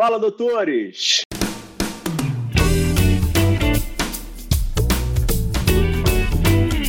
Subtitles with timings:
[0.00, 1.20] Fala, doutores!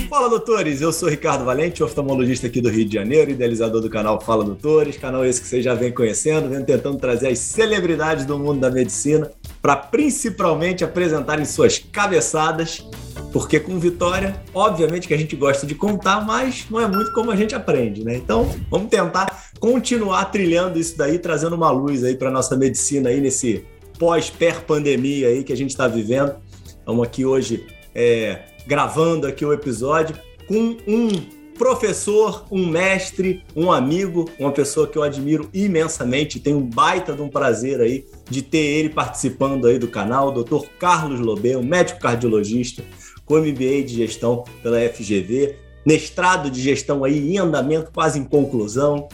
[0.10, 0.80] Fala, doutores!
[0.80, 4.98] Eu sou Ricardo Valente, oftalmologista aqui do Rio de Janeiro, idealizador do canal Fala Doutores,
[4.98, 8.72] canal esse que você já vem conhecendo, vem tentando trazer as celebridades do mundo da
[8.72, 9.30] medicina
[9.62, 12.88] para principalmente apresentarem suas cabeçadas,
[13.32, 17.32] porque com vitória, obviamente que a gente gosta de contar, mas não é muito como
[17.32, 18.16] a gente aprende, né?
[18.16, 23.22] Então, vamos tentar continuar trilhando isso daí, trazendo uma luz aí para nossa medicina aí
[23.22, 23.66] nesse
[23.98, 26.36] pós-per-pandemia aí que a gente está vivendo.
[26.66, 30.16] Estamos aqui hoje é, gravando aqui o episódio
[30.48, 31.10] com um
[31.58, 37.22] professor, um mestre, um amigo, uma pessoa que eu admiro imensamente, tenho um baita de
[37.22, 40.66] um prazer aí de ter ele participando aí do canal, o Dr.
[40.80, 42.84] Carlos Lobé, um médico cardiologista
[43.32, 49.08] com MBA de gestão pela FGV, mestrado de gestão aí em andamento, quase em conclusão,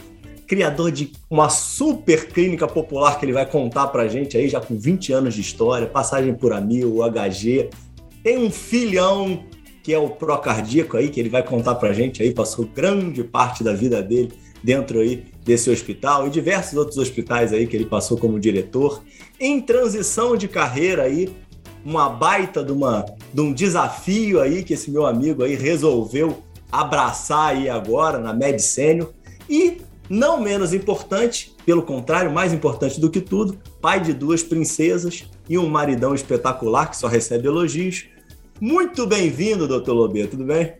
[0.44, 4.76] criador de uma super clínica popular que ele vai contar pra gente aí, já com
[4.76, 7.70] 20 anos de história, passagem por Amil, HG,
[8.24, 9.44] tem um filhão
[9.84, 13.62] que é o procardíaco aí, que ele vai contar pra gente aí, passou grande parte
[13.62, 14.32] da vida dele
[14.64, 19.00] dentro aí desse hospital e diversos outros hospitais aí que ele passou como diretor,
[19.38, 21.32] em transição de carreira aí,
[21.84, 27.50] uma baita de, uma, de um desafio aí que esse meu amigo aí resolveu abraçar
[27.50, 28.58] aí agora na Med
[29.48, 35.24] e não menos importante, pelo contrário, mais importante do que tudo, pai de duas princesas
[35.48, 38.06] e um maridão espetacular que só recebe elogios.
[38.60, 40.74] Muito bem-vindo, doutor Lobê, tudo bem?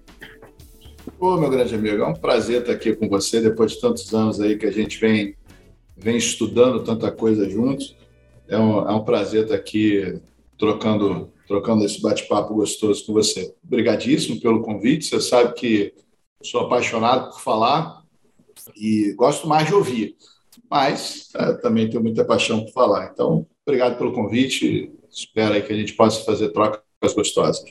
[1.18, 4.40] Ô, meu grande amigo, é um prazer estar aqui com você depois de tantos anos
[4.40, 5.34] aí que a gente vem,
[5.96, 7.96] vem estudando tanta coisa juntos.
[8.46, 10.20] É um, é um prazer estar aqui
[10.58, 13.54] trocando, trocando esse bate-papo gostoso com você.
[13.64, 15.06] Obrigadíssimo pelo convite.
[15.06, 15.94] Você sabe que
[16.42, 18.02] sou apaixonado por falar
[18.76, 20.16] e gosto mais de ouvir,
[20.68, 23.10] mas é, também tenho muita paixão por falar.
[23.12, 24.92] Então, obrigado pelo convite.
[25.10, 27.64] Espero que a gente possa fazer troca mais gostosas.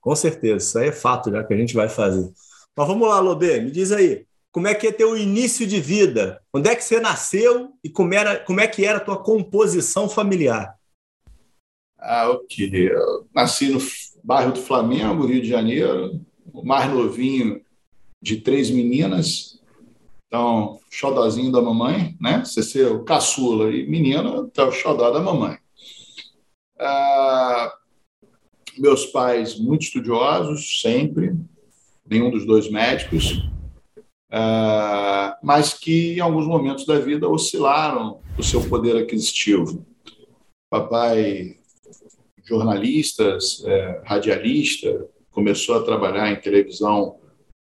[0.00, 2.30] Com certeza, isso aí é fato já que a gente vai fazer.
[2.76, 6.40] Mas vamos lá, Lobê, me diz aí, como é que é teu início de vida?
[6.52, 10.08] Onde é que você nasceu e como, era, como é que era a tua composição
[10.08, 10.74] familiar?
[12.06, 12.26] Ah.
[12.58, 13.78] Eu nasci no
[14.22, 16.20] bairro do Flamengo, Rio de Janeiro,
[16.52, 17.62] o mais novinho
[18.22, 19.58] de três meninas.
[20.26, 22.44] Então, xodozinho da mamãe, né?
[22.44, 25.56] Você ser o caçula e menina, tá o xodó da mamãe.
[26.78, 27.72] Ah,
[28.76, 31.34] meus pais muito estudiosos, sempre,
[32.08, 33.48] nenhum dos dois médicos,
[34.30, 39.86] uh, mas que em alguns momentos da vida oscilaram o seu poder aquisitivo.
[40.68, 41.58] Papai,
[42.44, 47.16] jornalista, é, radialista, começou a trabalhar em televisão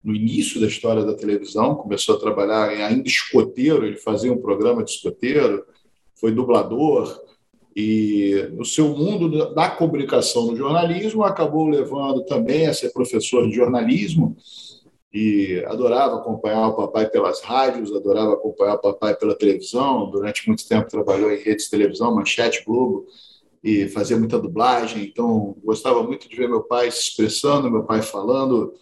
[0.03, 4.84] no início da história da televisão, começou a trabalhar ainda escoteiro, ele fazia um programa
[4.84, 5.66] de escoteiro,
[6.16, 7.22] foi dublador,
[7.75, 13.56] e o seu mundo da comunicação no jornalismo acabou levando também a ser professor de
[13.56, 14.35] jornalismo
[15.13, 20.09] e adorava acompanhar o papai pelas rádios, adorava acompanhar o papai pela televisão.
[20.09, 23.06] Durante muito tempo trabalhou em redes de televisão, Manchete Globo,
[23.63, 25.03] e fazia muita dublagem.
[25.03, 28.73] Então, gostava muito de ver meu pai se expressando, meu pai falando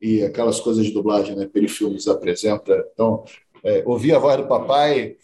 [0.00, 1.46] e aquelas coisas de dublagem, né?
[1.46, 2.84] Perifilmes apresenta.
[2.92, 3.24] Então,
[3.64, 5.16] é, ouvia a voz do papai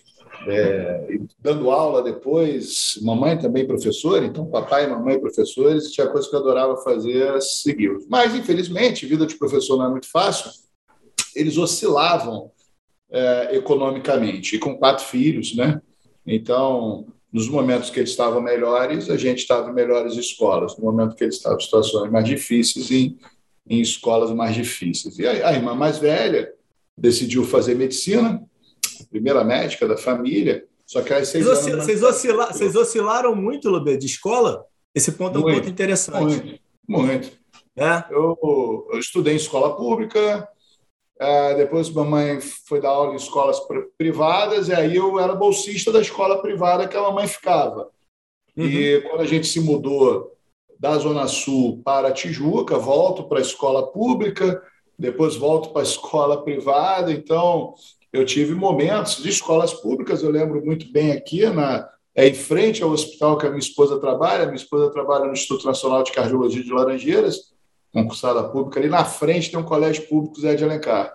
[0.46, 6.34] é, dando aula depois, mamãe também professora, então papai e mamãe professores, tinha coisa que
[6.34, 7.90] eu adorava fazer, seguir.
[8.08, 10.50] Mas, infelizmente, vida de professor não é muito fácil,
[11.34, 12.50] eles oscilavam
[13.10, 15.80] é, economicamente, e com quatro filhos, né?
[16.26, 21.15] Então, nos momentos que eles estavam melhores, a gente estava em melhores escolas, no momento
[21.15, 23.19] que eles estavam em situações mais difíceis, em,
[23.69, 25.19] em escolas mais difíceis.
[25.19, 26.53] E a, a irmã mais velha
[26.97, 28.43] decidiu fazer medicina,
[29.11, 31.84] primeira médica da família, só que seis vocês, anos...
[31.84, 32.47] Vocês, oscila...
[32.47, 34.65] vocês oscilaram muito, Lubê, de escola?
[34.94, 36.61] Esse ponto é um muito, ponto interessante.
[36.87, 37.38] Muito, muito.
[37.77, 38.05] É?
[38.11, 40.49] Eu, eu estudei em escola pública,
[41.21, 43.61] é, depois mamãe foi dar aula em escolas
[43.97, 47.91] privadas, e aí eu era bolsista da escola privada que a mamãe ficava.
[48.56, 48.65] Uhum.
[48.65, 50.32] E quando a gente se mudou
[50.79, 54.62] da Zona Sul para Tijuca, volto para a escola pública,
[54.97, 57.75] depois volto para a escola privada, então
[58.12, 62.82] eu tive momentos de escolas públicas, eu lembro muito bem aqui, na, é em frente
[62.82, 66.12] ao hospital que a minha esposa trabalha, a minha esposa trabalha no Instituto Nacional de
[66.12, 67.53] Cardiologia de Laranjeiras,
[67.93, 71.14] concursada pública, ali na frente tem um colégio público Zé de Alencar.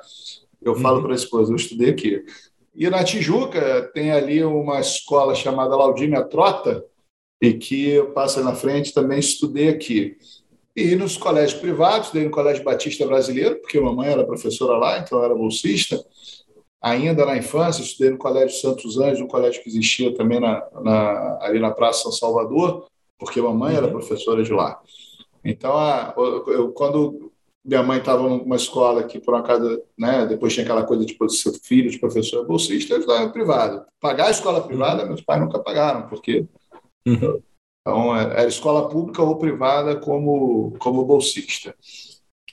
[0.61, 1.03] Eu falo uhum.
[1.03, 2.23] para a esposa, eu estudei aqui.
[2.75, 6.83] E na Tijuca tem ali uma escola chamada Laudímia Trota,
[7.41, 10.17] e que eu passo na frente também estudei aqui.
[10.75, 14.97] E nos colégios privados, dei no Colégio Batista Brasileiro, porque a mamãe era professora lá,
[14.97, 16.03] então eu era bolsista,
[16.81, 21.37] ainda na infância, estudei no Colégio Santos Anjos, um colégio que existia também na, na,
[21.41, 22.87] ali na Praça São Salvador,
[23.19, 23.91] porque mamãe era uhum.
[23.91, 24.81] professora de lá.
[25.43, 27.31] Então, a, eu, quando
[27.63, 31.17] minha mãe estava numa escola que, por uma casa, né, depois tinha aquela coisa de
[31.29, 33.85] ser filho de professor bolsista, eu estudava privado.
[33.99, 35.09] Pagar a escola privada, uhum.
[35.09, 36.45] meus pais nunca pagaram, porque
[37.07, 37.41] uhum.
[37.81, 41.73] então, era escola pública ou privada como, como bolsista.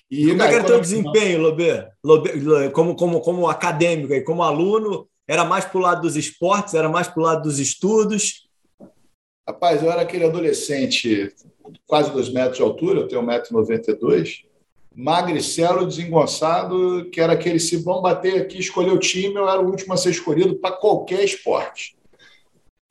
[0.08, 1.88] E, como é que era o teu desempenho, Lobê?
[2.02, 2.70] Lobê?
[2.70, 5.08] Como, como, como acadêmico e como aluno?
[5.26, 6.74] Era mais para o lado dos esportes?
[6.74, 8.48] Era mais para o lado dos estudos?
[9.50, 11.34] Rapaz, eu era aquele adolescente,
[11.84, 14.44] quase dois metros de altura, eu tenho 1,92m,
[14.94, 19.68] magricelo, desengonçado, que era aquele se vão bater aqui, escolher o time, eu era o
[19.68, 21.96] último a ser escolhido para qualquer esporte.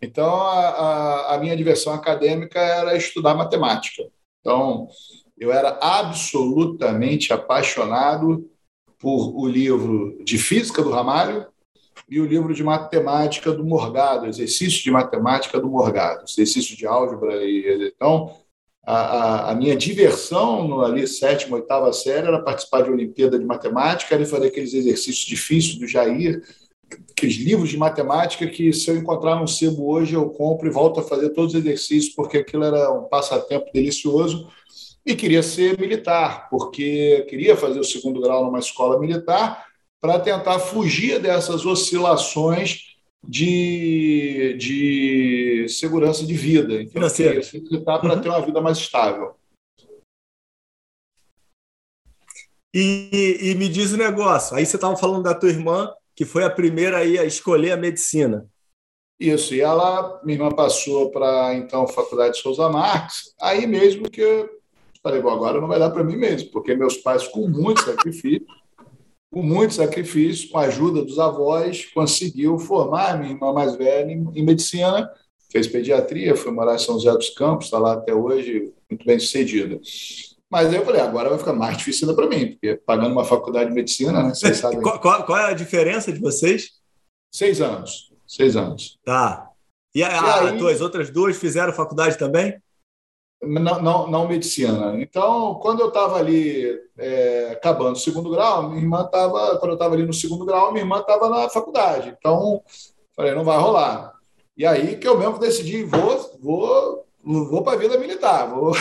[0.01, 4.03] Então, a, a, a minha diversão acadêmica era estudar matemática.
[4.41, 4.89] Então,
[5.37, 8.49] eu era absolutamente apaixonado
[8.97, 11.47] por o livro de física do Ramalho
[12.09, 17.43] e o livro de matemática do Morgado, exercício de matemática do Morgado, exercício de álgebra
[17.43, 18.35] e então
[18.83, 23.45] a, a, a minha diversão no ali sétima, oitava série era participar de Olimpíada de
[23.45, 26.41] Matemática, era fazer aqueles exercícios difíceis do Jair,
[27.11, 30.99] aqueles livros de matemática que se eu encontrar no sebo hoje eu compro e volto
[30.99, 34.49] a fazer todos os exercícios porque aquilo era um passatempo delicioso.
[35.05, 39.68] E queria ser militar, porque queria fazer o segundo grau numa escola militar
[40.01, 46.75] para tentar fugir dessas oscilações de, de segurança de vida.
[46.75, 47.41] Então, Financeira.
[47.53, 48.21] militar para uhum.
[48.21, 49.35] ter uma vida mais estável.
[52.73, 56.23] E, e me diz o um negócio, aí você estava falando da tua irmã, que
[56.23, 58.47] foi a primeira aí a escolher a medicina.
[59.19, 64.09] Isso, e ela, minha irmã passou para, então, a Faculdade de Souza Marques, aí mesmo
[64.09, 64.59] que eu
[65.01, 68.45] Falei, bom, agora não vai dar para mim mesmo, porque meus pais, com muito sacrifício,
[69.31, 74.43] com muito sacrifício, com a ajuda dos avós, conseguiu formar minha irmã mais velha em,
[74.43, 75.09] medicina,
[75.51, 79.19] fez pediatria, foi morar em São José dos Campos, está lá até hoje, muito bem
[79.19, 79.79] sucedida.
[80.49, 83.23] Mas aí eu falei, agora vai ficar mais difícil ainda para mim, porque pagando uma
[83.23, 84.29] faculdade de medicina, né?
[84.29, 84.81] Vocês sabem.
[84.81, 86.71] qual, qual, qual, é a diferença de vocês?
[87.31, 88.11] Seis anos.
[88.27, 88.97] Seis anos.
[89.05, 89.47] Tá.
[89.93, 92.59] E, a, e aí, as tuas outras duas fizeram faculdade também?
[93.41, 95.01] Não, não, não medicina.
[95.01, 99.75] Então, quando eu estava ali é, acabando o segundo grau, minha irmã estava, quando eu
[99.75, 102.15] estava ali no segundo grau, minha irmã estava na faculdade.
[102.17, 102.61] Então,
[103.15, 104.13] falei, não vai rolar.
[104.57, 108.73] E aí que eu mesmo decidi, vou, vou, vou para a vida militar, vou,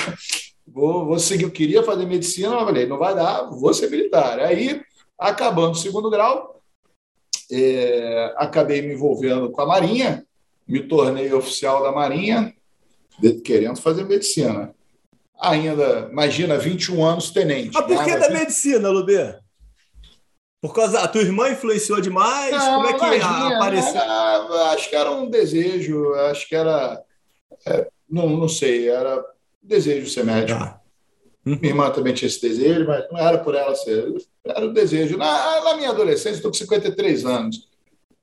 [0.67, 1.45] vou, vou seguir.
[1.45, 4.41] Eu queria fazer medicina, mas falei, não vai dar, vou ser militar.
[4.41, 4.83] Aí,
[5.17, 6.61] acabando o segundo grau,
[7.51, 10.27] é, acabei me envolvendo com a Marinha,
[10.67, 12.53] me tornei oficial da Marinha,
[13.45, 14.75] querendo fazer medicina.
[15.41, 17.71] Ainda, imagina, 21 anos tenente.
[17.73, 19.37] Mas por que da medicina, Lubê?
[20.61, 22.51] Por causa a tua irmã influenciou demais?
[22.51, 24.01] Não, Como é que imagina, apareceu?
[24.01, 27.01] Era, acho que era um desejo, acho que era.
[27.65, 29.25] É, não, não sei, era
[29.63, 30.59] desejo ser médico.
[30.61, 30.81] Ah.
[31.45, 34.13] Minha irmã também tinha esse desejo, mas não era por ela ser.
[34.45, 35.17] Era o desejo.
[35.17, 37.68] Na, na minha adolescência, estou com 53 anos.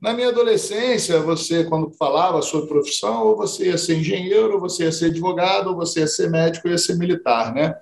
[0.02, 4.60] Na minha adolescência, você, quando falava a sua profissão, ou você ia ser engenheiro, ou
[4.60, 7.76] você ia ser advogado, ou você ia ser médico, ou ia ser militar, né?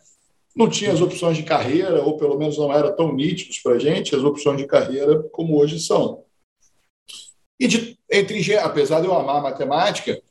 [0.56, 3.80] Não tinha as opções de carreira, ou pelo menos não eram tão nítidos para a
[3.80, 6.24] gente, as opções de carreira como hoje são.
[7.60, 10.22] E de, entre apesar de eu amar matemática,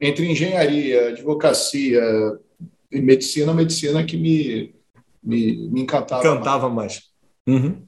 [0.00, 2.02] entre engenharia, advocacia
[2.90, 4.74] e medicina, medicina que me,
[5.22, 6.20] me, me encantava.
[6.20, 7.10] Encantava mais.
[7.46, 7.62] mais.
[7.64, 7.86] Uhum.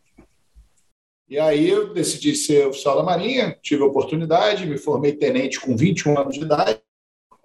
[1.29, 5.77] E aí eu decidi ser oficial da Marinha, tive a oportunidade, me formei tenente com
[5.77, 6.81] 21 anos de idade.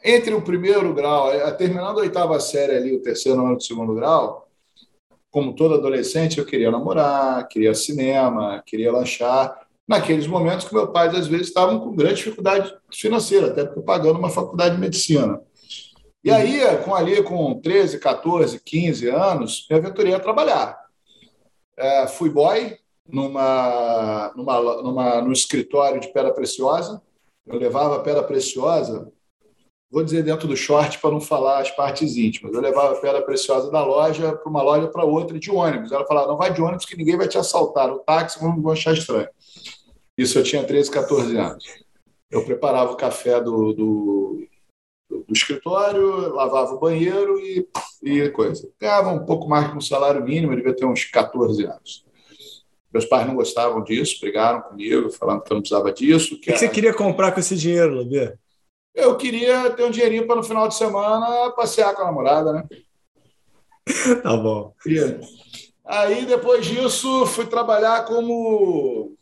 [0.03, 4.47] Entre o primeiro grau, terminando a oitava série ali, o terceiro ano do segundo grau,
[5.31, 9.65] como todo adolescente, eu queria namorar, queria cinema, queria lanchar.
[9.87, 14.19] Naqueles momentos que meu pai, às vezes, estavam com grande dificuldade financeira, até porque pagando
[14.19, 15.41] uma faculdade de medicina.
[16.23, 20.77] E aí, com ali com 13, 14, 15 anos, me aventurei a trabalhar.
[21.77, 22.77] É, fui boy,
[23.11, 27.01] numa, numa, numa, no escritório de pedra preciosa.
[27.45, 29.11] Eu levava pedra preciosa,
[29.89, 32.53] vou dizer dentro do short para não falar as partes íntimas.
[32.53, 35.91] Eu levava pedra preciosa da loja para uma loja para outra de ônibus.
[35.91, 37.87] Ela falava: não vai de ônibus que ninguém vai te assaltar.
[37.87, 39.27] No táxi vão achar estranho.
[40.17, 41.65] Isso eu tinha 13, 14 anos.
[42.29, 44.47] Eu preparava o café do, do,
[45.09, 47.67] do escritório, lavava o banheiro e,
[48.03, 48.69] e coisa.
[48.79, 52.05] Ganhava um pouco mais que um salário mínimo, devia ter uns 14 anos.
[52.93, 56.39] Meus pais não gostavam disso, brigaram comigo, falando que eu não precisava disso.
[56.39, 58.33] Que o que, você queria comprar com esse dinheiro, Lobê?
[58.93, 62.67] Eu queria ter um dinheirinho para no final de semana passear com a namorada, né?
[64.21, 64.73] tá bom.
[65.85, 69.15] Aí, depois disso, fui trabalhar como,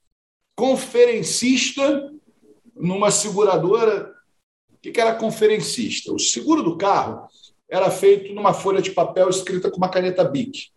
[0.60, 2.12] conferencista
[2.76, 4.14] numa seguradora.
[4.74, 6.12] O que era conferencista?
[6.12, 7.30] O seguro do carro
[7.70, 10.70] era feito numa folha de papel escrita com uma caneta BIC.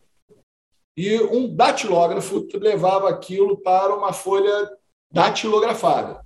[0.96, 4.70] E um datilógrafo levava aquilo para uma folha
[5.10, 6.20] datilografada.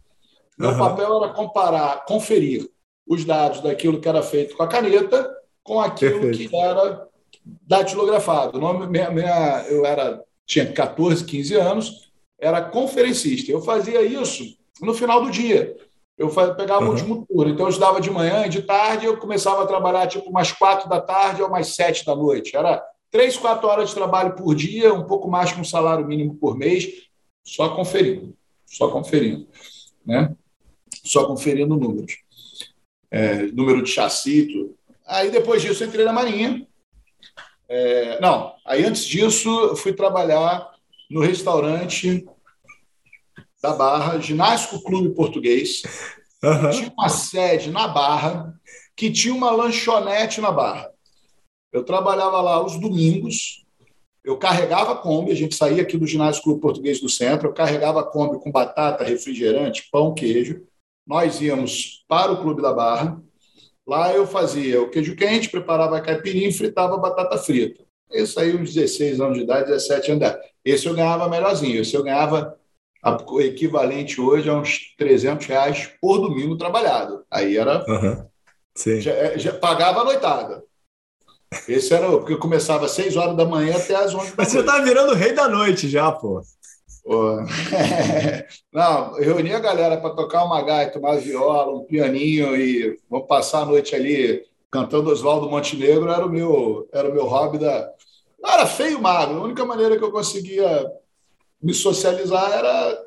[0.59, 0.79] Meu uhum.
[0.79, 2.69] papel era comparar, conferir
[3.07, 5.33] os dados daquilo que era feito com a caneta
[5.63, 6.51] com aquilo Perfeito.
[6.51, 7.09] que era
[7.45, 8.59] datilografado.
[8.89, 13.51] Minha, minha, eu era, tinha 14, 15 anos, era conferencista.
[13.51, 15.77] Eu fazia isso no final do dia.
[16.17, 16.89] Eu pegava uhum.
[16.89, 17.53] o último turno.
[17.53, 20.89] Então, eu estudava de manhã e de tarde eu começava a trabalhar tipo umas quatro
[20.89, 22.57] da tarde ou umas sete da noite.
[22.57, 26.35] Era três, quatro horas de trabalho por dia, um pouco mais que um salário mínimo
[26.37, 27.09] por mês,
[27.45, 28.37] só conferindo.
[28.67, 29.47] Só conferindo.
[30.05, 30.35] Né?
[31.05, 32.19] Só conferindo números.
[33.11, 34.77] É, número de chassi, tudo.
[35.07, 36.67] Aí, depois disso, entrei na Marinha.
[37.69, 40.71] É, não, aí antes disso, fui trabalhar
[41.11, 42.27] no restaurante
[43.63, 45.83] da Barra, Ginásio Clube Português,
[46.43, 46.71] uhum.
[46.71, 48.55] tinha uma sede na Barra,
[48.95, 50.91] que tinha uma lanchonete na Barra.
[51.73, 53.65] Eu trabalhava lá os domingos,
[54.25, 57.53] eu carregava a Kombi, a gente saía aqui do Ginásio Clube Português do Centro, eu
[57.53, 60.63] carregava a Kombi com batata, refrigerante, pão, queijo.
[61.07, 63.23] Nós íamos para o Clube da Barra.
[63.87, 67.85] Lá eu fazia o queijo quente, preparava a caipirinha e fritava a batata frita.
[68.11, 70.49] Isso aí, uns 16 anos de idade, 17 anos de idade.
[70.65, 71.81] Esse eu ganhava melhorzinho.
[71.81, 72.59] Esse eu ganhava
[73.29, 77.25] o equivalente hoje a uns 300 reais por domingo trabalhado.
[77.31, 77.85] Aí era.
[77.89, 78.27] Uhum.
[79.01, 80.63] Já, já, pagava a noitada.
[81.69, 84.49] Esse era porque eu começava às 6 horas da manhã até às 11 da Mas
[84.49, 86.43] você tá virando rei da noite já, pô.
[87.05, 87.37] pô.
[88.73, 93.27] Não, eu reuni a galera para tocar uma gaita, uma viola, um pianinho e vamos
[93.27, 96.11] passar a noite ali cantando Oswaldo Montenegro.
[96.11, 97.91] Era o meu, era o meu hobby da.
[98.41, 100.87] Não era feio magro, a única maneira que eu conseguia
[101.63, 103.06] me socializar era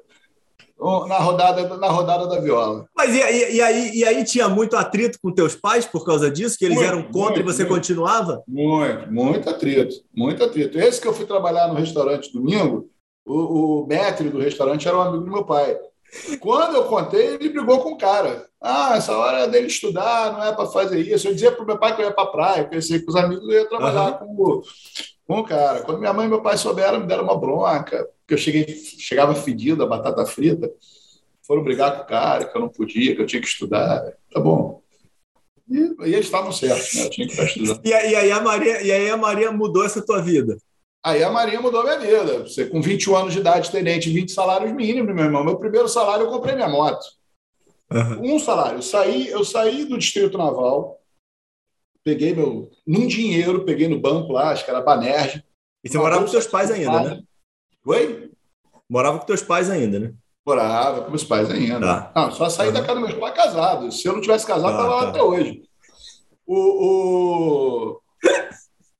[0.79, 2.86] na rodada, na rodada da viola.
[2.95, 6.31] Mas e, e, e, aí, e aí tinha muito atrito com teus pais por causa
[6.31, 6.57] disso?
[6.57, 8.43] Que eles muito, eram contra muito, e você muito, continuava?
[8.48, 10.79] Muito, muito atrito, muito atrito.
[10.79, 12.89] Esse que eu fui trabalhar no restaurante domingo,
[13.25, 15.77] o, o maître do restaurante era um amigo do meu pai.
[16.39, 18.48] Quando eu contei, ele brigou com o cara.
[18.62, 21.27] Ah, essa hora é dele estudar, não é para fazer isso.
[21.27, 23.09] Eu dizia para o meu pai que eu ia para a praia, eu pensei que
[23.09, 24.36] os amigos eu ia trabalhar uhum.
[24.36, 24.62] com,
[25.27, 25.81] com o cara.
[25.81, 29.33] Quando minha mãe e meu pai souberam, me deram uma bronca porque eu cheguei, chegava
[29.33, 30.71] fedido a batata frita,
[31.41, 34.03] foram brigar com o cara, que eu não podia, que eu tinha que estudar.
[34.31, 34.83] Tá bom.
[35.67, 37.05] E, e eles estavam certos, né?
[37.05, 37.81] Eu tinha que estar estudando.
[37.83, 40.59] E, e, aí a Maria, e aí a Maria mudou essa tua vida?
[41.03, 42.39] Aí a Maria mudou a minha vida.
[42.43, 45.43] Você, com 21 anos de idade, tenente, 20 salários mínimos, meu irmão.
[45.43, 47.03] Meu primeiro salário, eu comprei minha moto.
[47.91, 48.36] Uhum.
[48.36, 48.77] Um salário.
[48.77, 51.01] Eu saí, eu saí do Distrito Naval,
[52.03, 52.69] peguei meu.
[52.86, 55.43] Num dinheiro, peguei no banco lá, acho que era Banerj.
[55.83, 57.24] E você morava com seus pais ainda, né?
[57.89, 58.29] Oi?
[58.88, 60.13] Morava com teus pais ainda, né?
[60.46, 61.79] Morava com meus pais ainda.
[61.79, 62.12] Tá.
[62.15, 62.74] Não, só saí uhum.
[62.75, 63.91] da casa dos meus pais casado.
[63.91, 65.10] Se eu não tivesse casado, estava tá, lá tá.
[65.10, 65.63] até hoje.
[66.46, 66.55] O,
[66.86, 68.01] o...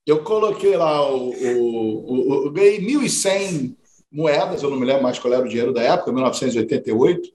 [0.08, 3.78] Eu coloquei lá, o, o, o, eu ganhei 1.100
[4.12, 7.30] moedas, eu não me lembro mais qual era o dinheiro da época, 1988.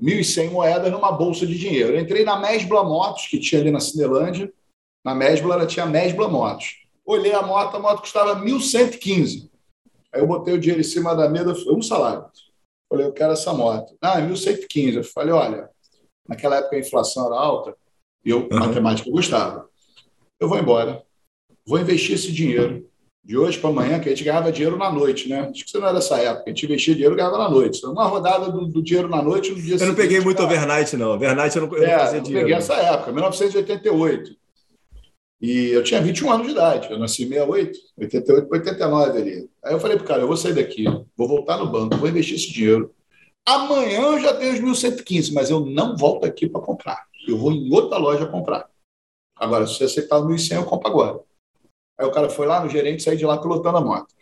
[0.00, 1.92] 1.100 moedas numa bolsa de dinheiro.
[1.92, 4.50] Eu entrei na Mesbla Motos, que tinha ali na Cinelândia.
[5.04, 6.78] Na Mesbla, ela tinha Mesbla Motos.
[7.04, 9.50] Olhei a moto, a moto custava 1.115.
[10.14, 12.26] Aí eu botei o dinheiro em cima da mesa, um salário.
[12.90, 13.96] Falei, eu quero essa moto.
[14.00, 14.96] Ah, 1.115.
[14.96, 15.68] Eu falei, olha,
[16.26, 17.76] naquela época a inflação era alta
[18.24, 18.58] e eu, uhum.
[18.58, 19.68] matemática, eu gostava.
[20.40, 21.02] Eu vou embora,
[21.66, 22.88] vou investir esse dinheiro
[23.24, 25.40] de hoje para amanhã, que a gente ganhava dinheiro na noite, né?
[25.40, 26.44] Acho que você não era dessa época.
[26.46, 27.84] A gente investia dinheiro e ganhava na noite.
[27.84, 31.10] Uma rodada do, do dinheiro na noite no dia Eu não peguei muito overnight, não.
[31.10, 32.48] Overnight eu não, eu é, não fazia dinheiro.
[32.48, 34.30] Eu peguei essa época, 1988.
[35.40, 39.50] E eu tinha 21 anos de idade, eu nasci em 68, 88 para 89 ali.
[39.64, 40.84] Aí eu falei para o cara, eu vou sair daqui,
[41.16, 42.92] vou voltar no banco, vou investir esse dinheiro.
[43.46, 47.06] Amanhã eu já tenho os 1.115, mas eu não volto aqui para comprar.
[47.26, 48.68] Eu vou em outra loja comprar.
[49.36, 51.20] Agora, se você aceitar o 1.100, eu compro agora.
[51.98, 54.12] Aí o cara foi lá no gerente e saiu de lá pilotando a moto.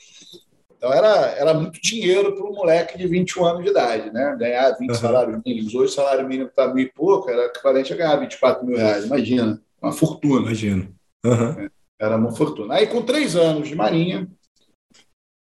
[0.76, 4.36] Então era, era muito dinheiro para um moleque de 21 anos de idade, né?
[4.38, 4.94] Ganhar 20 uhum.
[4.94, 5.74] salários mínimos.
[5.74, 9.06] Hoje o salário mínimo está mil e pouco, era equivalente a ganhar 24 mil reais.
[9.06, 10.42] Imagina, uma fortuna.
[10.42, 10.95] Imagina.
[11.26, 11.68] Uhum.
[11.98, 12.74] Era uma fortuna.
[12.74, 14.28] Aí, com três anos de marinha,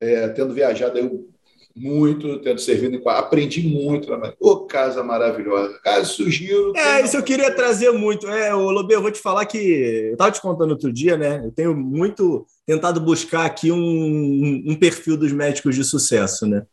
[0.01, 1.33] é, tendo viajado eu
[1.75, 4.37] muito, tendo servido aprendi muito na Marinha.
[4.41, 5.79] Ô, casa maravilhosa.
[5.83, 6.77] Casa, sugiro.
[6.77, 8.29] É, isso eu queria trazer muito.
[8.29, 11.43] É, o Lobê, eu vou te falar que eu estava te contando outro dia, né?
[11.45, 16.67] Eu tenho muito tentado buscar aqui um, um perfil dos médicos de sucesso, né?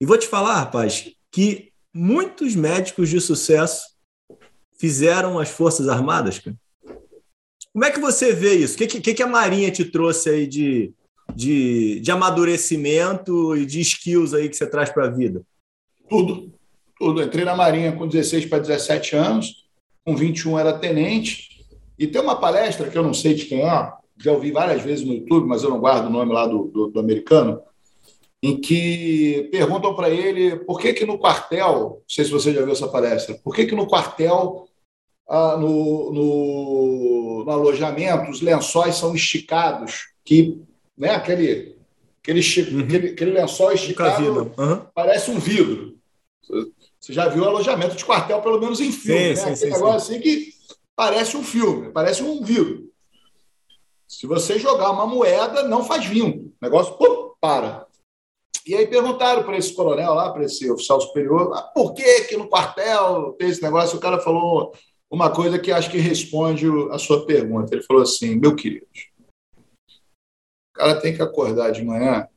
[0.00, 3.84] E vou te falar, rapaz, que muitos médicos de sucesso
[4.78, 6.56] fizeram as Forças Armadas, cara.
[7.80, 8.74] Como é que você vê isso?
[8.74, 10.92] O que, que, que a Marinha te trouxe aí de,
[11.34, 15.40] de, de amadurecimento e de skills aí que você traz para a vida?
[16.06, 16.52] Tudo.
[16.98, 17.22] Tudo.
[17.22, 19.64] Entrei na Marinha com 16 para 17 anos,
[20.04, 21.64] com 21 era tenente.
[21.98, 25.02] E tem uma palestra que eu não sei de quem é, já ouvi várias vezes
[25.02, 27.62] no YouTube, mas eu não guardo o nome lá do, do, do americano,
[28.42, 32.60] em que perguntam para ele por que que no quartel, não sei se você já
[32.60, 34.68] viu essa palestra, por que que no quartel,
[35.30, 40.60] ah, no, no, no, alojamento, os lençóis são esticados, que
[40.98, 41.76] né, aquele,
[42.20, 42.80] aquele, uhum.
[42.80, 44.82] aquele, aquele lençol esticado uhum.
[44.92, 45.96] parece um vidro.
[46.98, 49.54] Você já viu o alojamento de quartel, pelo menos em filme, sim, né?
[49.54, 50.14] Sim, negócio sim.
[50.14, 50.52] assim que
[50.96, 52.90] parece um filme, parece um vidro.
[54.08, 56.52] Se você jogar uma moeda, não faz vinho.
[56.60, 57.86] O negócio pum, para.
[58.66, 62.36] E aí perguntaram para esse coronel lá, para esse oficial superior, ah, por que que
[62.36, 63.96] no quartel tem esse negócio?
[63.96, 64.74] O cara falou
[65.10, 67.74] uma coisa que acho que responde a sua pergunta.
[67.74, 68.86] Ele falou assim, meu querido,
[69.56, 72.28] o cara tem que acordar de manhã,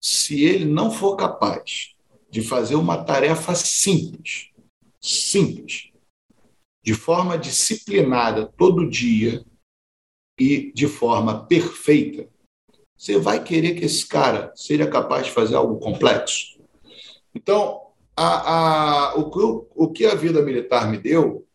[0.00, 1.96] se ele não for capaz
[2.30, 4.50] de fazer uma tarefa simples,
[5.00, 5.90] simples,
[6.84, 9.44] de forma disciplinada todo dia,
[10.38, 12.28] e de forma perfeita,
[12.96, 16.60] você vai querer que esse cara seja capaz de fazer algo complexo?
[17.34, 17.85] Então,
[18.16, 21.46] a, a, o, o que a vida militar me deu.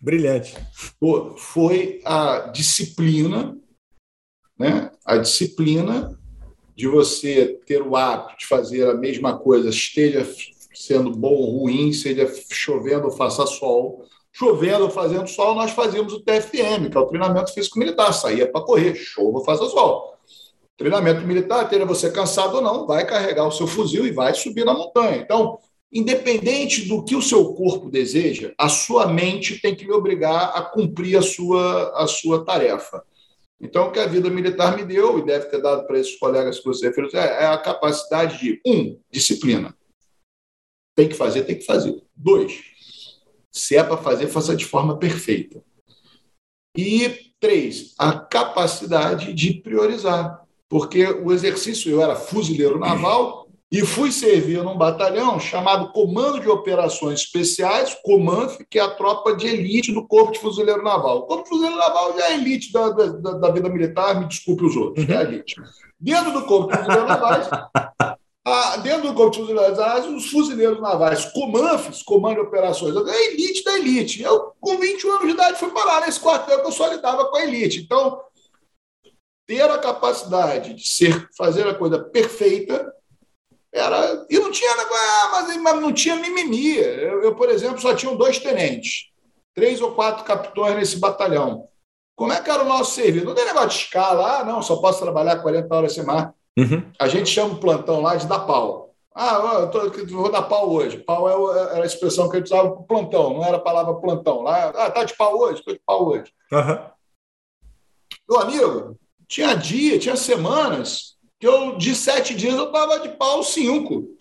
[0.00, 0.54] Brilhante.
[1.36, 3.58] Foi a disciplina,
[4.58, 4.90] né?
[5.04, 6.16] a disciplina
[6.76, 10.26] de você ter o hábito de fazer a mesma coisa, esteja
[10.74, 16.20] sendo bom ou ruim, seja chovendo ou faça sol, chovendo, fazendo sol, nós fazíamos o
[16.20, 18.12] TFM, que é o treinamento físico militar.
[18.12, 20.14] Saía para correr, chova, faça sol.
[20.76, 24.66] Treinamento militar, teria você cansado ou não, vai carregar o seu fuzil e vai subir
[24.66, 25.16] na montanha.
[25.16, 25.58] Então,
[25.92, 30.62] independente do que o seu corpo deseja, a sua mente tem que lhe obrigar a
[30.62, 33.04] cumprir a sua, a sua tarefa.
[33.60, 36.58] Então, o que a vida militar me deu, e deve ter dado para esses colegas
[36.58, 39.74] que você fez, é, é a capacidade de, um, disciplina.
[40.94, 42.02] Tem que fazer, tem que fazer.
[42.14, 42.62] Dois,
[43.50, 45.62] se é para fazer, faça de forma perfeita.
[46.76, 50.44] E três, a capacidade de priorizar.
[50.68, 56.48] Porque o exercício, eu era fuzileiro naval e fui servir num batalhão chamado Comando de
[56.48, 61.18] Operações Especiais, COMANF, que é a tropa de elite do Corpo de Fuzileiro Naval.
[61.18, 64.64] O Corpo de Fuzileiro Naval já é elite da, da, da vida militar, me desculpe
[64.64, 65.56] os outros, é a elite.
[65.98, 67.70] Dentro do Corpo de Fuzileiro Naval,
[68.46, 73.10] ah, dentro do Corpo de Fuzileiros Navais, os fuzileiros navais, COMANFs, Comando de Operações, é
[73.10, 74.22] a elite da elite.
[74.22, 77.36] Eu, com 21 anos de idade, fui parar nesse quartel que eu só lidava com
[77.36, 77.80] a elite.
[77.80, 78.20] Então,
[79.44, 82.92] ter a capacidade de ser, fazer a coisa perfeita
[83.78, 84.26] era.
[84.28, 86.78] E não tinha ah, mas, mas não tinha mimimi.
[86.78, 89.10] Eu, eu, por exemplo, só tinha dois tenentes,
[89.54, 91.68] três ou quatro capitões nesse batalhão.
[92.16, 93.26] Como é que era o nosso serviço?
[93.26, 96.34] Não tem negócio de escala, ah, não, só posso trabalhar 40 horas semana.
[96.58, 96.90] Uhum.
[96.98, 98.94] A gente chama o plantão lá de dar pau.
[99.14, 100.98] Ah, eu, tô, eu vou dar pau hoje.
[100.98, 103.94] Pau é era a expressão que a gente usava para plantão, não era a palavra
[103.94, 104.42] plantão.
[104.42, 105.60] Lá, ah, tá de pau hoje?
[105.60, 106.32] Estou de pau hoje.
[106.52, 106.78] Uhum.
[108.28, 113.42] Meu amigo, tinha dia, tinha semanas que eu, de sete dias, eu estava de pau
[113.42, 114.16] cinco.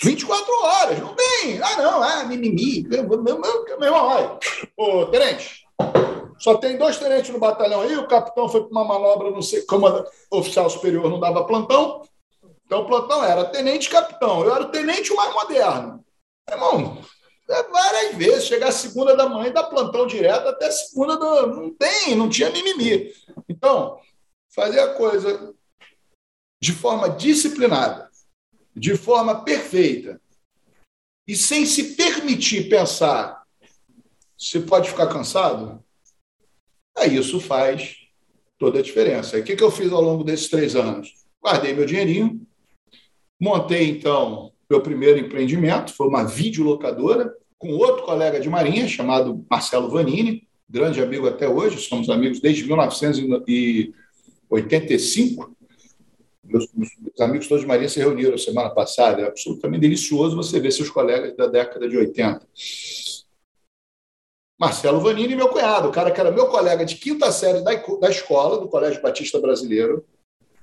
[0.00, 1.60] 24 horas, não tem.
[1.60, 2.86] Ah, não, ah, mimimi.
[2.88, 4.38] Meu, olha.
[4.76, 5.66] Ô, tenente,
[6.38, 9.62] só tem dois tenentes no batalhão aí, o capitão foi para uma manobra, não sei,
[9.62, 9.86] como
[10.30, 12.02] oficial superior não dava plantão.
[12.64, 14.44] Então o plantão era tenente capitão.
[14.44, 16.04] Eu era o tenente mais moderno.
[16.50, 16.98] Irmão,
[17.48, 21.46] é várias vezes, chegar segunda da manhã e dar plantão direto até segunda da.
[21.46, 23.12] Não tem, não tinha mimimi.
[23.48, 23.98] Então,
[24.54, 25.54] fazer a coisa
[26.62, 28.08] de forma disciplinada,
[28.76, 30.20] de forma perfeita,
[31.26, 33.42] e sem se permitir pensar,
[34.38, 35.82] você pode ficar cansado?
[36.96, 37.96] Aí isso faz
[38.56, 39.36] toda a diferença.
[39.36, 41.12] O que, eu fiz ao longo desses três anos?
[41.42, 42.40] Guardei meu dinheirinho,
[43.40, 49.90] montei, então, meu primeiro empreendimento, foi uma videolocadora, com outro colega de marinha, chamado Marcelo
[49.90, 55.56] Vanini, grande amigo até hoje, somos amigos desde 1985.
[56.52, 60.70] Meus, meus amigos todos de marinha se reuniram semana passada, é absolutamente delicioso você ver
[60.70, 62.46] seus colegas da década de 80.
[64.60, 68.08] Marcelo Vanini, meu cunhado, o cara que era meu colega de quinta série da, da
[68.08, 70.04] escola, do Colégio Batista Brasileiro,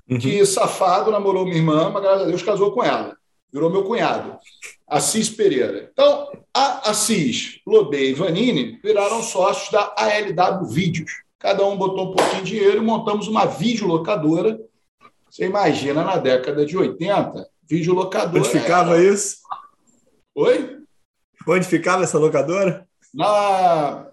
[0.10, 0.17] uhum.
[0.17, 3.17] que safado namorou minha irmã, mas graças a Deus casou com ela.
[3.52, 4.38] Virou meu cunhado,
[4.88, 5.89] Assis Pereira.
[5.91, 11.12] Então, a Assis, Lobê e Vanini viraram sócios da ALW Vídeos.
[11.39, 14.60] Cada um botou um pouquinho de dinheiro e montamos uma videolocadora.
[15.30, 18.39] Você imagina, na década de 80, videolocadora.
[18.39, 19.13] Onde ficava era...
[19.13, 19.38] isso?
[20.36, 20.78] Oi?
[21.48, 22.88] Onde ficava essa locadora?
[23.13, 24.08] na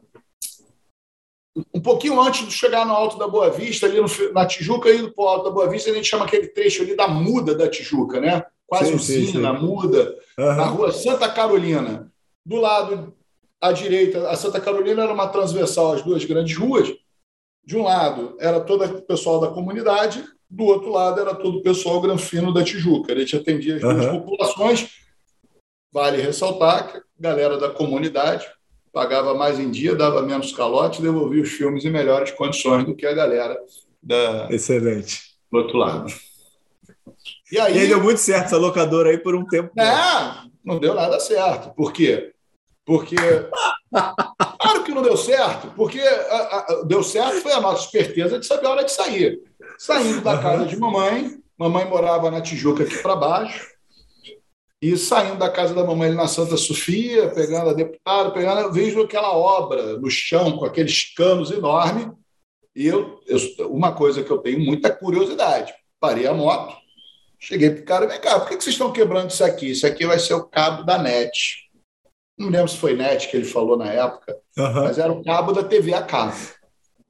[1.74, 5.10] um pouquinho antes de chegar no Alto da Boa Vista, ali no, na Tijuca, indo
[5.14, 7.66] para o Alto da Boa Vista, a gente chama aquele trecho ali da muda da
[7.66, 8.44] Tijuca, né?
[8.66, 9.66] quase sim, usina, sim, sim.
[9.66, 10.56] muda, uhum.
[10.56, 12.10] na rua Santa Carolina.
[12.44, 13.14] Do lado
[13.60, 16.92] à direita, a Santa Carolina era uma transversal às duas grandes ruas.
[17.64, 21.62] De um lado era todo o pessoal da comunidade, do outro lado era todo o
[21.62, 23.12] pessoal granfino da Tijuca.
[23.12, 24.20] Ele te atendia as duas uhum.
[24.20, 24.88] populações.
[25.92, 28.46] Vale ressaltar que a galera da comunidade
[28.92, 33.06] pagava mais em dia, dava menos calote, devolvia os filmes em melhores condições do que
[33.06, 33.58] a galera
[34.02, 34.48] da...
[34.50, 35.20] Excelente.
[35.50, 36.12] do outro lado.
[37.50, 39.70] E aí e deu muito certo essa locadora aí por um tempo.
[39.78, 41.74] É, não deu nada certo.
[41.74, 42.32] Por quê?
[42.84, 43.16] Porque.
[44.60, 48.46] claro que não deu certo, porque a, a, deu certo foi a nossa esperteza de
[48.46, 49.40] saber a hora de sair.
[49.78, 53.76] Saindo da casa de mamãe, mamãe morava na Tijuca aqui para baixo,
[54.80, 59.02] e saindo da casa da mamãe na Santa Sofia, pegando a deputada, pegando, eu vejo
[59.02, 62.08] aquela obra no chão com aqueles canos enormes.
[62.74, 66.76] E eu, eu, uma coisa que eu tenho muita curiosidade: parei a moto,
[67.38, 69.70] cheguei para o cara, vem cá, por que, que vocês estão quebrando isso aqui?
[69.70, 71.70] Isso aqui vai ser o cabo da net.
[72.38, 74.84] Não lembro se foi net que ele falou na época, uhum.
[74.84, 76.36] mas era o cabo da TV a cabo.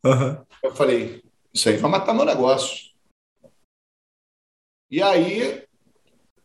[0.04, 0.36] Uhum.
[0.62, 1.20] Eu falei,
[1.56, 2.90] isso aí vai matar meu negócio.
[4.90, 5.64] E aí,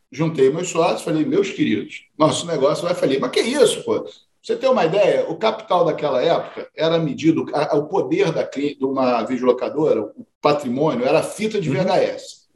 [0.09, 3.19] juntei meus sócios, falei, meus queridos, nosso negócio vai falir.
[3.19, 4.09] Mas que isso, pô?
[4.41, 5.29] Você tem uma ideia?
[5.29, 11.21] O capital daquela época era medido, o poder da, de uma videolocadora, o patrimônio, era
[11.21, 12.47] fita de VHS.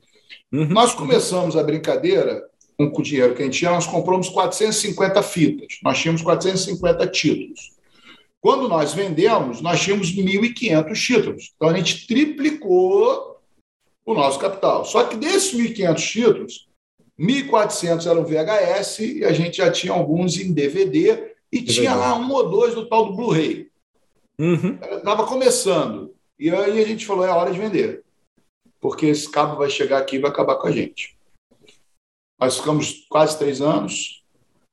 [0.51, 0.61] Uhum.
[0.61, 0.69] uhum.
[0.69, 5.79] Nós começamos a brincadeira com o dinheiro que a gente tinha, nós compramos 450 fitas,
[5.83, 7.74] nós tínhamos 450 títulos.
[8.45, 11.51] Quando nós vendemos, nós tínhamos 1.500 títulos.
[11.55, 13.41] Então, a gente triplicou
[14.05, 14.85] o nosso capital.
[14.85, 16.67] Só que desses 1.500 títulos,
[17.19, 22.31] 1.400 eram VHS e a gente já tinha alguns em DVD e tinha lá um
[22.31, 23.67] ou dois do tal do Blu-ray.
[24.37, 25.27] Estava uhum.
[25.27, 26.13] começando.
[26.37, 28.03] E aí a gente falou, é hora de vender.
[28.79, 31.17] Porque esse cabo vai chegar aqui e vai acabar com a gente.
[32.39, 34.23] Nós ficamos quase três anos.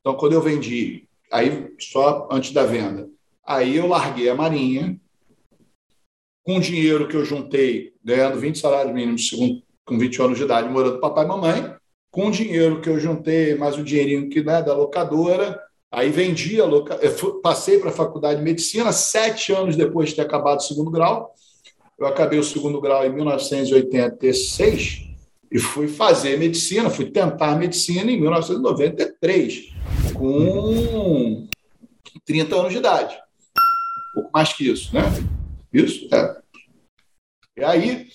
[0.00, 3.08] Então, quando eu vendi, aí só antes da venda,
[3.44, 4.98] aí eu larguei a Marinha,
[6.44, 10.44] com o dinheiro que eu juntei, ganhando 20 salários mínimos segundo, com 20 anos de
[10.44, 11.74] idade, morando com papai e mamãe,
[12.10, 15.58] com o dinheiro que eu juntei, mais o dinheirinho que, né, da locadora,
[15.90, 16.98] aí vendi a loca...
[17.42, 21.32] passei para a faculdade de medicina, sete anos depois de ter acabado o segundo grau.
[21.98, 25.08] Eu acabei o segundo grau em 1986
[25.50, 29.72] e fui fazer medicina, fui tentar medicina em 1993,
[30.14, 31.46] com
[32.24, 33.21] 30 anos de idade.
[34.12, 35.02] Um pouco mais que isso, né?
[35.72, 36.42] Isso, é.
[37.56, 38.08] E aí,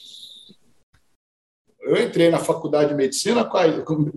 [1.82, 4.12] eu entrei na faculdade de medicina com a, com,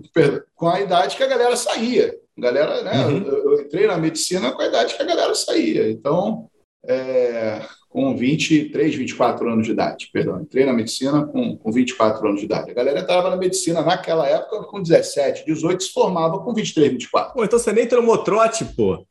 [0.53, 2.13] com a idade que a galera saía.
[2.37, 3.05] galera, né?
[3.05, 3.23] Uhum.
[3.25, 5.89] Eu, eu, entrei na medicina com a idade que a galera saía.
[5.89, 6.49] Então,
[6.85, 10.41] é, com 23, 24 anos de idade, perdão.
[10.41, 12.71] Entrei na medicina com, com 24 anos de idade.
[12.71, 17.33] A galera entrava na medicina naquela época com 17, 18, se formava com 23, 24.
[17.33, 19.05] Pô, então você nem tomou trote, pô.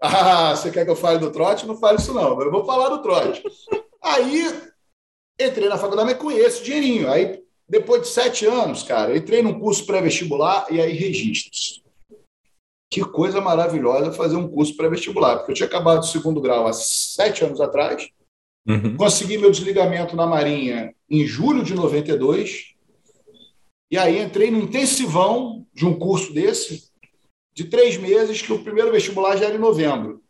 [0.06, 1.66] Ah, você quer que eu fale do trote?
[1.66, 3.42] Não fale isso não, eu vou falar do trote.
[4.02, 4.52] Aí,
[5.40, 7.10] entrei na faculdade, mas conheço o dinheirinho.
[7.10, 11.84] Aí, depois de sete anos, cara, entrei num curso pré-vestibular e aí registros
[12.94, 16.72] que coisa maravilhosa fazer um curso pré-vestibular, porque eu tinha acabado o segundo grau há
[16.72, 18.08] sete anos atrás,
[18.68, 18.96] uhum.
[18.96, 22.74] consegui meu desligamento na Marinha em julho de 92,
[23.90, 26.88] e aí entrei no intensivão de um curso desse,
[27.54, 30.22] de três meses, que o primeiro vestibular já era em novembro.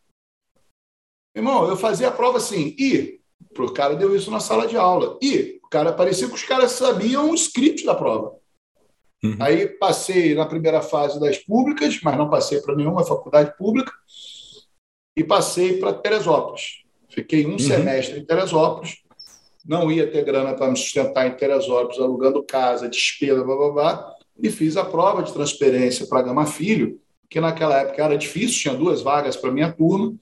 [1.35, 3.21] Irmão, eu fazia a prova assim, e
[3.59, 6.73] o cara deu isso na sala de aula, e o cara parecia que os caras
[6.73, 8.37] sabiam o script da prova.
[9.23, 9.37] Uhum.
[9.41, 13.91] Aí passei na primeira fase das públicas, mas não passei para nenhuma faculdade pública,
[15.17, 16.85] e passei para Teresópolis.
[17.09, 17.59] Fiquei um uhum.
[17.59, 19.03] semestre em Teresópolis,
[19.65, 24.15] não ia ter grana para me sustentar em Teresópolis, alugando casa, despesa, blá, blá, blá,
[24.41, 28.75] e fiz a prova de transferência para Gama Filho, que naquela época era difícil, tinha
[28.75, 30.15] duas vagas para minha turma,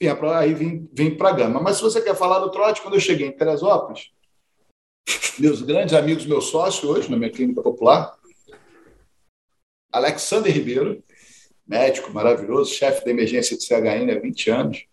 [0.00, 1.60] enfim, aí vim, vim para Gama.
[1.60, 4.10] Mas se você quer falar do trote, quando eu cheguei em Teresópolis,
[5.38, 8.16] meus grandes amigos, meu sócio hoje na minha clínica popular,
[9.92, 11.02] Alexander Ribeiro,
[11.66, 14.86] médico maravilhoso, chefe da emergência de CHN há 20 anos,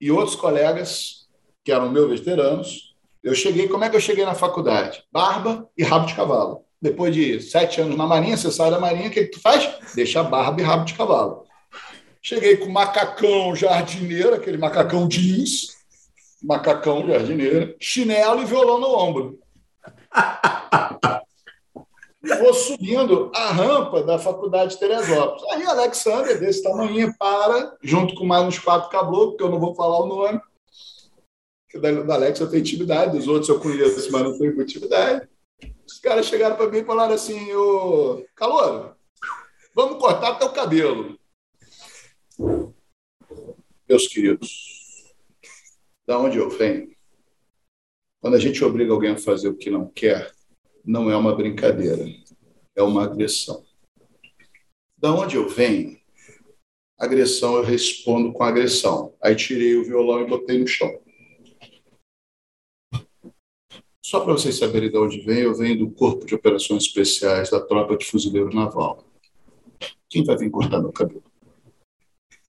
[0.00, 1.28] e outros colegas
[1.64, 2.96] que eram meus veteranos.
[3.22, 5.04] Eu cheguei, como é que eu cheguei na faculdade?
[5.12, 6.64] Barba e rabo de cavalo.
[6.80, 9.70] Depois de sete anos na Marinha, você sai da Marinha, o que, que tu faz?
[9.94, 11.44] Deixa barba e rabo de cavalo.
[12.22, 15.76] Cheguei com macacão jardineiro, aquele macacão jeans,
[16.42, 19.38] macacão jardineiro, chinelo e violão no ombro.
[22.38, 25.42] vou subindo a rampa da faculdade de Teresópolis.
[25.52, 29.74] Aí Alexander, desse tamanho, para, junto com mais uns quatro caboclos, que eu não vou
[29.74, 30.40] falar o nome,
[31.68, 35.28] que da, Alex eu tenho intimidade, dos outros eu conheço, mas não tenho intimidade.
[36.02, 38.96] Caras chegaram para mim e falaram assim: Ô, Calor,
[39.74, 41.18] vamos cortar teu cabelo.
[43.88, 45.12] Meus queridos,
[46.06, 46.90] da onde eu venho,
[48.20, 50.32] quando a gente obriga alguém a fazer o que não quer,
[50.84, 52.04] não é uma brincadeira,
[52.74, 53.64] é uma agressão.
[54.96, 56.00] Da onde eu venho,
[56.98, 59.14] agressão eu respondo com agressão.
[59.22, 61.02] Aí tirei o violão e botei no chão.
[64.10, 67.60] Só para vocês saberem de onde venho, eu venho do Corpo de Operações Especiais da
[67.60, 69.04] Tropa de Fuzileiro Naval.
[70.08, 71.22] Quem vai vir cortar meu cabelo?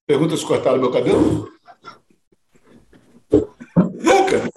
[0.08, 1.48] Pergunta se cortaram meu cabelo?
[3.32, 4.50] Nunca!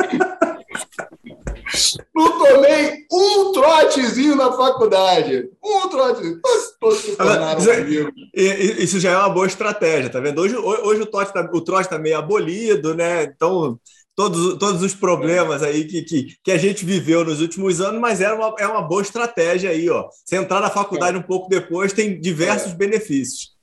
[2.14, 5.50] Não tomei um trotezinho na faculdade.
[5.62, 6.40] Um trotezinho.
[6.80, 10.40] Todos se tornaram isso, isso já é uma boa estratégia, tá vendo?
[10.40, 13.24] Hoje, hoje o, trote tá, o trote está meio abolido, né?
[13.24, 13.78] Então,
[14.16, 18.20] todos, todos os problemas aí que, que, que, a gente viveu nos últimos anos, mas
[18.20, 20.08] era uma, é uma boa estratégia aí, ó.
[20.24, 21.20] Você entrar na faculdade é.
[21.20, 22.76] um pouco depois tem diversos é.
[22.76, 23.54] benefícios.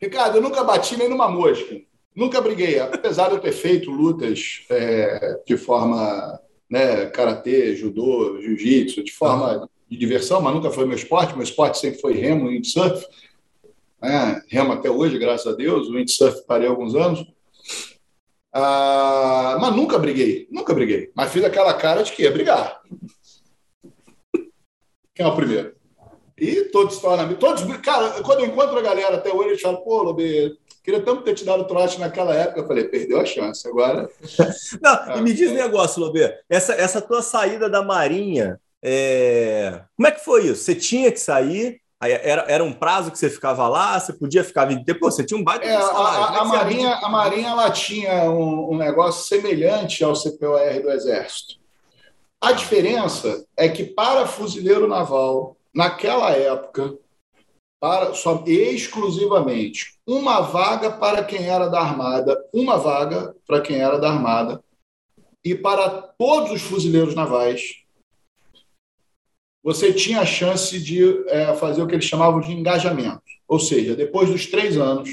[0.00, 1.76] Ricardo, eu nunca bati nem numa mosca.
[2.14, 9.02] Nunca briguei, apesar de eu ter feito lutas é, de forma né, karatê, judô, jiu-jitsu,
[9.02, 11.34] de forma de diversão, mas nunca foi meu esporte.
[11.34, 13.06] Meu esporte sempre foi remo e windsurf.
[14.02, 14.42] Né?
[14.48, 15.88] Remo até hoje, graças a Deus.
[15.88, 17.24] O windsurf parei alguns anos.
[18.60, 21.10] Ah, mas nunca briguei, nunca briguei.
[21.14, 22.80] Mas fiz aquela cara de que ia brigar.
[25.14, 25.76] Quem é o primeiro?
[26.36, 30.02] E todos falam, todos, cara, quando eu encontro a galera até hoje, eles falam, pô,
[30.02, 30.56] Lobê,
[30.88, 32.60] Queria tanto ter te dado trote naquela época.
[32.60, 33.68] Eu falei, perdeu a chance.
[33.68, 34.08] Agora.
[34.80, 36.34] Não, ah, e me diz um negócio, Lobê.
[36.48, 39.82] Essa, essa tua saída da Marinha, é...
[39.94, 40.64] como é que foi isso?
[40.64, 41.78] Você tinha que sair?
[42.00, 43.98] Era, era um prazo que você ficava lá?
[43.98, 47.08] Você podia ficar Depois você tinha um baita é, a, a, é a, Marinha, a
[47.08, 51.56] Marinha ela tinha um, um negócio semelhante ao CPOR do Exército.
[52.40, 56.96] A diferença é que para fuzileiro naval, naquela época,
[57.80, 63.98] para só exclusivamente uma vaga para quem era da Armada, uma vaga para quem era
[63.98, 64.62] da Armada,
[65.44, 67.84] e para todos os fuzileiros navais,
[69.68, 73.20] você tinha a chance de é, fazer o que eles chamavam de engajamento.
[73.46, 75.10] Ou seja, depois dos três anos,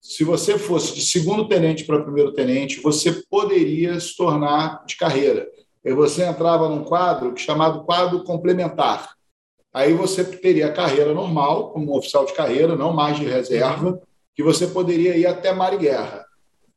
[0.00, 5.48] se você fosse de segundo tenente para primeiro tenente, você poderia se tornar de carreira.
[5.84, 9.16] E você entrava num quadro chamado quadro complementar
[9.76, 14.00] aí você teria carreira normal, como oficial de carreira, não mais de reserva,
[14.34, 16.24] que você poderia ir até Marighera.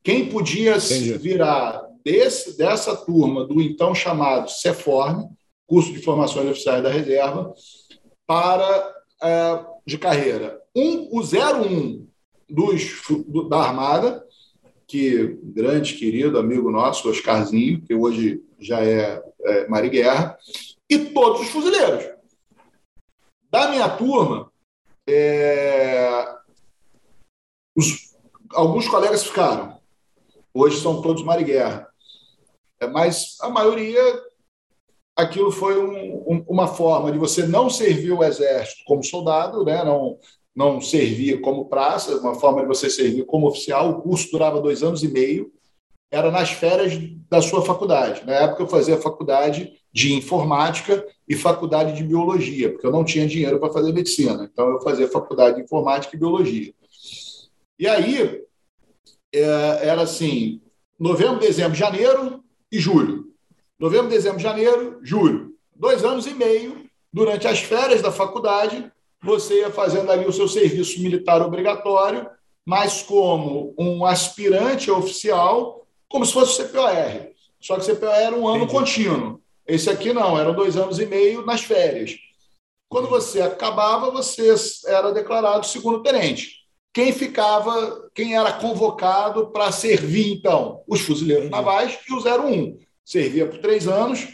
[0.04, 1.18] Quem podia Entendi.
[1.18, 5.30] virar desse, dessa turma do então chamado CEFORM,
[5.70, 7.54] curso de formação de oficiais da reserva,
[8.26, 10.60] para é, de carreira.
[10.76, 12.08] Um, o 01
[12.50, 14.26] dos, do, da Armada,
[14.88, 20.36] que grande, querido amigo nosso, Oscarzinho, que hoje já é, é Marighera,
[20.90, 22.10] e todos os fuzileiros.
[23.52, 24.52] Da minha turma,
[25.08, 26.36] é...
[27.78, 28.16] Os...
[28.52, 29.80] alguns colegas ficaram.
[30.52, 31.88] Hoje são todos Marighera.
[32.80, 34.02] É, mas a maioria,
[35.20, 39.84] aquilo foi um, um, uma forma de você não servir o exército como soldado, né?
[39.84, 40.18] não,
[40.56, 43.90] não servir como praça, uma forma de você servir como oficial.
[43.90, 45.52] O curso durava dois anos e meio,
[46.12, 46.94] era nas férias
[47.30, 48.26] da sua faculdade.
[48.26, 53.28] Na época eu fazia faculdade de informática e faculdade de biologia, porque eu não tinha
[53.28, 54.50] dinheiro para fazer medicina.
[54.52, 56.74] Então, eu fazia faculdade de informática e biologia.
[57.78, 58.44] E aí,
[59.34, 60.62] é, era assim:
[61.00, 63.29] novembro, dezembro, janeiro e julho.
[63.80, 65.54] Novembro, dezembro, janeiro, julho.
[65.74, 68.92] Dois anos e meio, durante as férias da faculdade,
[69.24, 72.30] você ia fazendo ali o seu serviço militar obrigatório,
[72.66, 77.30] mas como um aspirante oficial, como se fosse o CPOR.
[77.62, 78.74] Só que o CPOR era um ano Entendi.
[78.74, 79.42] contínuo.
[79.66, 82.18] Esse aqui não, eram dois anos e meio nas férias.
[82.90, 84.54] Quando você acabava, você
[84.88, 86.60] era declarado segundo tenente.
[86.94, 90.84] Quem ficava, quem era convocado para servir, então?
[90.86, 92.89] Os fuzileiros navais e o 01.
[93.10, 94.28] Servia por três anos.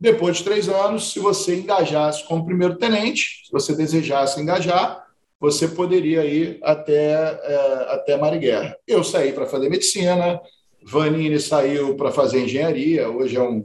[0.00, 5.06] Depois de três anos, se você engajasse como primeiro tenente, se você desejasse engajar,
[5.38, 8.74] você poderia ir até, é, até Marighera.
[8.86, 10.40] Eu saí para fazer medicina,
[10.82, 13.62] Vanini saiu para fazer engenharia, hoje é um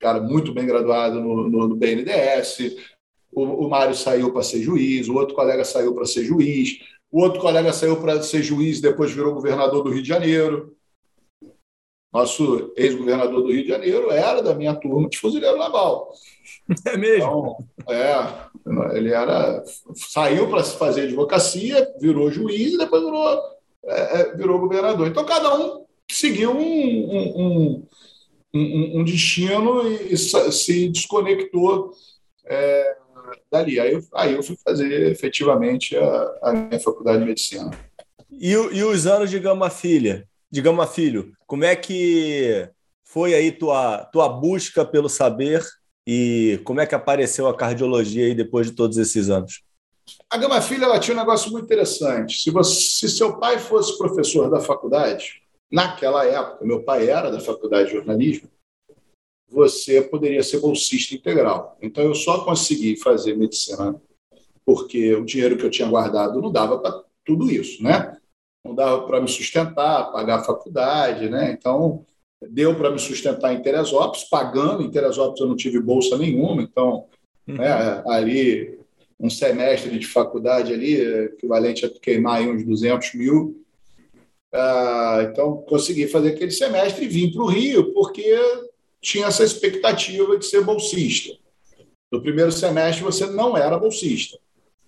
[0.00, 2.74] cara muito bem graduado no, no, no BNDES,
[3.30, 6.78] o, o Mário saiu para ser juiz, o outro colega saiu para ser juiz,
[7.12, 10.74] o outro colega saiu para ser juiz depois virou governador do Rio de Janeiro.
[12.12, 16.12] Nosso ex-governador do Rio de Janeiro era da minha turma de fuzileiro naval.
[16.86, 17.66] É mesmo?
[17.80, 19.62] Então, é, ele era,
[19.94, 23.40] saiu para fazer advocacia, virou juiz e depois virou,
[23.84, 25.08] é, é, virou governador.
[25.08, 27.86] Então, cada um seguiu um, um, um
[28.52, 31.92] um, um destino e, e, se desconectou
[32.44, 32.96] é,
[33.50, 33.78] dali.
[33.78, 37.70] Aí eu, aí eu fui fazer efetivamente a, a minha faculdade de medicina.
[38.30, 42.68] E, e os anos de Gama Filha, de Gama Filho, como é que
[43.04, 45.64] foi aí tua, tua busca pelo saber
[46.06, 49.62] e como é que apareceu a cardiologia aí depois de todos esses anos?
[50.28, 52.38] A Gama Filha ela tinha um negócio muito interessante.
[52.38, 57.40] Se, você, se seu pai fosse professor da faculdade, naquela época, meu pai era da
[57.40, 58.48] faculdade de jornalismo,
[59.48, 61.76] você poderia ser bolsista integral.
[61.82, 64.00] Então, eu só consegui fazer medicina
[64.64, 68.16] porque o dinheiro que eu tinha guardado não dava para tudo isso, né?
[68.64, 71.50] Não dava para me sustentar, pagar a faculdade, né?
[71.52, 72.04] Então,
[72.50, 74.82] deu para me sustentar em Teresópolis, pagando.
[74.82, 77.06] Em Teresópolis eu não tive bolsa nenhuma, então,
[77.46, 77.56] uhum.
[77.56, 78.78] né, ali,
[79.18, 80.94] um semestre de faculdade ali,
[81.24, 83.64] equivalente a queimar uns 200 mil.
[84.52, 88.36] Ah, então, consegui fazer aquele semestre e vim para o Rio, porque
[89.00, 91.34] tinha essa expectativa de ser bolsista.
[92.10, 94.38] No primeiro semestre você não era bolsista.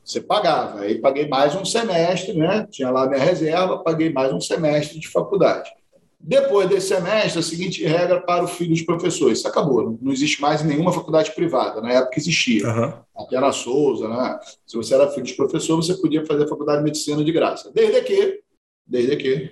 [0.04, 0.80] Você pagava.
[0.80, 2.66] Aí paguei mais um semestre, né?
[2.70, 5.70] Tinha lá minha reserva, paguei mais um semestre de faculdade.
[6.18, 9.38] Depois desse semestre, a seguinte regra para o filho dos professores.
[9.38, 9.98] Isso acabou.
[10.00, 11.80] Não existe mais nenhuma faculdade privada.
[11.80, 12.64] Na época existia.
[12.64, 12.92] Uhum.
[13.16, 14.38] Até na Souza, né?
[14.64, 17.72] Se você era filho de professor, você podia fazer a faculdade de medicina de graça.
[17.74, 18.40] Desde que,
[18.86, 19.50] desde que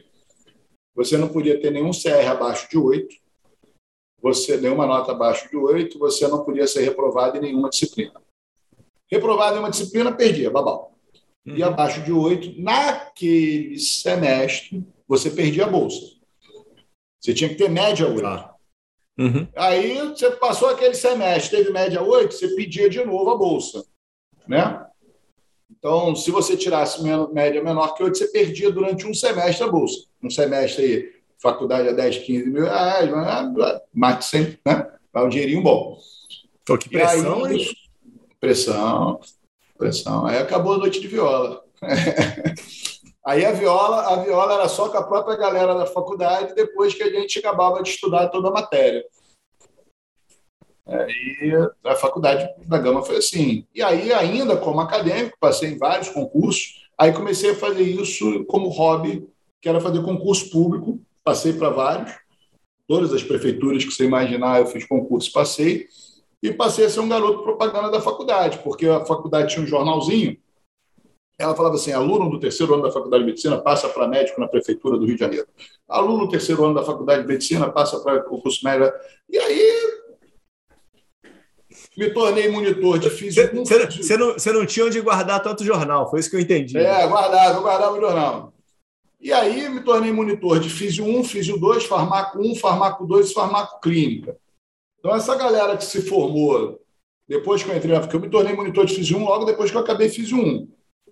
[0.95, 3.09] você não podia ter nenhum CR abaixo de 8,
[4.23, 8.13] você nenhuma nota abaixo de 8, você não podia ser reprovado em nenhuma disciplina.
[9.11, 10.97] Reprovado em uma disciplina, perdia, babau.
[11.47, 11.57] Uhum.
[11.57, 16.01] E abaixo de 8, naquele semestre, você perdia a bolsa.
[17.21, 18.27] Você tinha que ter média 8.
[18.27, 18.55] Ah.
[19.19, 19.47] Uhum.
[19.57, 23.85] Aí você passou aquele semestre, teve média 8, você pedia de novo a bolsa.
[24.47, 24.87] Né?
[25.71, 30.07] Então, se você tirasse média menor que 8, você perdia durante um semestre a bolsa.
[30.23, 33.11] Um semestre aí, faculdade a 10, 15 mil reais,
[33.93, 34.91] mais de 100, né?
[35.13, 35.99] Vai um dinheirinho bom.
[36.67, 37.69] Pô, que pressão, aí, hein?
[38.41, 39.21] Pressão,
[39.77, 40.27] pressão.
[40.27, 41.63] Aí acabou a noite de viola.
[43.25, 47.03] Aí a viola, a viola era só com a própria galera da faculdade, depois que
[47.03, 49.05] a gente acabava de estudar toda a matéria.
[50.87, 51.53] Aí
[51.85, 53.67] a faculdade da Gama foi assim.
[53.75, 58.69] E aí, ainda como acadêmico, passei em vários concursos, aí comecei a fazer isso como
[58.69, 59.29] hobby,
[59.61, 62.13] que era fazer concurso público, passei para vários,
[62.89, 65.87] todas as prefeituras que você imaginar, eu fiz concurso, passei,
[66.43, 70.37] e passei a ser um garoto propaganda da faculdade, porque a faculdade tinha um jornalzinho,
[71.39, 74.47] ela falava assim: aluno do terceiro ano da faculdade de medicina passa para médico na
[74.47, 75.47] prefeitura do Rio de Janeiro.
[75.89, 78.95] Aluno do terceiro ano da faculdade de medicina passa para o curso médico.
[79.29, 80.01] E aí
[81.97, 83.51] me tornei monitor de física.
[83.55, 86.77] Você não, você não tinha onde guardar tanto jornal, foi isso que eu entendi.
[86.77, 88.53] É, guardava, eu guardava o jornal.
[89.19, 93.35] E aí me tornei monitor de Físio 1, Físio 2, Farmaco 1, Farmaco 2 e
[93.35, 94.37] Farmaco Clínica.
[95.01, 96.79] Então, essa galera que se formou
[97.27, 99.77] depois que eu entrei, porque eu me tornei monitor de Físio 1 logo depois que
[99.77, 100.69] eu acabei Físio 1.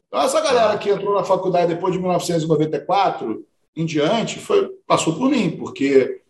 [0.06, 3.44] Então, essa galera que entrou na faculdade depois de 1994
[3.76, 6.22] em diante foi, passou por mim, porque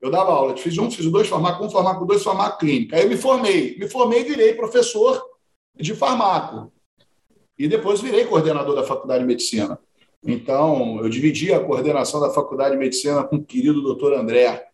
[0.00, 2.96] eu dava aula de Físio 1, Físio 2, Farmaco 1, Farmaco 2, Farmaco Clínica.
[2.96, 3.78] Aí eu me formei.
[3.78, 5.22] Me formei e virei professor
[5.76, 6.72] de farmaco.
[7.58, 9.78] E depois virei coordenador da Faculdade de Medicina.
[10.26, 14.66] Então, eu dividi a coordenação da Faculdade de Medicina com o querido doutor André,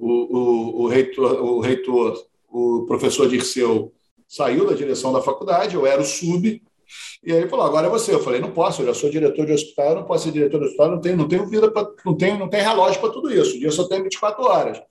[0.00, 3.92] o, o, o, reitor, o reitor, o professor Dirceu,
[4.26, 6.62] saiu da direção da faculdade, eu era o sub,
[7.22, 8.12] e aí ele falou: agora é você.
[8.12, 10.58] Eu falei: não posso, eu já sou diretor de hospital, eu não posso ser diretor
[10.58, 13.32] de hospital, não tenho, não tenho vida, pra, não, tenho, não tenho relógio para tudo
[13.32, 14.82] isso, o dia só tem 24 horas.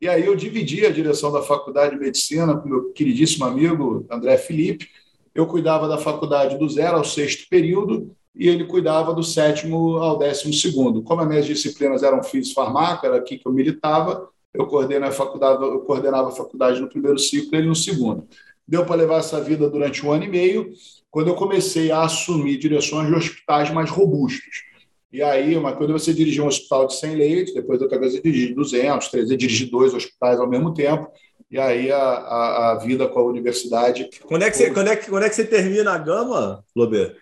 [0.00, 4.38] E aí eu dividi a direção da faculdade de medicina com meu queridíssimo amigo André
[4.38, 4.88] Felipe.
[5.34, 10.16] Eu cuidava da faculdade do zero ao sexto período e ele cuidava do sétimo ao
[10.16, 11.02] décimo segundo.
[11.02, 15.16] Como as minhas disciplinas eram físico farmácia, era aqui que eu militava, eu coordenava a
[15.16, 18.26] faculdade, eu coordenava a faculdade no primeiro ciclo e ele no segundo.
[18.66, 20.72] Deu para levar essa vida durante um ano e meio,
[21.10, 24.68] quando eu comecei a assumir direções de hospitais mais robustos.
[25.10, 28.18] E aí, uma coisa é você dirigir um hospital de 100 leitos, depois outra coisa
[28.18, 31.10] é dirigir 200, 300, dirigir dois hospitais ao mesmo tempo.
[31.50, 34.10] E aí a, a, a vida com a universidade.
[34.26, 37.16] Quando é que você, quando é que, quando é que você termina a gama, Lober?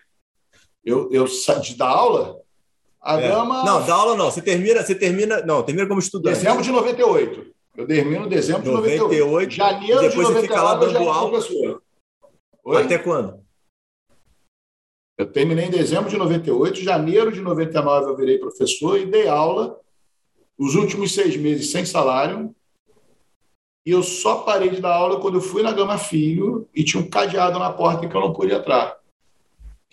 [0.83, 1.25] Eu, eu
[1.61, 2.37] de dar aula?
[3.07, 3.29] A é.
[3.29, 3.63] Gama.
[3.63, 4.29] Não, da aula não.
[4.29, 5.41] Você termina, você termina.
[5.41, 6.35] Não, termina como estudante.
[6.35, 7.55] Dezembro de 98.
[7.77, 9.03] Eu termino em dezembro de 98.
[9.03, 11.39] 98 Janeiro depois de 99, você fica lá dando aula.
[12.83, 13.39] Até quando?
[15.17, 19.79] Eu terminei em dezembro de 98, janeiro de 99 eu virei professor e dei aula
[20.57, 22.53] os últimos seis meses sem salário.
[23.85, 27.01] E eu só parei de dar aula quando eu fui na Gama Filho e tinha
[27.01, 28.96] um cadeado na porta que eu não podia entrar.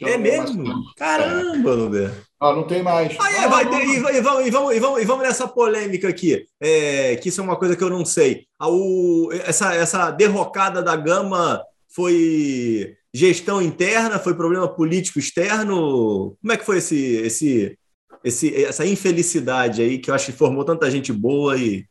[0.00, 0.64] É mesmo?
[0.96, 1.74] Caramba, é.
[1.74, 2.12] Luber.
[2.40, 3.16] Ah, não tem mais.
[3.18, 6.08] Ah, é, vai ter, e, e, vamos, e, vamos, e, vamos, e vamos nessa polêmica
[6.08, 8.46] aqui, é, que isso é uma coisa que eu não sei.
[8.58, 11.62] A, o, essa, essa derrocada da Gama
[11.94, 16.36] foi gestão interna, foi problema político externo?
[16.40, 17.78] Como é que foi esse, esse,
[18.24, 21.86] esse, essa infelicidade aí que eu acho que formou tanta gente boa e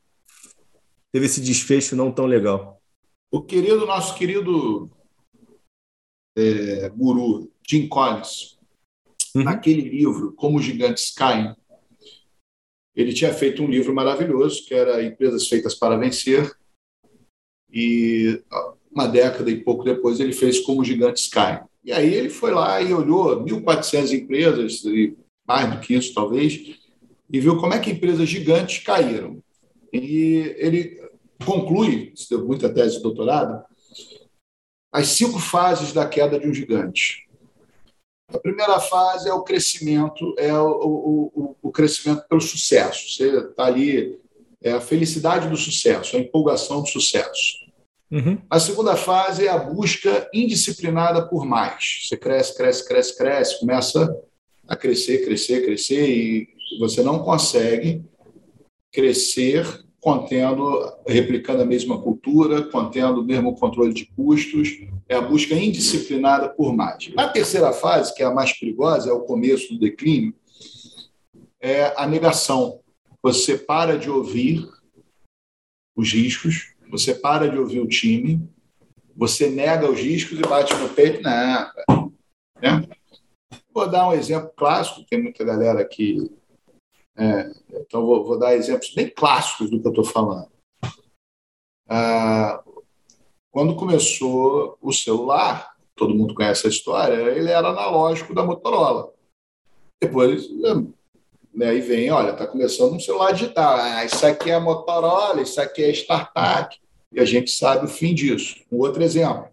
[1.14, 2.82] teve esse desfecho não tão legal?
[3.32, 4.92] O querido, nosso querido
[6.36, 8.58] é, guru, Jim Collins,
[9.36, 9.44] uhum.
[9.44, 11.56] naquele livro, Como os Gigantes Caem,
[12.96, 16.56] ele tinha feito um livro maravilhoso, que era Empresas Feitas para Vencer,
[17.72, 18.44] e
[18.92, 21.62] uma década e pouco depois ele fez Como os Gigantes Caem.
[21.84, 24.84] E aí ele foi lá e olhou 1.400 empresas,
[25.46, 26.78] mais do que isso talvez,
[27.30, 29.44] e viu como é que empresas gigantes caíram.
[29.92, 31.02] E ele
[31.46, 33.66] conclui, isso deu muita tese de doutorado,
[34.94, 37.28] as cinco fases da queda de um gigante.
[38.32, 43.12] A primeira fase é o crescimento, é o, o, o crescimento pelo sucesso.
[43.12, 44.20] Você está ali,
[44.62, 47.64] é a felicidade do sucesso, a empolgação do sucesso.
[48.12, 48.38] Uhum.
[48.48, 52.04] A segunda fase é a busca indisciplinada por mais.
[52.04, 54.16] Você cresce, cresce, cresce, cresce, começa
[54.68, 58.04] a crescer, crescer, crescer e você não consegue
[58.92, 59.66] crescer
[60.04, 66.50] contendo, replicando a mesma cultura, contendo o mesmo controle de custos, é a busca indisciplinada
[66.50, 67.10] por mais.
[67.16, 70.34] A terceira fase, que é a mais perigosa, é o começo do declínio,
[71.58, 72.82] é a negação.
[73.22, 74.68] Você para de ouvir
[75.96, 78.46] os riscos, você para de ouvir o time,
[79.16, 82.12] você nega os riscos e bate no peito, não.
[82.62, 82.86] Né?
[83.74, 86.30] Vou dar um exemplo clássico, tem muita galera aqui.
[87.16, 90.52] É, então, vou, vou, dar exemplos bem clássicos do que eu estou falando.
[91.88, 92.64] Ah,
[93.52, 99.14] quando começou o celular, todo mundo conhece a história, ele era analógico da Motorola.
[100.02, 100.50] Depois,
[101.54, 103.76] né, aí vem, olha, está começando um celular digital.
[103.76, 106.76] Ah, isso aqui é Motorola, isso aqui é startup
[107.12, 108.60] e a gente sabe o fim disso.
[108.72, 109.48] Um outro exemplo,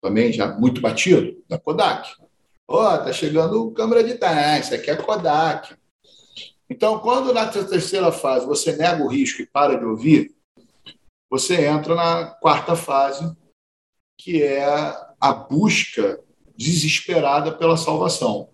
[0.00, 2.14] também já muito batido, da Kodak.
[2.68, 5.76] Ó, oh, tá chegando câmera de ah, isso aqui é Kodak.
[6.68, 10.34] Então, quando na terceira fase você nega o risco e para de ouvir,
[11.30, 13.36] você entra na quarta fase,
[14.18, 14.64] que é
[15.20, 16.22] a busca
[16.56, 18.50] desesperada pela salvação.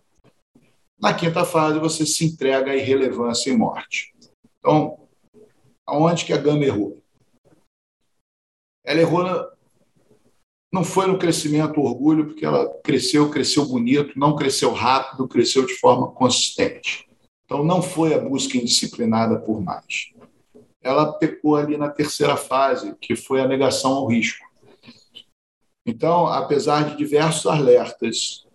[0.99, 4.15] Na quinta fase, você se entrega à irrelevância e morte.
[4.59, 5.09] Então,
[5.87, 7.03] aonde que a Gama errou?
[8.85, 9.49] Ela errou, na...
[10.73, 15.75] não foi no crescimento orgulho, porque ela cresceu, cresceu bonito, não cresceu rápido, cresceu de
[15.75, 17.09] forma consistente.
[17.53, 20.11] Então, não foi a busca indisciplinada por mais.
[20.83, 24.43] Ela pecou ali na terceira fase, que foi a negação ao risco.
[25.85, 28.47] Então, apesar de diversos alertas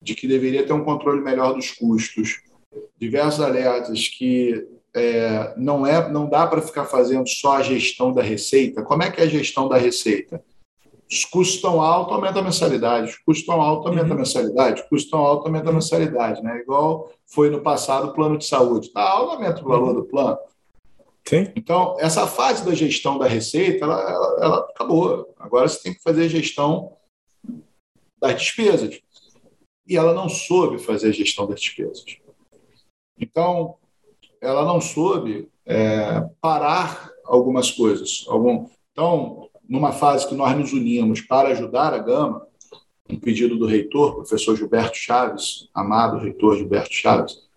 [0.00, 2.40] de que deveria ter um controle melhor dos custos,
[2.98, 8.22] diversos alertas que é, não, é, não dá para ficar fazendo só a gestão da
[8.22, 8.82] receita.
[8.82, 10.42] Como é que é a gestão da receita?
[11.10, 13.10] Os custos estão altos, aumenta a mensalidade.
[13.10, 14.14] Os custos estão altos, aumenta uhum.
[14.14, 14.82] a mensalidade.
[14.82, 16.42] Os custos estão altos, aumenta a mensalidade.
[16.42, 16.58] Né?
[16.58, 18.88] Igual foi no passado o plano de saúde.
[18.88, 19.94] Está alto, aumenta o valor uhum.
[19.94, 20.38] do plano.
[21.26, 21.50] Sim.
[21.56, 25.34] Então, essa fase da gestão da receita, ela, ela, ela acabou.
[25.38, 26.92] Agora você tem que fazer a gestão
[28.20, 29.00] das despesas.
[29.86, 32.04] E ela não soube fazer a gestão das despesas.
[33.18, 33.76] Então,
[34.40, 38.24] ela não soube é, parar algumas coisas.
[38.28, 38.68] Algum...
[38.92, 42.46] Então, numa fase que nós nos unimos para ajudar a Gama,
[43.10, 47.48] um pedido do reitor, professor Gilberto Chaves, amado reitor Gilberto Chaves,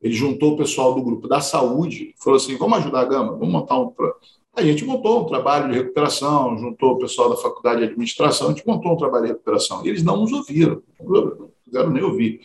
[0.00, 3.48] ele juntou o pessoal do grupo da saúde, falou assim: vamos ajudar a Gama, vamos
[3.48, 3.94] montar um.
[4.54, 8.50] A gente montou um trabalho de recuperação, juntou o pessoal da faculdade de administração, a
[8.50, 9.84] gente montou um trabalho de recuperação.
[9.84, 12.40] E eles não nos ouviram, não quiseram nem ouvir.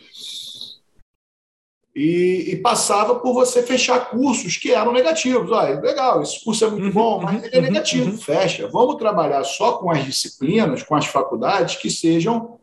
[1.98, 5.50] E, e, passava por você fechar cursos que eram negativos.
[5.50, 8.18] Olha, legal, esse curso é muito uhum, bom, mas ele é uhum, negativo, uhum.
[8.18, 8.68] fecha.
[8.68, 12.60] Vamos trabalhar só com as disciplinas, com as faculdades que sejam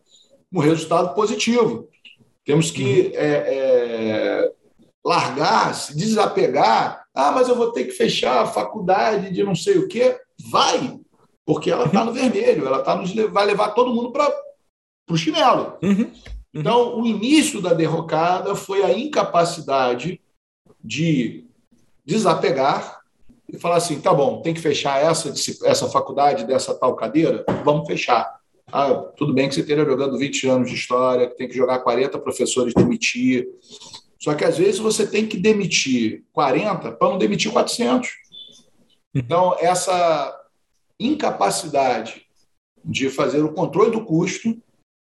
[0.53, 1.89] um resultado positivo.
[2.45, 4.51] Temos que é, é,
[5.05, 7.03] largar, se desapegar.
[7.13, 10.17] Ah, mas eu vou ter que fechar a faculdade de não sei o quê.
[10.49, 10.97] Vai,
[11.45, 14.33] porque ela está no vermelho, ela tá nos, vai levar todo mundo para
[15.09, 15.77] o chinelo.
[16.55, 16.61] Uhum.
[16.61, 20.21] Então, o início da derrocada foi a incapacidade
[20.81, 21.45] de
[22.05, 23.01] desapegar
[23.51, 25.33] e falar assim: tá bom, tem que fechar essa,
[25.65, 27.43] essa faculdade dessa tal cadeira?
[27.65, 28.39] Vamos fechar.
[28.71, 31.79] Ah, tudo bem que você esteja jogando 20 anos de história, que tem que jogar
[31.79, 33.47] 40 professores demitir.
[34.17, 38.09] Só que às vezes você tem que demitir 40 para não demitir 400.
[39.13, 40.33] Então, essa
[40.99, 42.25] incapacidade
[42.83, 44.57] de fazer o controle do custo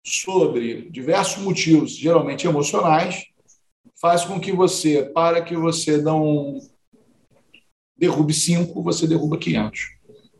[0.04, 3.26] sobre diversos motivos, geralmente emocionais,
[4.00, 6.60] faz com que você, para que você não
[7.96, 9.80] derrube cinco, você derruba 500.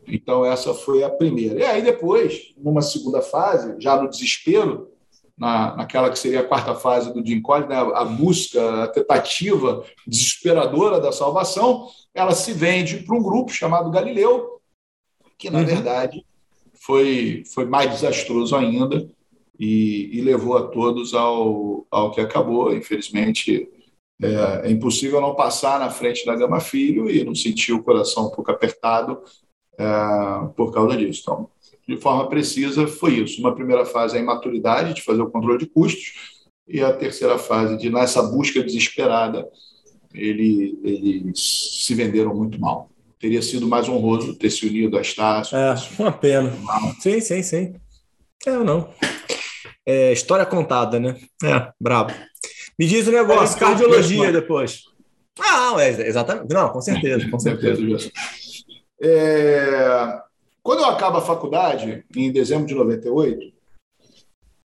[0.08, 1.60] Então, essa foi a primeira.
[1.60, 4.90] E aí, depois, numa segunda fase, já no desespero,
[5.38, 9.84] na, naquela que seria a quarta fase do Jim Collins, né, a busca, a tentativa
[10.06, 14.60] desesperadora da salvação, ela se vende para um grupo chamado Galileu,
[15.38, 15.64] que, na uhum.
[15.64, 16.26] verdade,
[16.74, 19.08] foi, foi mais desastroso ainda
[19.62, 22.74] e, e, levou a todos ao, ao que acabou.
[22.74, 23.68] Infelizmente,
[24.20, 28.26] é, é, impossível não passar na frente da Gama Filho e não sentir o coração
[28.26, 29.22] um pouco apertado
[29.78, 29.84] é,
[30.56, 31.20] por causa disso.
[31.22, 31.48] Então,
[31.86, 33.40] de forma precisa, foi isso.
[33.40, 37.38] Uma primeira fase é a imaturidade de fazer o controle de custos e a terceira
[37.38, 39.48] fase de, nessa busca desesperada,
[40.12, 42.90] ele, eles se venderam muito mal.
[43.16, 45.56] Teria sido mais honroso ter se unido a Estácio.
[45.56, 46.52] É, uma pena.
[46.98, 47.74] Sim, sim, sim.
[48.44, 48.88] É não.
[49.86, 51.16] É, história contada, né?
[51.42, 52.12] É, brabo.
[52.78, 54.84] Me diz o um negócio, é, cardiologia depois.
[55.40, 56.52] Ah, é, exatamente.
[56.52, 58.10] Não, com certeza, com certeza.
[59.00, 60.20] É,
[60.62, 63.52] quando eu acabo a faculdade, em dezembro de 98,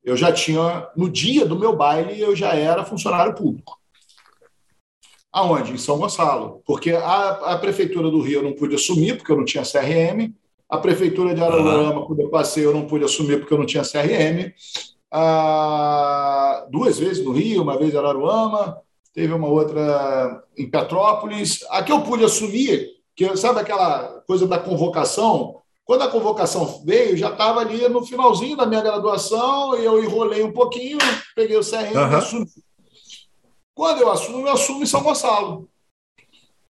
[0.02, 3.78] eu já tinha, no dia do meu baile, eu já era funcionário público.
[5.32, 5.72] Aonde?
[5.72, 6.62] Em São Gonçalo.
[6.64, 10.32] Porque a, a prefeitura do Rio eu não pude assumir, porque eu não tinha CRM.
[10.68, 13.82] A prefeitura de Araruama, quando eu passei, eu não pude assumir, porque eu não tinha
[13.82, 14.52] CRM.
[15.18, 18.82] Ah, duas vezes no Rio, uma vez em Araruama,
[19.14, 21.64] teve uma outra em Petrópolis.
[21.70, 25.62] Aqui eu pude assumir, que sabe aquela coisa da convocação?
[25.86, 30.42] Quando a convocação veio, já estava ali no finalzinho da minha graduação, e eu enrolei
[30.42, 30.98] um pouquinho,
[31.34, 32.12] peguei o CRM uhum.
[32.12, 32.46] e assumi.
[33.74, 35.66] Quando eu assumo, eu assumo em São Gonçalo.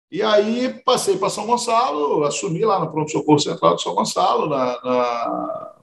[0.10, 4.82] E aí passei para São Gonçalo, assumi lá no Pronto-Socorro Central de São Gonçalo, na,
[4.82, 5.76] na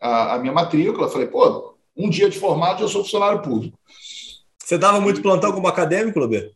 [0.00, 1.08] a, a, minha matrícula.
[1.08, 3.78] Falei, pô, um dia de formado eu sou funcionário público.
[4.58, 6.52] Você dava muito plantão como acadêmico, Lober?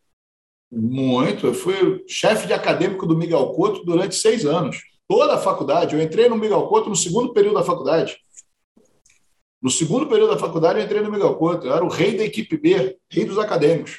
[0.71, 1.47] Muito.
[1.47, 4.79] Eu fui chefe de acadêmico do Miguel Couto durante seis anos
[5.09, 5.97] toda a faculdade.
[5.97, 8.19] Eu entrei no Miguel Couto no segundo período da faculdade.
[9.61, 11.67] No segundo período da faculdade, eu entrei no Miguel Couto.
[11.67, 13.97] Eu era o rei da equipe B, rei dos acadêmicos.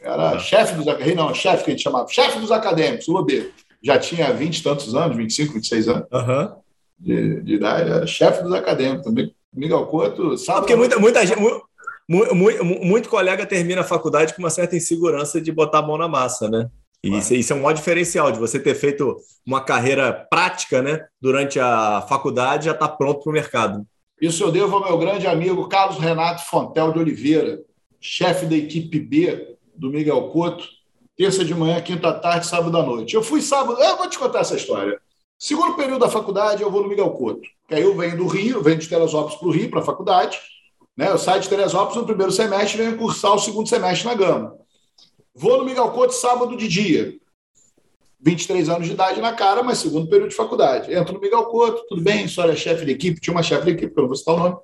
[0.00, 0.38] Era ah.
[0.38, 3.50] chefe dos rei não, chefe que a gente chamava, chefe dos acadêmicos, o Lobê.
[3.82, 6.56] Já tinha 20 e tantos anos, 25, 26 anos uhum.
[6.98, 9.04] de, de idade, era chefe dos acadêmicos.
[9.04, 9.34] Também.
[9.52, 10.60] Miguel Couto, sabe?
[10.60, 11.40] Porque muita, muita gente.
[12.08, 15.98] Muito, muito, muito, colega termina a faculdade com uma certa insegurança de botar a mão
[15.98, 16.70] na massa, né?
[17.04, 21.06] E isso, isso, é um maior diferencial de você ter feito uma carreira prática né,
[21.20, 23.86] durante a faculdade já está pronto para o mercado.
[24.20, 27.60] Isso eu devo ao meu grande amigo Carlos Renato Fontel de Oliveira,
[28.00, 30.66] chefe da equipe B do Miguel Couto,
[31.16, 33.14] terça de manhã, quinta tarde, sábado à noite.
[33.14, 35.00] Eu fui sábado, eu vou te contar essa história.
[35.38, 37.48] Segundo período da faculdade, eu vou no Miguel Couto.
[37.68, 40.38] Que aí eu venho do Rio, venho de Teresópolis para o Rio, para a faculdade.
[40.96, 41.08] Né?
[41.10, 44.56] Eu saio de Teresópolis no primeiro semestre e venho cursar o segundo semestre na Gama.
[45.32, 47.16] Vou no Miguel Couto sábado de dia.
[48.20, 50.92] 23 anos de idade na cara, mas segundo período de faculdade.
[50.92, 53.70] Entro no Miguel Couto, tudo bem, a é chefe de equipe, tinha uma chefe de
[53.70, 54.56] equipe, que eu não vou citar o nome.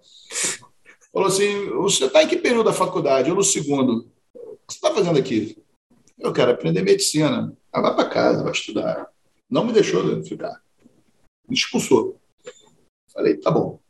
[1.12, 3.29] Falou assim: você está em que período da faculdade?
[3.29, 4.09] Eu no segundo.
[4.35, 5.57] O que você está fazendo aqui?
[6.18, 7.57] Eu quero aprender medicina.
[7.72, 9.07] Ah, vai para casa, vai estudar.
[9.49, 10.64] Não me deixou ficar.
[11.49, 12.20] Me expulsou.
[13.12, 13.80] Falei, tá bom.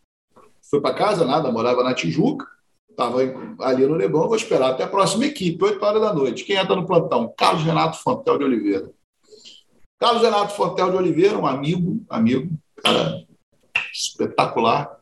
[0.71, 2.47] Fui para casa, nada, morava na Tijuca.
[2.91, 3.19] Estava
[3.61, 6.45] ali no Leblon, vou esperar até a próxima equipe, 8 horas da noite.
[6.45, 7.33] Quem entra no plantão?
[7.37, 8.91] Carlos Renato Fontel de Oliveira.
[9.99, 12.51] Carlos Renato Fontel de Oliveira, um amigo, amigo,
[12.83, 13.25] cara
[13.93, 14.99] espetacular.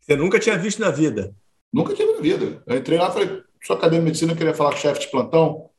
[0.00, 1.34] Você nunca tinha visto na vida?
[1.72, 2.62] Nunca tive na vida.
[2.66, 5.10] Eu entrei lá e falei, sou acadêmico de medicina, queria falar com o chefe de
[5.10, 5.70] plantão.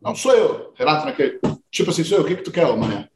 [0.00, 1.40] Não, sou eu, Renato, naquele.
[1.70, 3.07] Tipo assim, sou eu, o que, que tu quer, mané?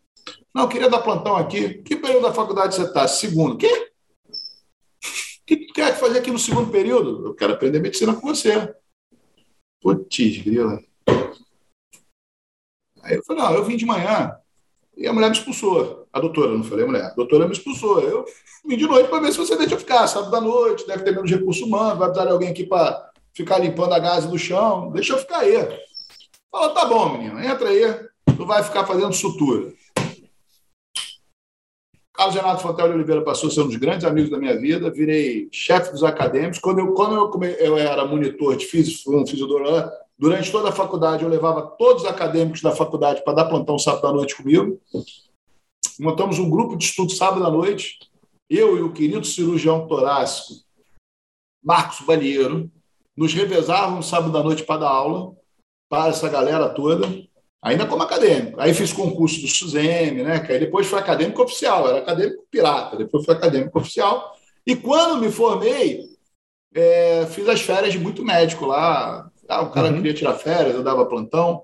[0.55, 1.83] Não, eu queria dar plantão aqui.
[1.83, 3.09] Que período da faculdade você está?
[3.09, 3.57] Segundo.
[3.57, 3.93] Quê?
[5.43, 7.27] O que quer fazer aqui no segundo período?
[7.27, 8.75] Eu quero aprender medicina com você.
[9.81, 10.79] Putz, grila.
[13.03, 14.37] Aí eu falei, não, eu vim de manhã
[14.97, 16.07] e a mulher me expulsou.
[16.13, 17.05] A doutora, não falei a mulher.
[17.05, 18.01] A doutora me expulsou.
[18.01, 18.25] Eu
[18.65, 20.07] vim de noite para ver se você deixa eu ficar.
[20.07, 23.59] Sábado da noite, deve ter menos recurso humano, vai precisar de alguém aqui para ficar
[23.59, 24.93] limpando a gás do chão.
[24.93, 25.55] Deixa eu ficar aí.
[26.51, 27.83] Fala, tá bom, menino, entra aí.
[28.37, 29.73] Tu vai ficar fazendo sutura.
[32.23, 34.93] Carlos Renato Fontel de Oliveira passou a ser um dos grandes amigos da minha vida,
[34.93, 36.61] virei chefe dos acadêmicos.
[36.61, 39.25] Quando eu, quando eu, eu era monitor de físico, um
[40.17, 44.07] durante toda a faculdade eu levava todos os acadêmicos da faculdade para dar plantão sábado
[44.07, 44.81] à noite comigo.
[45.99, 47.99] Montamos um grupo de estudo sábado à noite,
[48.49, 50.61] eu e o querido cirurgião torácico
[51.61, 52.71] Marcos Balieiro,
[53.17, 55.35] nos revezávamos sábado à noite para dar aula
[55.89, 57.09] para essa galera toda
[57.63, 58.61] ainda como acadêmico.
[58.61, 60.41] Aí fiz concurso do SUSEM, né?
[60.41, 64.35] Que aí depois foi acadêmico oficial, era acadêmico pirata, depois foi acadêmico oficial.
[64.67, 66.01] E quando me formei,
[66.75, 69.31] é, fiz as férias de muito médico lá.
[69.49, 69.97] Ah, o cara uhum.
[69.97, 71.63] queria tirar férias, eu dava plantão.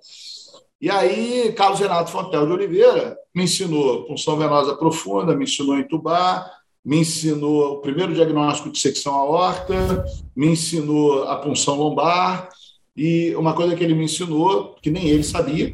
[0.80, 5.80] E aí, Carlos Renato Fontel de Oliveira me ensinou punção venosa profunda, me ensinou a
[5.80, 6.52] entubar,
[6.84, 10.04] me ensinou o primeiro diagnóstico de secção aorta,
[10.36, 12.48] me ensinou a punção lombar.
[12.98, 15.72] E uma coisa que ele me ensinou, que nem ele sabia,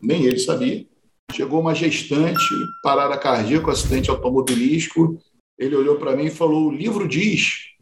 [0.00, 0.86] nem ele sabia,
[1.32, 2.38] chegou uma gestante,
[2.84, 5.20] parada cardíaca, acidente automobilístico.
[5.58, 7.72] Ele olhou para mim e falou: o livro diz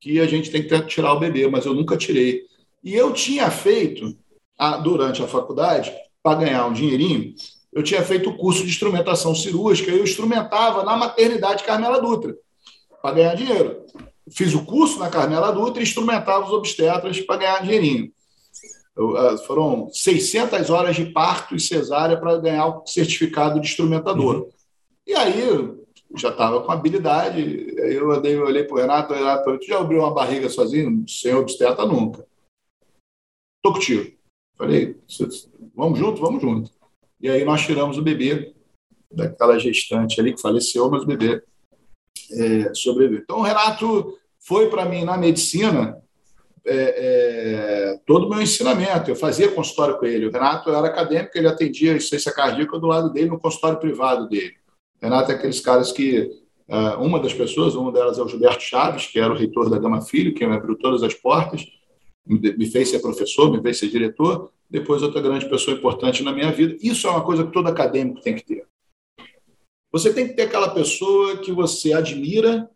[0.00, 2.40] que a gente tem que tirar o bebê, mas eu nunca tirei.
[2.82, 4.16] E eu tinha feito,
[4.82, 7.34] durante a faculdade, para ganhar um dinheirinho,
[7.70, 12.34] eu tinha feito o curso de instrumentação cirúrgica, eu instrumentava na maternidade Carmela Dutra,
[13.02, 13.84] para ganhar dinheiro.
[14.34, 18.12] Fiz o curso na Carmela Dutra e instrumentava os obstetras para ganhar dinheirinho.
[18.96, 24.36] Eu, ah, foram 600 horas de parto e cesárea para ganhar o certificado de instrumentador.
[24.36, 24.50] Uhum.
[25.06, 25.42] E aí,
[26.16, 27.74] já estava com habilidade.
[27.76, 31.04] Eu, andei, eu olhei para o Renato, Renato, tu já abriu uma barriga sozinho?
[31.08, 32.26] Sem obstetra, nunca.
[33.62, 34.12] Tô contigo.
[34.56, 34.96] Falei,
[35.74, 36.20] vamos junto?
[36.20, 36.70] Vamos junto.
[37.20, 38.54] E aí nós tiramos o bebê
[39.10, 41.42] daquela gestante ali que faleceu, mas o bebê
[42.32, 43.22] é, sobreviveu.
[43.22, 46.02] Então, o Renato foi para mim na medicina
[46.64, 49.10] é, é, todo o meu ensinamento.
[49.10, 50.26] Eu fazia consultório com ele.
[50.26, 54.28] O Renato era acadêmico, ele atendia a essência cardíaca do lado dele, no consultório privado
[54.28, 54.54] dele.
[55.00, 56.40] O Renato é aqueles caras que.
[56.68, 59.78] Uh, uma das pessoas, uma delas é o Gilberto Chaves, que era o reitor da
[59.78, 61.66] Gama Filho, que me abriu todas as portas,
[62.24, 64.50] me fez ser professor, me fez ser diretor.
[64.70, 66.76] Depois, outra grande pessoa importante na minha vida.
[66.80, 68.64] Isso é uma coisa que todo acadêmico tem que ter.
[69.90, 72.70] Você tem que ter aquela pessoa que você admira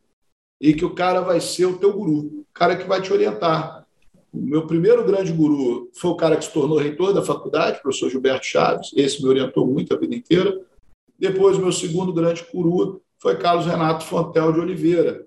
[0.60, 3.86] e que o cara vai ser o teu guru, o cara que vai te orientar.
[4.32, 7.82] O meu primeiro grande guru foi o cara que se tornou reitor da faculdade, o
[7.82, 8.90] professor Gilberto Chaves.
[8.94, 10.60] Esse me orientou muito a vida inteira.
[11.18, 15.26] Depois, meu segundo grande guru foi Carlos Renato Fontel de Oliveira.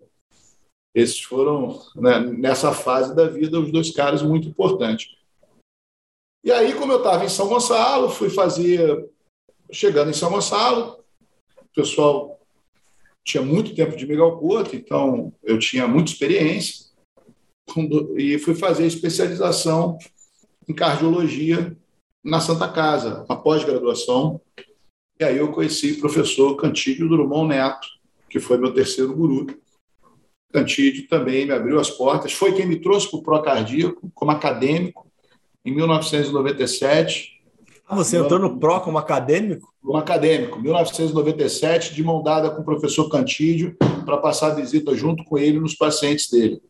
[0.94, 5.16] Esses foram, né, nessa fase da vida, os dois caras muito importantes.
[6.44, 9.10] E aí, como eu estava em São Gonçalo, fui fazer.
[9.72, 11.04] Chegando em São Gonçalo,
[11.62, 12.39] o pessoal
[13.30, 16.88] tinha muito tempo de Miguel Couto, então eu tinha muita experiência
[18.18, 19.98] e fui fazer especialização
[20.68, 21.78] em cardiologia
[22.24, 24.42] na Santa Casa, uma pós-graduação.
[25.20, 27.88] E aí eu conheci o professor Cantídio Drummond Neto,
[28.30, 29.46] que foi meu terceiro guru.
[30.52, 35.08] Cantídio também me abriu as portas, foi quem me trouxe para o Procardíaco como acadêmico
[35.64, 37.39] em 1997 ah,
[37.96, 39.74] você entrou no PRO como acadêmico?
[39.82, 43.76] Como acadêmico, 1997, de mão dada com o professor Cantídio,
[44.06, 46.62] para passar a visita junto com ele nos pacientes dele.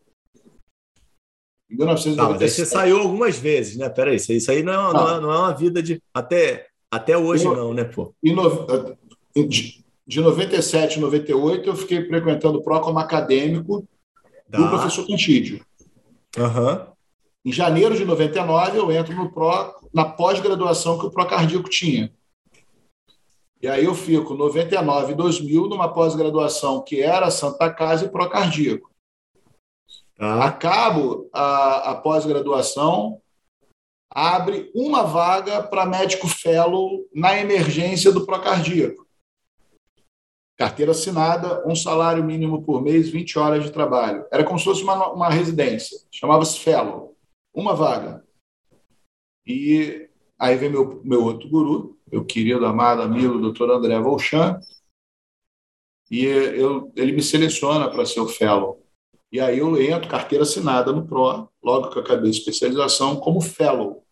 [1.69, 2.39] Em 1997.
[2.39, 3.89] Tá, você saiu algumas vezes, né?
[3.89, 6.01] Peraí, isso aí não, é, não, é, não é uma vida de.
[6.13, 8.13] Até, até hoje, no, não, né, pô?
[8.23, 8.97] No,
[9.47, 13.85] de, de 97 a 98, eu fiquei frequentando o PRO como acadêmico
[14.49, 14.57] tá.
[14.57, 15.63] do professor Cantídio.
[16.37, 16.73] Aham.
[16.73, 16.98] Uhum.
[17.45, 22.13] Em janeiro de 99, eu entro no PRO, na pós-graduação que o Procardíaco tinha.
[23.61, 28.89] E aí eu fico 99 e 2000 numa pós-graduação que era Santa Casa e Procardíaco.
[30.17, 30.45] Ah.
[30.45, 33.21] Acabo a, a pós-graduação,
[34.09, 39.07] abre uma vaga para médico fellow na emergência do Procardíaco.
[40.57, 44.25] Carteira assinada, um salário mínimo por mês, 20 horas de trabalho.
[44.29, 47.08] Era como se fosse uma, uma residência, chamava-se fellow
[47.59, 48.23] uma vaga.
[49.45, 54.59] E aí vem meu, meu outro guru, meu querido, amado amigo, doutor André Volchan,
[56.09, 58.83] e eu, ele me seleciona para ser o fellow.
[59.31, 63.41] E aí eu entro, carteira assinada no PRO, logo que eu acabei a especialização, como
[63.41, 64.03] fellow.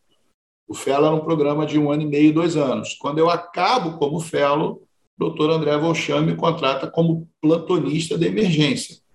[0.67, 2.93] O fellow era um programa de um ano e meio, dois anos.
[2.93, 4.87] Quando eu acabo como fellow, o
[5.17, 9.06] doutor André Volchan me contrata como plantonista de emergência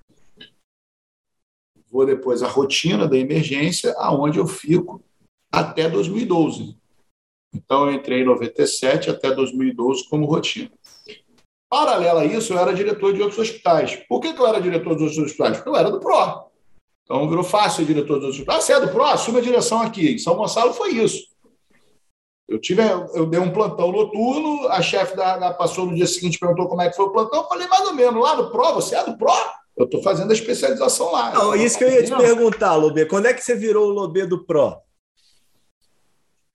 [1.93, 5.05] vou depois à rotina da emergência, aonde eu fico
[5.53, 6.78] até 2012.
[7.55, 10.70] Então, eu entrei em 97 até 2012 como rotina.
[11.68, 13.97] Paralelo a isso, eu era diretor de outros hospitais.
[14.09, 15.59] Por que, eu era diretor de outros hospitais?
[15.59, 16.51] Porque eu era do PRO.
[17.05, 18.59] Então, virou fácil ser diretor de outros hospitais.
[18.59, 19.03] Ah, você é do PRO?
[19.03, 20.14] Assume a direção aqui.
[20.14, 21.30] Em São Gonçalo foi isso.
[22.49, 22.82] Eu, tive,
[23.14, 26.82] eu dei um plantão noturno, a chefe da, da passou no dia seguinte perguntou como
[26.82, 27.43] é que foi o plantão.
[27.43, 29.32] Eu falei, mais ou menos, lá no PRO, você é do PRO?
[29.77, 31.33] Eu estou fazendo a especialização lá.
[31.33, 33.07] Não, isso que eu ia te perguntar, Lobê.
[33.07, 34.79] Quando é que você virou o Lobê do Pro?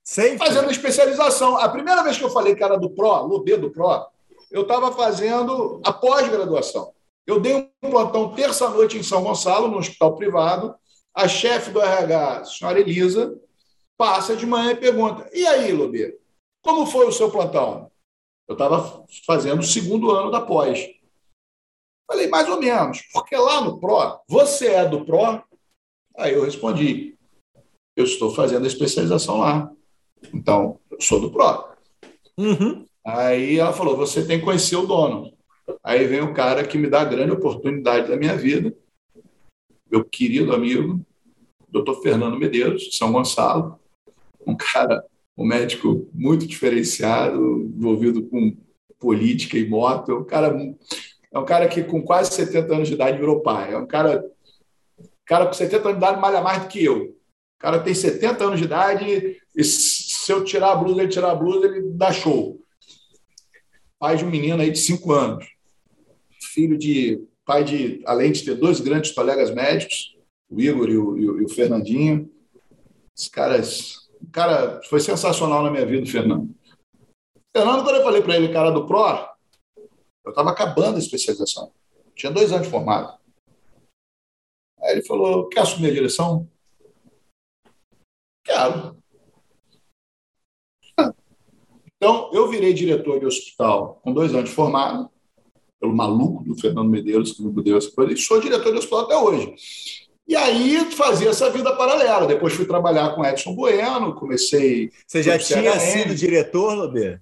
[0.04, 0.38] Sempre?
[0.38, 1.58] Fazendo a especialização.
[1.58, 4.06] A primeira vez que eu falei que era do Pro, Lobê do Pro,
[4.52, 6.94] eu estava fazendo a pós-graduação.
[7.26, 10.74] Eu dei um plantão terça-noite em São Gonçalo, no hospital privado.
[11.14, 13.36] A chefe do RH, a senhora Elisa,
[13.98, 16.18] passa de manhã e pergunta: E aí, Lobê,
[16.62, 17.92] como foi o seu plantão?
[18.48, 20.88] Eu estava fazendo o segundo ano da pós.
[22.08, 25.44] Falei, mais ou menos, porque lá no PRO, você é do PRO?
[26.18, 27.18] Aí eu respondi,
[27.96, 29.70] eu estou fazendo a especialização lá.
[30.34, 31.66] Então, eu sou do PRO.
[32.38, 32.86] Uhum.
[33.06, 35.34] Aí ela falou, você tem que conhecer o dono.
[35.84, 38.74] Aí vem o cara que me dá a grande oportunidade da minha vida,
[39.90, 41.00] meu querido amigo,
[41.70, 43.80] doutor Fernando Medeiros, de São Gonçalo,
[44.46, 45.04] um cara,
[45.38, 47.40] um médico muito diferenciado,
[47.76, 48.56] envolvido com
[49.00, 50.56] política e moto, é um cara,
[51.38, 54.26] é um cara que com quase 70 anos de idade virou pai, é um cara,
[55.24, 58.44] cara com 70 anos de idade malha mais do que eu, o cara tem 70
[58.44, 62.12] anos de idade e se eu tirar a blusa, ele tirar a blusa, ele dá
[62.12, 62.60] show.
[64.00, 65.46] Pai de um menino aí de 5 anos,
[66.54, 70.18] filho de pai de, além de ter dois grandes colegas médicos,
[70.50, 72.30] o Igor e o, e o Fernandinho.
[73.18, 74.08] Os caras.
[74.22, 76.50] O cara foi sensacional na minha vida, o Fernando.
[77.56, 79.37] Fernando, quando eu falei para ele, cara do PRO,
[80.28, 81.72] eu estava acabando a especialização.
[82.16, 83.18] Tinha dois anos de formado.
[84.82, 86.48] Aí ele falou: quer assumir a direção?
[88.44, 88.98] Quero.
[91.96, 95.10] Então, eu virei diretor de hospital com dois anos de formado,
[95.80, 99.00] pelo maluco do Fernando Medeiros, que me deu essa coisa, e sou diretor de hospital
[99.00, 99.56] até hoje.
[100.28, 102.28] E aí fazia essa vida paralela.
[102.28, 104.92] Depois fui trabalhar com Edson Bueno, comecei.
[105.08, 107.20] Você já tinha sido diretor, Lobê?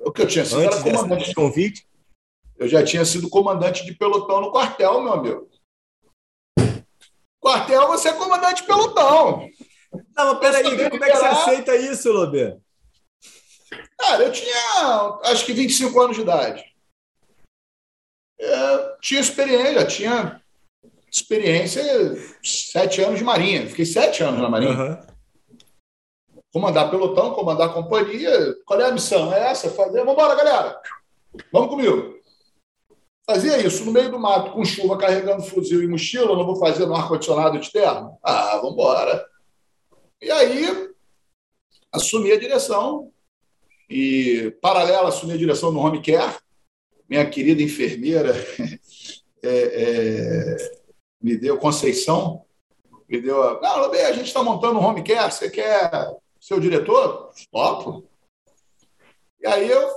[0.00, 1.86] O que eu tinha sido Antes era comandante de convite?
[2.56, 5.50] Eu já tinha sido comandante de pelotão no quartel, meu amigo.
[7.40, 9.48] Quartel, você é comandante de pelotão.
[10.16, 12.58] Não, mas peraí, como é que você aceita isso, Lobê?
[13.98, 16.64] Cara, eu tinha acho que 25 anos de idade.
[18.38, 20.42] É, tinha experiência, tinha
[21.10, 21.82] experiência,
[22.42, 23.66] sete anos de marinha.
[23.68, 24.72] Fiquei sete anos na marinha.
[24.72, 25.10] Uhum.
[26.52, 28.54] Comandar pelotão, comandar companhia.
[28.64, 29.32] Qual é a missão?
[29.32, 29.70] É essa?
[29.70, 29.98] Fazer.
[30.00, 30.80] Vamos embora, galera.
[31.52, 32.18] Vamos comigo.
[33.24, 36.36] Fazia isso no meio do mato, com chuva, carregando fuzil e mochila.
[36.36, 38.18] Não vou fazer no ar-condicionado externo?
[38.22, 39.24] Ah, vamos embora.
[40.20, 40.90] E aí,
[41.92, 43.12] assumi a direção.
[43.88, 46.36] E, paralela, assumi a direção no home care.
[47.08, 48.34] Minha querida enfermeira.
[49.42, 50.80] é, é
[51.20, 52.44] me deu Conceição,
[53.08, 53.60] me deu a.
[53.60, 55.90] Não, a gente está montando um home care, você quer
[56.50, 57.30] ser o diretor?
[57.52, 58.04] Topo.
[59.40, 59.88] E aí eu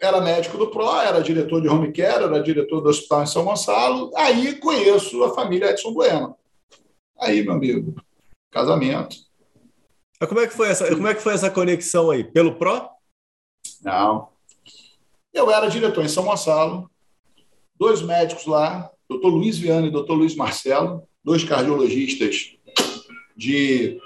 [0.00, 3.44] era médico do PRO, era diretor de home care, era diretor do hospital em São
[3.44, 4.10] Gonçalo.
[4.16, 6.34] Aí conheço a família Edson Bueno.
[7.18, 7.94] Aí, meu amigo,
[8.50, 9.14] casamento.
[10.18, 12.24] Mas como é que foi essa, como é que foi essa conexão aí?
[12.24, 12.88] Pelo PRO?
[13.82, 14.30] Não.
[15.34, 16.90] Eu era diretor em São Gonçalo,
[17.76, 22.56] dois médicos lá, doutor Luiz Viana e doutor Luiz Marcelo, dois cardiologistas
[23.36, 24.00] de,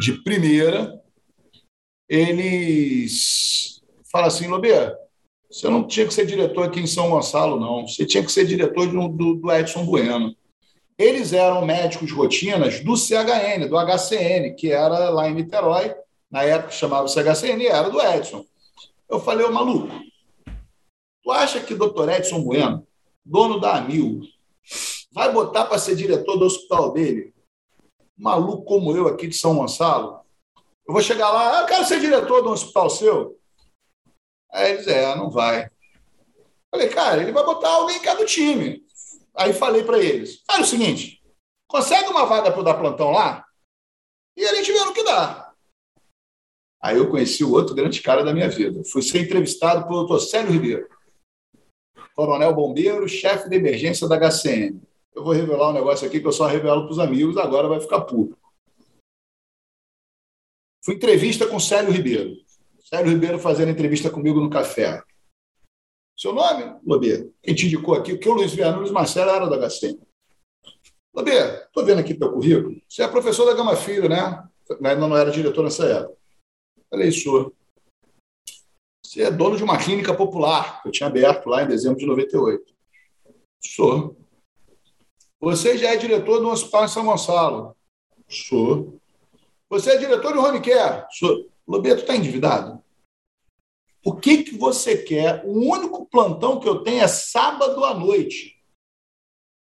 [0.00, 1.00] de primeira,
[2.08, 4.94] eles falam assim, Lobê,
[5.50, 7.86] você não tinha que ser diretor aqui em São Gonçalo, não.
[7.86, 10.34] Você tinha que ser diretor do, do Edson Bueno.
[10.98, 15.94] Eles eram médicos rotinas do CHN, do HCN, que era lá em Niterói,
[16.30, 18.44] na época chamava-se HCN, e era do Edson.
[19.08, 19.92] Eu falei, ô maluco,
[21.22, 22.86] tu acha que o doutor Edson Bueno,
[23.24, 24.22] dono da Amil,
[25.12, 27.34] vai botar para ser diretor do hospital dele,
[28.16, 30.20] maluco como eu aqui de São Gonçalo,
[30.86, 33.38] eu vou chegar lá, ah, eu quero ser diretor de um hospital seu.
[34.52, 35.70] Aí eles, é, não vai.
[36.70, 38.84] Falei, cara, ele vai botar alguém que é do time.
[39.34, 41.22] Aí falei para eles, faz o seguinte,
[41.68, 43.44] consegue uma vaga para dar plantão lá?
[44.36, 45.52] E a gente vê no que dá.
[46.80, 48.82] Aí eu conheci o outro grande cara da minha vida.
[48.90, 50.88] Fui ser entrevistado pelo doutor Célio Ribeiro,
[52.14, 54.80] coronel bombeiro, chefe de emergência da HCM
[55.16, 57.80] eu vou revelar um negócio aqui que eu só revelo para os amigos, agora vai
[57.80, 58.38] ficar público.
[60.86, 62.36] Fui entrevista com Célio Ribeiro.
[62.78, 65.02] Célio Ribeiro fazendo entrevista comigo no café.
[66.16, 66.78] Seu nome?
[66.86, 67.28] Lobê.
[67.42, 68.16] Quem te indicou aqui?
[68.16, 69.98] Que o Luiz Viana, Luiz Marcelo era da HCM.
[71.12, 72.80] Lobê, estou vendo aqui teu currículo.
[72.88, 74.48] Você é professor da Gama Filho, né?
[74.70, 76.16] Ainda não era diretor nessa época.
[76.88, 77.52] Falei, sou.
[79.04, 82.06] Você é dono de uma clínica popular que eu tinha aberto lá em dezembro de
[82.06, 82.72] 98.
[83.60, 84.16] Sou.
[85.40, 87.76] Você já é diretor um hospital em São Gonçalo?
[88.28, 88.95] Sou.
[89.68, 91.06] Você é diretor de home care?
[91.10, 91.50] Sou.
[91.66, 92.82] Lobeto está endividado?
[94.04, 95.44] O que, que você quer?
[95.44, 98.62] O único plantão que eu tenho é sábado à noite.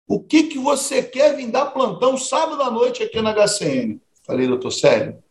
[0.06, 4.00] O que, que você quer vir dar plantão sábado à noite aqui na HCN?
[4.22, 5.22] Falei, doutor Célio,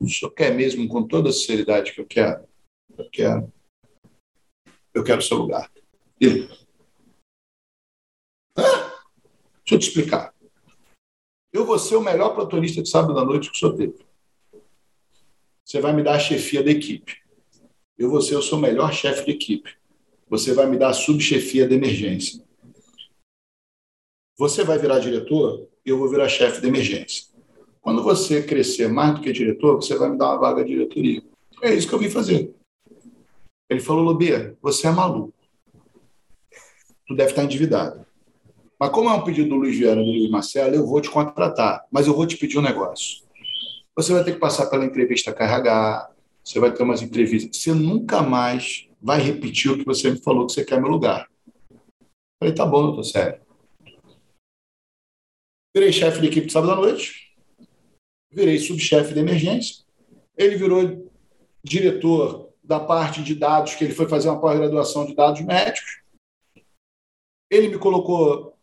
[0.00, 2.48] o senhor quer mesmo com toda a sinceridade que eu quero?
[2.96, 3.52] Eu quero.
[4.94, 5.70] Eu quero o seu lugar.
[6.18, 6.48] Ele,
[9.66, 10.32] Deixa eu te explicar.
[11.56, 13.94] Eu vou ser o melhor plantonista de sábado à noite que o senhor teve.
[15.64, 17.22] Você vai me dar a chefia da equipe.
[17.96, 19.74] Eu vou ser o seu melhor chefe de equipe.
[20.28, 22.44] você vai me dar a subchefia de emergência.
[24.36, 27.24] Você vai virar diretor, eu vou virar chefe de emergência.
[27.80, 31.22] Quando você crescer mais do que diretor, você vai me dar uma vaga de diretoria.
[31.62, 32.54] É isso que eu vim fazer.
[33.70, 35.32] Ele falou, Lobê, você é maluco.
[37.06, 38.05] Tu deve estar endividado.
[38.78, 41.10] Mas como é um pedido do Luiz Vieira e do Luiz Marcelo, eu vou te
[41.10, 43.24] contratar, mas eu vou te pedir um negócio.
[43.94, 46.10] Você vai ter que passar pela entrevista KRH,
[46.44, 47.56] você vai ter umas entrevistas.
[47.56, 51.28] Você nunca mais vai repetir o que você me falou que você quer meu lugar.
[51.70, 51.78] Eu
[52.38, 53.40] falei, tá bom, doutor sério.
[55.74, 57.34] Virei chefe de equipe de sábado à noite,
[58.30, 59.84] virei subchefe de emergência.
[60.36, 61.10] Ele virou
[61.64, 66.02] diretor da parte de dados, que ele foi fazer uma pós-graduação de dados médicos.
[67.50, 68.55] Ele me colocou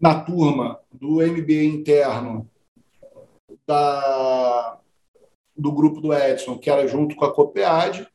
[0.00, 2.48] na turma do MBA interno
[3.66, 4.78] da,
[5.56, 8.08] do grupo do Edson, que era junto com a COPEAD,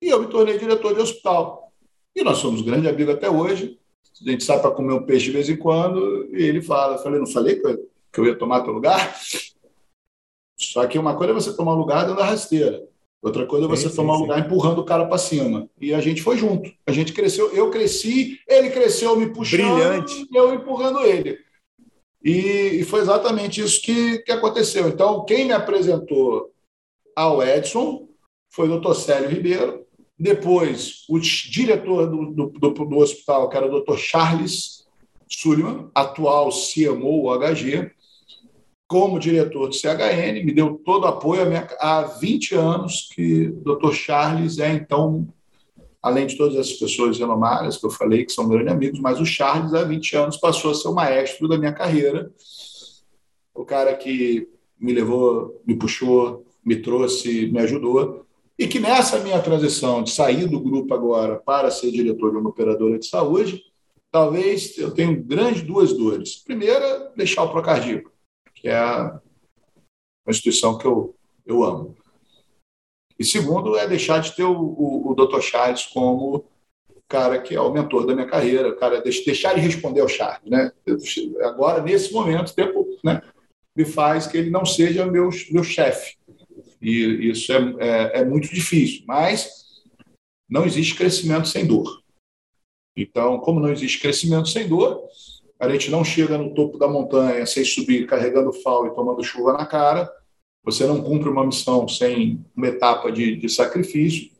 [0.00, 1.72] e eu me tornei diretor de hospital.
[2.14, 3.78] E nós somos grandes amigos até hoje.
[4.24, 7.02] A gente sai para comer um peixe de vez em quando, e ele fala: eu
[7.02, 9.14] falei, não falei que eu, que eu ia tomar teu lugar?
[10.56, 12.86] Só que uma coisa é você tomar lugar dando a rasteira.
[13.24, 14.44] Outra coisa é você sim, tomar sim, lugar sim.
[14.44, 15.66] empurrando o cara para cima.
[15.80, 16.70] E a gente foi junto.
[16.86, 20.28] A gente cresceu, eu cresci, ele cresceu me puxando, Brilhante.
[20.30, 21.38] eu empurrando ele.
[22.22, 24.88] E, e, foi exatamente isso que, que aconteceu.
[24.88, 26.52] Então, quem me apresentou
[27.16, 28.06] ao Edson
[28.50, 29.86] foi o doutor Célio Ribeiro.
[30.18, 34.86] Depois, o diretor do, do, do, do hospital, que era o doutor Charles
[35.30, 37.90] Suliman, atual CMO HG
[38.86, 43.76] como diretor do CHN, me deu todo o apoio minha, há 20 anos que o
[43.76, 43.92] Dr.
[43.92, 45.26] Charles é, então,
[46.02, 49.24] além de todas essas pessoas renomadas que eu falei, que são grandes amigos, mas o
[49.24, 52.30] Charles, há 20 anos, passou a ser o maestro da minha carreira.
[53.54, 58.26] O cara que me levou, me puxou, me trouxe, me ajudou.
[58.58, 62.50] E que nessa minha transição de sair do grupo agora para ser diretor de uma
[62.50, 63.62] operadora de saúde,
[64.12, 66.36] talvez eu tenha grandes duas dores.
[66.36, 68.13] Primeira, deixar o Procardíaco
[68.64, 69.20] que é uma
[70.30, 71.94] instituição que eu, eu amo.
[73.18, 75.42] E segundo, é deixar de ter o, o, o Dr.
[75.42, 76.46] Charles como
[77.06, 80.72] cara que é o mentor da minha carreira, cara deixar de responder ao Charles, né?
[81.42, 83.20] Agora, nesse momento, tempo né,
[83.76, 86.16] me faz que ele não seja meu, meu chefe.
[86.80, 89.50] E isso é, é, é muito difícil, mas
[90.48, 92.02] não existe crescimento sem dor.
[92.96, 95.06] Então, como não existe crescimento sem dor,
[95.72, 99.52] a gente não chega no topo da montanha sem subir carregando fal e tomando chuva
[99.52, 100.10] na cara.
[100.64, 104.30] Você não cumpre uma missão sem uma etapa de, de sacrifício.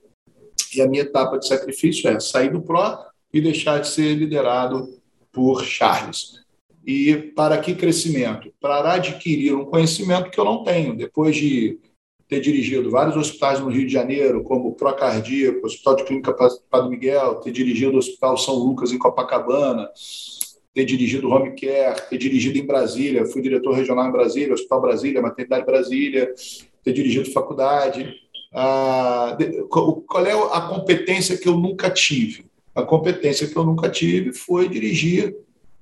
[0.74, 2.98] E a minha etapa de sacrifício é sair do PRO
[3.32, 4.88] e deixar de ser liderado
[5.30, 6.44] por Charles.
[6.86, 8.52] E para que crescimento?
[8.60, 10.96] Para adquirir um conhecimento que eu não tenho.
[10.96, 11.78] Depois de
[12.28, 16.34] ter dirigido vários hospitais no Rio de Janeiro, como o Procardíaco, Hospital de Clínica
[16.70, 19.90] Padre Miguel, ter dirigido o Hospital São Lucas em Copacabana,
[20.74, 25.22] ter dirigido home care, ter dirigido em Brasília, fui diretor regional em Brasília, Hospital Brasília,
[25.22, 26.34] Maternidade Brasília,
[26.82, 28.12] ter dirigido faculdade.
[28.52, 29.38] Ah,
[29.70, 32.46] qual é a competência que eu nunca tive?
[32.74, 35.36] A competência que eu nunca tive foi dirigir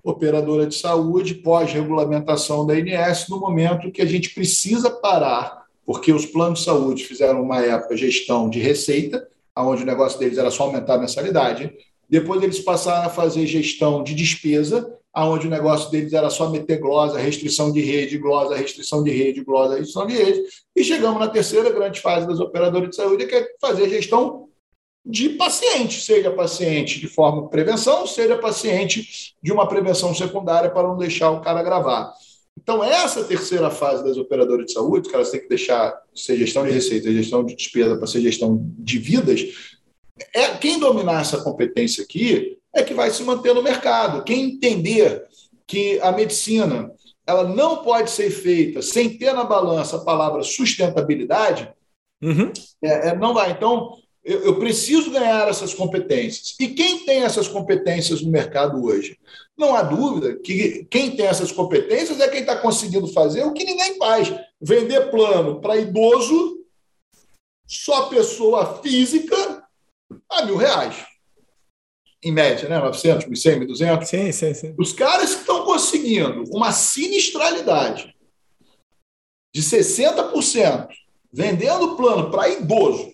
[0.04, 6.26] operadora de saúde pós-regulamentação da INS no momento que a gente precisa parar, porque os
[6.26, 9.26] planos de saúde fizeram uma época gestão de receita,
[9.56, 11.72] onde o negócio deles era só aumentar a mensalidade,
[12.12, 16.78] depois eles passaram a fazer gestão de despesa, aonde o negócio deles era só meter
[16.78, 20.42] glosa, restrição de rede, glosa, restrição de rede, glosa, restrição de rede.
[20.76, 24.50] E chegamos na terceira grande fase das operadoras de saúde, que é fazer gestão
[25.02, 30.86] de paciente, seja paciente de forma de prevenção, seja paciente de uma prevenção secundária para
[30.86, 32.12] não deixar o cara gravar.
[32.60, 36.66] Então, essa terceira fase das operadoras de saúde, que elas têm que deixar ser gestão
[36.66, 39.80] de receita, gestão de despesa para ser gestão de vidas,
[40.34, 44.24] é, quem dominar essa competência aqui é que vai se manter no mercado.
[44.24, 45.24] Quem entender
[45.66, 46.92] que a medicina
[47.26, 51.72] ela não pode ser feita sem ter na balança a palavra sustentabilidade,
[52.20, 52.52] uhum.
[52.82, 53.52] é, é, não vai.
[53.52, 56.54] Então, eu, eu, preciso ganhar essas competências.
[56.58, 59.18] E quem tem essas competências no mercado hoje?
[59.56, 63.64] Não há dúvida que quem tem essas competências é quem está conseguindo fazer o que
[63.64, 66.58] ninguém faz: vender plano para idoso,
[67.66, 69.61] só pessoa física
[70.34, 71.06] a mil reais.
[72.22, 72.78] Em média, né?
[72.78, 74.04] 900, 1.100, 1.200.
[74.04, 74.74] Sim, sim, sim.
[74.78, 78.14] Os caras que estão conseguindo uma sinistralidade
[79.54, 80.88] de 60%,
[81.32, 83.12] vendendo plano para idoso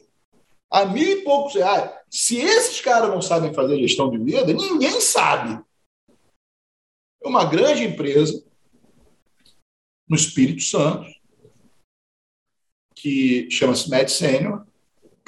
[0.70, 5.00] a mil e poucos reais, se esses caras não sabem fazer gestão de vida, ninguém
[5.00, 5.62] sabe.
[7.22, 8.44] É uma grande empresa
[10.08, 11.08] no Espírito Santo,
[12.94, 14.66] que chama-se Med Senior,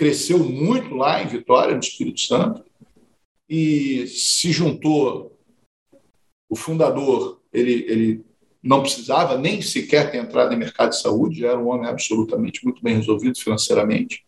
[0.01, 2.65] cresceu muito lá em Vitória, no Espírito Santo,
[3.47, 5.39] e se juntou
[6.49, 8.25] o fundador, ele, ele
[8.63, 12.83] não precisava nem sequer ter entrado em mercado de saúde, era um homem absolutamente muito
[12.83, 14.25] bem resolvido financeiramente,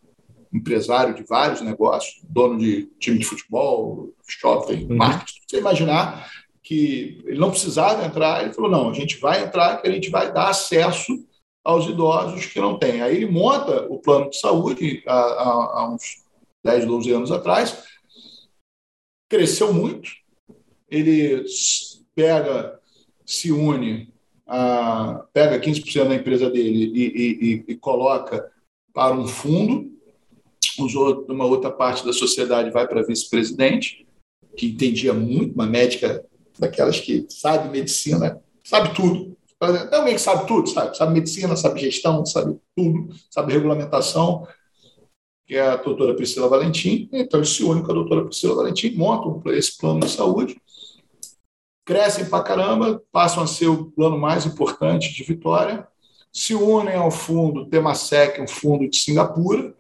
[0.53, 4.97] empresário de vários negócios, dono de time de futebol, shopping, uhum.
[4.99, 5.41] marketing.
[5.49, 6.31] Você imaginar
[6.63, 10.11] que ele não precisava entrar, ele falou: não, a gente vai entrar, que a gente
[10.11, 11.27] vai dar acesso
[11.65, 13.03] aos idosos que não têm.
[13.03, 16.25] Aí ele monta o plano de saúde há, há, uns
[16.65, 17.85] 10, 12 anos atrás,
[19.29, 20.11] cresceu muito,
[20.91, 21.45] ele
[22.15, 22.79] pega,
[23.25, 24.13] se une,
[24.47, 28.51] a, pega 15% da empresa dele e, e, e, coloca
[28.93, 29.91] para um fundo,
[31.29, 34.07] uma outra parte da sociedade vai para vice-presidente,
[34.57, 36.25] que entendia muito, uma médica
[36.59, 39.32] daquelas que sabe medicina, sabe tudo.
[39.63, 40.97] Tem alguém que sabe tudo, sabe?
[40.97, 44.47] Sabe medicina, sabe gestão, sabe tudo, sabe regulamentação,
[45.47, 47.09] que é a doutora Priscila Valentim.
[47.13, 50.61] Então, ele se une com a doutora Priscila Valentim, montam esse plano de saúde,
[51.85, 55.87] crescem para caramba, passam a ser o plano mais importante de Vitória,
[56.33, 59.75] se unem ao fundo Temasek, um fundo de Singapura,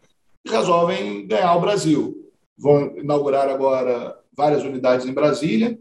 [0.44, 2.30] e resolvem ganhar o Brasil.
[2.56, 5.76] Vão inaugurar agora várias unidades em Brasília,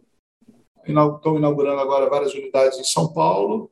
[0.88, 3.70] estão inaugurando agora várias unidades em São Paulo,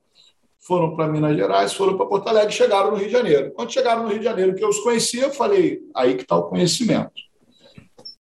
[0.70, 3.52] foram para Minas Gerais, foram para Porto Alegre, chegaram no Rio de Janeiro.
[3.54, 6.38] Quando chegaram no Rio de Janeiro, que eu os conhecia, eu falei, aí que está
[6.38, 7.12] o conhecimento.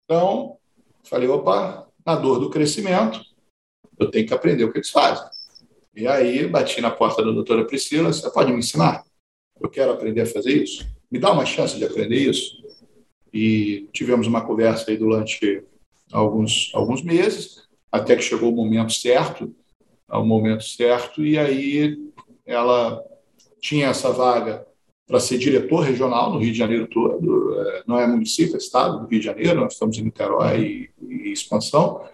[0.04, 0.58] Então,
[1.02, 3.18] falei, opa, na dor do crescimento,
[3.98, 5.24] eu tenho que aprender o que eles fazem.
[5.94, 9.02] E aí, bati na porta da doutora Priscila, você pode me ensinar?
[9.58, 10.86] Eu quero aprender a fazer isso.
[11.10, 12.62] Me dá uma chance de aprender isso?
[13.32, 15.64] E tivemos uma conversa aí durante
[16.12, 19.56] alguns, alguns meses, até que chegou o momento certo,
[20.06, 22.06] ao momento certo, e aí
[22.46, 23.02] ela
[23.60, 24.66] tinha essa vaga
[25.06, 29.00] para ser diretor regional no Rio de Janeiro todo, é, não é município, é estado
[29.00, 32.04] do Rio de Janeiro, nós estamos em Niterói e, e expansão.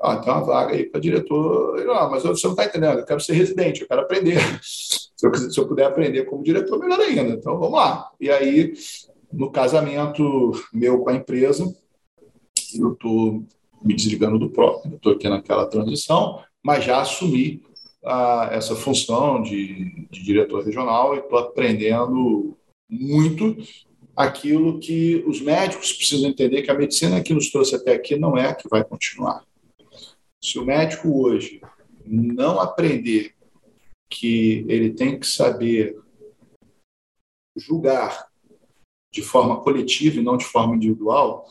[0.00, 1.82] Ah, tem uma vaga aí para diretor.
[1.84, 4.38] Não, ah, mas você não está entendendo, eu quero ser residente, eu quero aprender.
[5.16, 7.22] Se eu, se eu puder aprender como diretor, melhor ainda.
[7.22, 8.10] Então, vamos lá.
[8.20, 8.74] E aí,
[9.32, 11.64] no casamento meu com a empresa,
[12.74, 13.44] eu estou
[13.80, 17.62] me desligando do próprio, estou aqui naquela transição, mas já assumi
[18.50, 22.56] essa função de, de diretor regional e estou aprendendo
[22.88, 23.56] muito
[24.14, 28.36] aquilo que os médicos precisam entender que a medicina que nos trouxe até aqui não
[28.36, 29.44] é a que vai continuar.
[30.42, 31.60] Se o médico hoje
[32.06, 33.34] não aprender
[34.08, 35.98] que ele tem que saber
[37.56, 38.28] julgar
[39.12, 41.48] de forma coletiva e não de forma individual,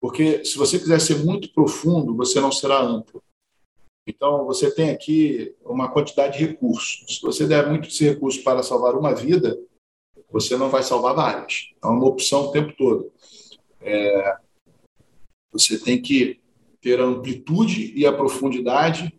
[0.00, 3.22] porque se você quiser ser muito profundo, você não será amplo.
[4.10, 7.16] Então, você tem aqui uma quantidade de recursos.
[7.16, 9.56] Se você der muitos recursos para salvar uma vida,
[10.30, 11.70] você não vai salvar várias.
[11.82, 13.12] É uma opção o tempo todo.
[13.80, 14.36] É,
[15.52, 16.40] você tem que
[16.80, 19.16] ter a amplitude e a profundidade,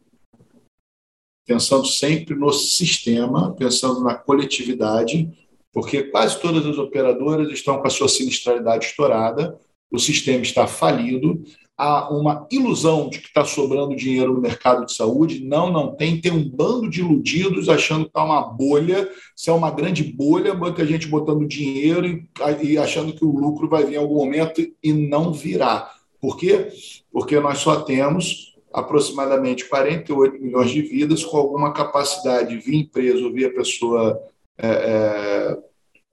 [1.47, 5.31] pensando sempre no sistema, pensando na coletividade,
[5.71, 9.57] porque quase todas as operadoras estão com a sua sinistralidade estourada,
[9.89, 11.43] o sistema está falido,
[11.82, 15.43] há uma ilusão de que está sobrando dinheiro no mercado de saúde.
[15.43, 16.21] Não, não tem.
[16.21, 19.09] Tem um bando de iludidos achando que está uma bolha.
[19.36, 22.27] Se é uma grande bolha, muita gente botando dinheiro e,
[22.61, 25.89] e achando que o lucro vai vir em algum momento e não virá.
[26.19, 26.69] Por quê?
[27.11, 33.34] Porque nós só temos aproximadamente 48 milhões de vidas com alguma capacidade via empresa ou
[33.34, 34.21] via pessoa
[34.55, 35.57] é, é,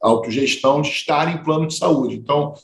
[0.01, 2.15] autogestão de estar em plano de saúde.
[2.15, 2.55] Então,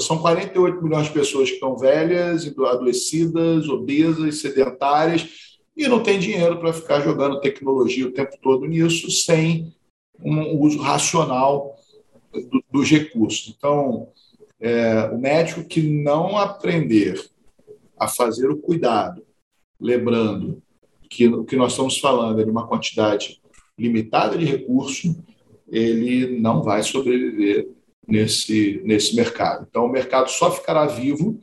[0.00, 5.28] são 48 milhões de pessoas que estão velhas, adoecidas, obesas, sedentárias,
[5.76, 9.74] e não tem dinheiro para ficar jogando tecnologia o tempo todo nisso, sem
[10.22, 11.74] um uso racional
[12.32, 13.54] do, dos recursos.
[13.56, 14.08] Então,
[14.60, 17.18] é, o médico que não aprender
[17.98, 19.24] a fazer o cuidado,
[19.80, 20.62] lembrando
[21.08, 23.40] que o que nós estamos falando é de uma quantidade
[23.78, 25.16] limitada de recurso,
[25.70, 27.68] ele não vai sobreviver
[28.06, 29.66] nesse, nesse mercado.
[29.68, 31.40] Então, o mercado só ficará vivo,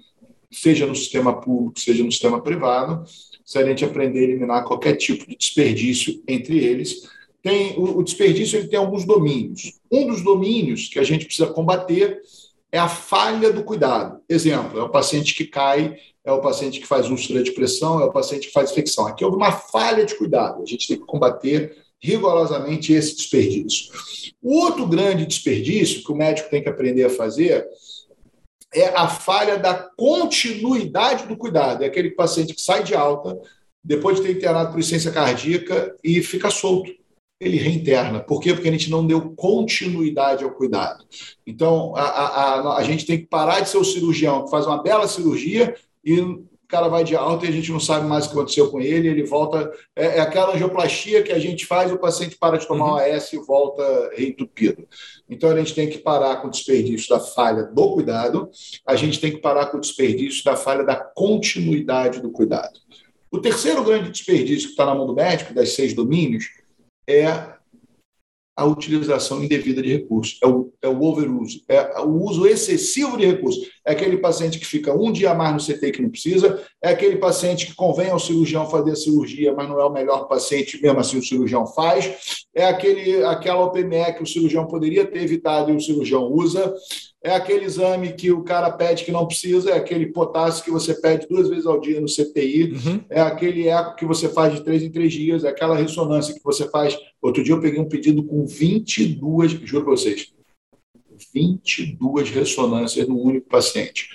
[0.52, 3.04] seja no sistema público, seja no sistema privado,
[3.46, 7.10] se a gente aprender a eliminar qualquer tipo de desperdício entre eles.
[7.42, 9.80] Tem, o, o desperdício ele tem alguns domínios.
[9.90, 12.22] Um dos domínios que a gente precisa combater
[12.72, 14.20] é a falha do cuidado.
[14.28, 18.06] Exemplo, é o paciente que cai, é o paciente que faz úlcera de pressão, é
[18.06, 19.08] o paciente que faz infecção.
[19.08, 20.62] Aqui houve uma falha de cuidado.
[20.62, 23.92] A gente tem que combater rigorosamente esse desperdício.
[24.42, 27.68] O outro grande desperdício que o médico tem que aprender a fazer
[28.74, 31.84] é a falha da continuidade do cuidado.
[31.84, 33.40] É aquele paciente que sai de alta,
[33.84, 36.92] depois de ter internado por licença cardíaca e fica solto.
[37.40, 38.20] Ele reinterna.
[38.20, 38.54] Por quê?
[38.54, 41.06] Porque a gente não deu continuidade ao cuidado.
[41.46, 44.66] Então, a, a, a, a gente tem que parar de ser o cirurgião que faz
[44.66, 46.20] uma bela cirurgia e
[46.68, 48.82] o cara vai de alta e a gente não sabe mais o que aconteceu com
[48.82, 49.72] ele, ele volta.
[49.96, 52.92] É, é aquela angioplastia que a gente faz, o paciente para de tomar uhum.
[52.92, 54.86] um AS e volta reentupido.
[55.30, 58.50] Então a gente tem que parar com o desperdício da falha do cuidado,
[58.86, 62.78] a gente tem que parar com o desperdício da falha da continuidade do cuidado.
[63.32, 66.50] O terceiro grande desperdício que está na mão do médico, das seis domínios,
[67.08, 67.57] é
[68.58, 73.24] a utilização indevida de recursos, é o, é o overuse, é o uso excessivo de
[73.24, 73.70] recursos.
[73.86, 77.18] É aquele paciente que fica um dia mais no CT que não precisa, é aquele
[77.18, 81.00] paciente que convém ao cirurgião fazer a cirurgia, mas não é o melhor paciente, mesmo
[81.00, 85.76] assim o cirurgião faz, é aquele, aquela OPME que o cirurgião poderia ter evitado e
[85.76, 86.74] o cirurgião usa,
[87.24, 90.94] é aquele exame que o cara pede que não precisa, é aquele potássio que você
[90.94, 93.04] pede duas vezes ao dia no CTI, uhum.
[93.10, 96.44] é aquele eco que você faz de três em três dias, é aquela ressonância que
[96.44, 96.98] você faz.
[97.22, 100.32] Outro dia eu peguei um pedido com 22, juro para vocês,
[101.34, 104.10] 22 ressonâncias no único paciente.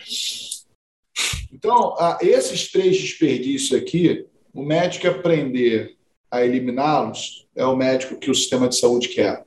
[1.52, 5.96] Então, esses três desperdícios aqui, o médico aprender
[6.30, 9.44] a eliminá-los é o médico que o sistema de saúde quer.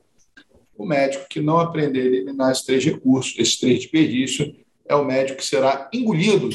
[0.76, 4.52] O médico que não aprender a eliminar esses três recursos, esses três desperdícios,
[4.88, 6.48] é o médico que será engolido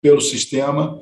[0.00, 1.00] pelo sistema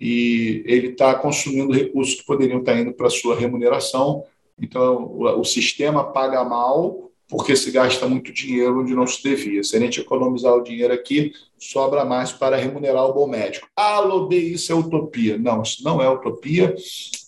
[0.00, 4.24] e ele está consumindo recursos que poderiam estar indo para a sua remuneração.
[4.58, 9.62] Então, o, o sistema paga mal porque se gasta muito dinheiro onde não se devia.
[9.62, 13.68] Se a gente economizar o dinheiro aqui, sobra mais para remunerar o bom médico.
[13.76, 15.38] Ah, Lobê, isso é utopia.
[15.38, 16.74] Não, isso não é utopia.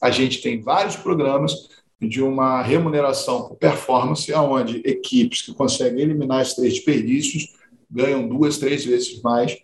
[0.01, 1.69] A gente tem vários programas
[2.09, 7.55] de uma remuneração por performance, onde equipes que conseguem eliminar esses três desperdícios
[7.91, 9.59] ganham duas, três vezes mais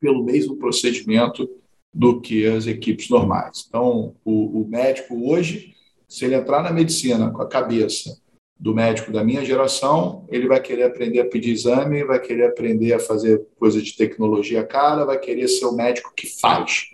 [0.00, 1.48] pelo mesmo procedimento
[1.94, 3.64] do que as equipes normais.
[3.68, 5.74] Então, o, o médico hoje,
[6.08, 8.20] se ele entrar na medicina com a cabeça
[8.58, 12.92] do médico da minha geração, ele vai querer aprender a pedir exame, vai querer aprender
[12.92, 16.90] a fazer coisa de tecnologia cara, vai querer ser o médico que faz.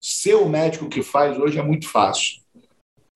[0.00, 2.42] Ser o médico que faz hoje é muito fácil.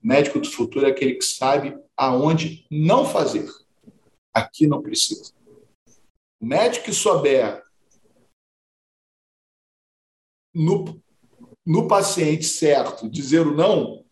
[0.03, 3.49] Médico do futuro é aquele que sabe aonde não fazer.
[4.35, 5.33] Aqui não precisa.
[6.41, 7.63] O médico que souber
[10.53, 11.01] no,
[11.65, 14.05] no paciente certo dizer o não,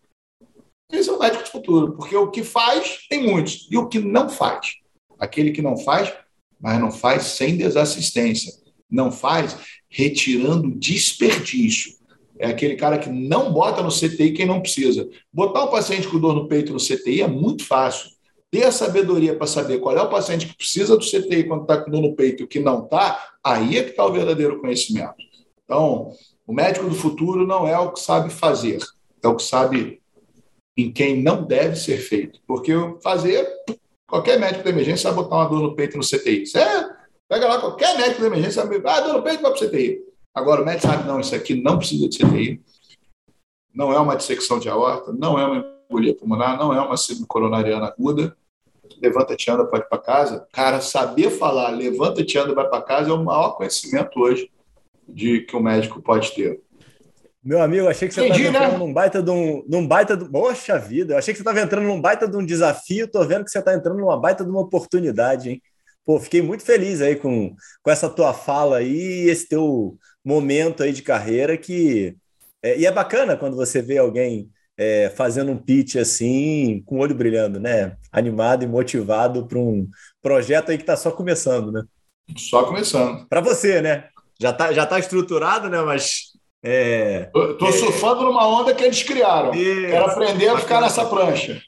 [0.92, 3.98] esse é o médico do futuro, porque o que faz tem muitos, e o que
[3.98, 4.76] não faz.
[5.18, 6.12] Aquele que não faz,
[6.60, 8.52] mas não faz sem desassistência,
[8.88, 9.56] não faz
[9.88, 11.99] retirando desperdício
[12.40, 15.06] é aquele cara que não bota no CTI quem não precisa.
[15.30, 18.08] Botar um paciente com dor no peito no CTI é muito fácil.
[18.50, 21.76] Ter a sabedoria para saber qual é o paciente que precisa do CTI quando está
[21.76, 24.58] com dor no peito e o que não está, aí é que está o verdadeiro
[24.58, 25.14] conhecimento.
[25.64, 26.12] Então,
[26.46, 28.78] o médico do futuro não é o que sabe fazer,
[29.22, 30.00] é o que sabe
[30.76, 32.40] em quem não deve ser feito.
[32.46, 32.72] Porque
[33.02, 33.46] fazer,
[34.08, 36.46] qualquer médico de emergência vai botar uma dor no peito no CTI.
[36.46, 36.58] Você
[37.28, 40.09] pega lá qualquer médico de emergência, sabe, ah, dor no peito, vai para o CTI.
[40.34, 42.62] Agora, o médico sabe, não, isso aqui não precisa de CTI,
[43.74, 47.26] não é uma dissecção de aorta, não é uma embolia pulmonar, não é uma síndrome
[47.26, 48.36] coronariana aguda,
[49.00, 50.46] levanta-te, anda, pode para casa.
[50.52, 54.50] Cara, saber falar levanta-te, anda, vai para casa é o maior conhecimento hoje
[55.08, 56.60] de que o médico pode ter.
[57.42, 58.78] Meu amigo, achei que você estava entrando né?
[58.78, 60.30] num baita de um, num baita do...
[60.30, 63.44] Poxa vida, eu achei que você estava entrando num baita de um desafio, tô vendo
[63.44, 65.62] que você está entrando numa baita de uma oportunidade, hein?
[66.10, 67.54] Pô, fiquei muito feliz aí com,
[67.84, 72.16] com essa tua fala aí e esse teu momento aí de carreira que.
[72.60, 76.98] É, e é bacana quando você vê alguém é, fazendo um pitch assim, com o
[76.98, 77.96] olho brilhando, né?
[78.10, 79.86] Animado e motivado para um
[80.20, 81.84] projeto aí que está só começando, né?
[82.36, 83.28] Só começando.
[83.28, 84.08] Para você, né?
[84.40, 85.80] Já está já tá estruturado, né?
[85.80, 86.22] Mas.
[86.60, 89.52] É, Estou é, surfando numa onda que eles criaram.
[89.52, 91.62] Quero aprender a ficar nessa prancha.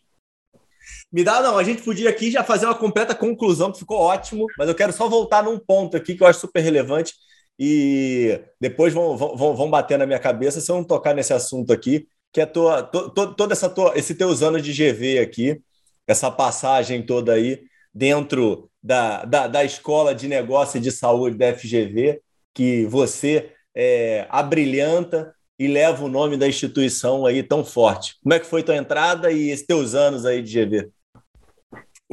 [1.12, 4.46] Me dá, não, a gente podia aqui já fazer uma completa conclusão, que ficou ótimo,
[4.56, 7.12] mas eu quero só voltar num ponto aqui que eu acho super relevante,
[7.58, 11.72] e depois vão, vão, vão bater na minha cabeça se eu não tocar nesse assunto
[11.72, 15.60] aqui, que é tua, to, to, toda essa tua, esse teus anos de GV aqui,
[16.06, 17.60] essa passagem toda aí
[17.94, 22.22] dentro da, da, da escola de negócio e de saúde da FGV,
[22.54, 28.16] que você é, abrilhanta e leva o nome da instituição aí tão forte.
[28.22, 30.90] Como é que foi tua entrada e esses teus anos aí de GV?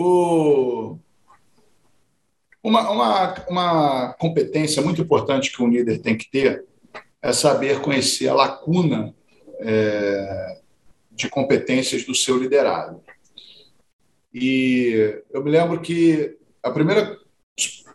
[0.02, 0.98] O
[2.64, 6.66] uma, uma, uma competência muito importante que um líder tem que ter
[7.22, 9.14] é saber conhecer a lacuna
[9.60, 10.62] é,
[11.12, 13.02] de competências do seu liderado.
[14.34, 17.18] E eu me lembro que a primeira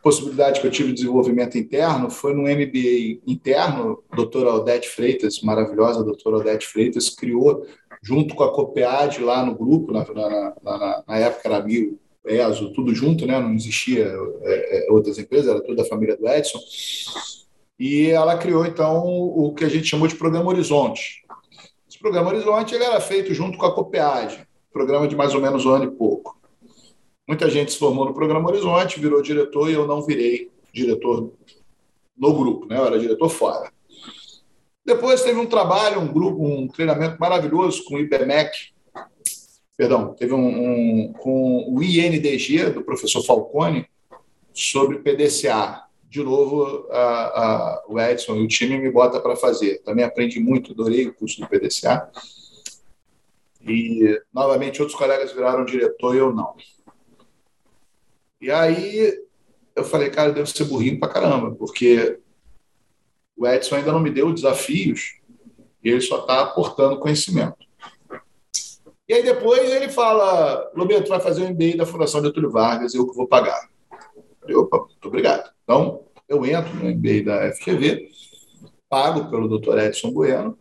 [0.05, 5.41] possibilidade que eu tive de desenvolvimento interno foi no MBA interno, a doutora Odete Freitas,
[5.41, 7.67] maravilhosa doutora Odete Freitas, criou,
[8.03, 12.75] junto com a COPEAD lá no grupo, na, na, na, na época era mil, ESO,
[12.75, 13.41] tudo junto, né?
[13.41, 16.59] não existia é, é, outras empresas, era toda a família do Edson.
[17.81, 21.25] e ela criou, então, o que a gente chamou de Programa Horizonte.
[21.89, 25.65] Esse Programa Horizonte ele era feito junto com a Copeage, programa de mais ou menos
[25.65, 26.39] um ano e pouco.
[27.27, 31.33] Muita gente se formou no Programa Horizonte, virou diretor, e eu não virei diretor
[32.17, 32.79] no grupo, né?
[32.79, 33.73] eu era diretor fora.
[34.85, 38.75] Depois teve um trabalho, um grupo, um treinamento maravilhoso com o IBMEC,
[39.77, 43.89] perdão, teve um, um, com o INDG, do professor Falcone,
[44.53, 45.83] sobre PDCA.
[46.09, 49.83] De novo, a, a, o Edson e o time me bota para fazer.
[49.83, 52.09] Também aprendi muito, adorei o curso do PDCA.
[53.61, 56.55] E, novamente, outros colegas viraram diretor e eu não.
[58.45, 59.25] E aí
[59.75, 62.21] eu falei, cara, eu devo ser burrinho para caramba, porque
[63.35, 65.15] o Edson ainda não me deu desafios
[65.83, 67.57] e ele só está aportando conhecimento.
[69.09, 73.09] E aí depois ele fala, Lobeto, vai fazer o MBA da Fundação Getúlio Vargas, eu
[73.09, 73.67] que vou pagar.
[74.47, 75.51] Eu opa, muito obrigado.
[75.63, 78.11] Então, eu entro no MBA da FGV,
[78.91, 80.59] pago pelo doutor Edson Bueno.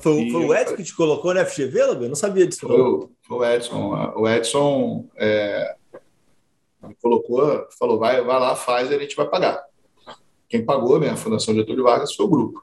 [0.00, 2.04] Foi, foi o Edson que te colocou na FGV, Lobeto?
[2.04, 2.66] Eu não sabia disso.
[2.66, 4.14] Foi, foi o Edson.
[4.16, 5.76] O Edson é,
[6.86, 9.62] me colocou, falou, vai, vai lá, faz e a gente vai pagar.
[10.48, 12.62] Quem pagou, né, a Fundação Getúlio Vargas, foi o grupo.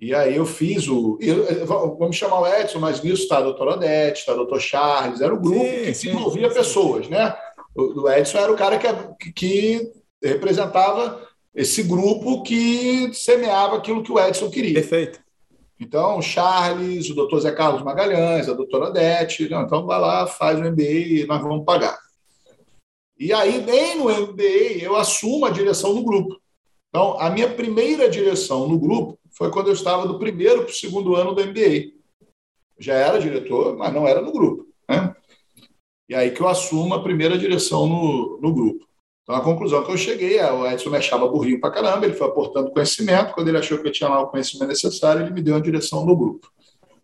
[0.00, 1.16] E aí eu fiz o.
[1.20, 5.20] Eu, vamos chamar o Edson, mas nisso está a doutora Odete, está o doutor Charles,
[5.20, 6.54] era o grupo sim, que sim, envolvia sim.
[6.54, 7.34] pessoas, né?
[7.74, 9.92] O, Edson era o cara que, que
[10.22, 14.74] representava esse grupo que semeava aquilo que o Edson queria.
[14.74, 15.20] Perfeito.
[15.80, 20.26] Então, o Charles, o doutor Zé Carlos Magalhães, a doutora Odete, não, então vai lá,
[20.26, 21.98] faz o MBA e nós vamos pagar.
[23.18, 26.40] E aí, nem no MBA, eu assumo a direção do grupo.
[26.88, 30.74] Então, a minha primeira direção no grupo foi quando eu estava do primeiro para o
[30.74, 31.92] segundo ano do MBA.
[32.78, 34.66] Já era diretor, mas não era no grupo.
[34.88, 35.14] Né?
[36.08, 38.86] E aí que eu assumo a primeira direção no, no grupo.
[39.22, 42.14] Então, a conclusão que eu cheguei é o Edson me achava burrinho para caramba, ele
[42.14, 43.32] foi aportando conhecimento.
[43.32, 46.04] Quando ele achou que eu tinha lá o conhecimento necessário, ele me deu a direção
[46.04, 46.52] no grupo.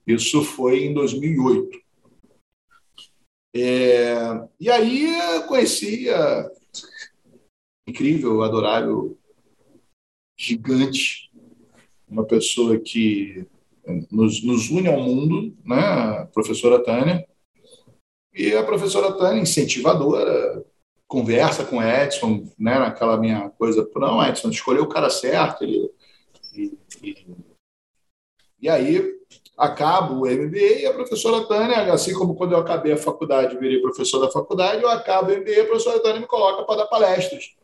[0.06, 1.78] Isso foi em 2008.
[3.54, 4.14] É,
[4.60, 6.50] e aí eu conheci a
[7.88, 9.18] incrível, adorável
[10.38, 11.30] gigante,
[12.08, 13.46] uma pessoa que
[14.10, 15.76] nos, nos une ao mundo, né?
[15.76, 17.26] a professora Tânia.
[18.32, 20.64] E a professora Tânia, incentivadora,
[21.08, 25.64] conversa com Edson, né, naquela minha coisa, não, Edson, escolheu o cara certo.
[25.64, 25.90] Ele,
[26.54, 27.26] e, e,
[28.60, 29.19] e aí
[29.60, 33.82] acabo o MBA e a professora Tânia, assim como quando eu acabei a faculdade, virei
[33.82, 37.54] professor da faculdade, eu acabo o MBA, a professora Tânia me coloca para dar palestras.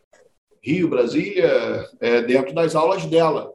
[0.62, 3.54] Rio, Brasília, é, dentro das aulas dela.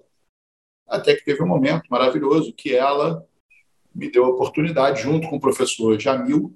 [0.87, 3.23] Até que teve um momento maravilhoso que ela
[3.93, 6.51] me deu a oportunidade, junto com o professor Jamil,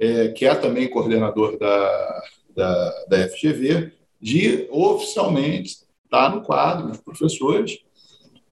[0.00, 2.22] é, que é também coordenador da,
[2.56, 7.84] da, da FGV, de oficialmente estar no quadro dos professores.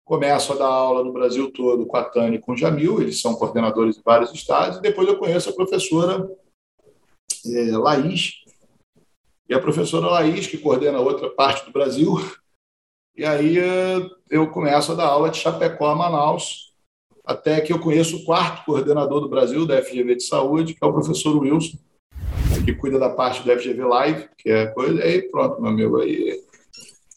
[0.04, 3.20] Começo a dar aula no Brasil todo com a Tânia e com o Jamil, eles
[3.20, 6.28] são coordenadores de vários estados, e depois eu conheço a professora
[7.46, 8.42] é, Laís,
[9.48, 12.14] e a professora Laís, que coordena outra parte do Brasil.
[13.14, 16.72] E aí eh, eu começo a dar aula de Chapecó a Manaus,
[17.24, 20.86] até que eu conheço o quarto coordenador do Brasil, da FGV de Saúde, que é
[20.86, 21.76] o professor Wilson,
[22.64, 25.00] que cuida da parte do FGV Live, que é coisa.
[25.00, 25.98] E aí pronto, meu amigo.
[26.00, 26.42] Aí,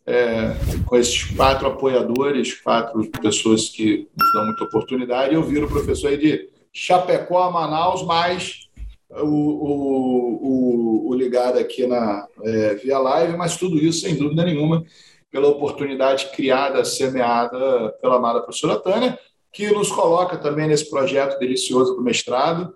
[0.05, 0.55] é,
[0.85, 6.17] com esses quatro apoiadores, quatro pessoas que nos dão muita oportunidade, eu viro professor aí
[6.17, 8.69] de Chapecó a Manaus, mais
[9.09, 14.43] o, o, o, o ligado aqui na é, via live, mas tudo isso, sem dúvida
[14.43, 14.83] nenhuma,
[15.31, 19.17] pela oportunidade criada, semeada pela amada professora Tânia,
[19.51, 22.75] que nos coloca também nesse projeto delicioso do mestrado,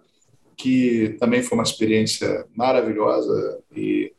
[0.58, 4.14] que também foi uma experiência maravilhosa, e,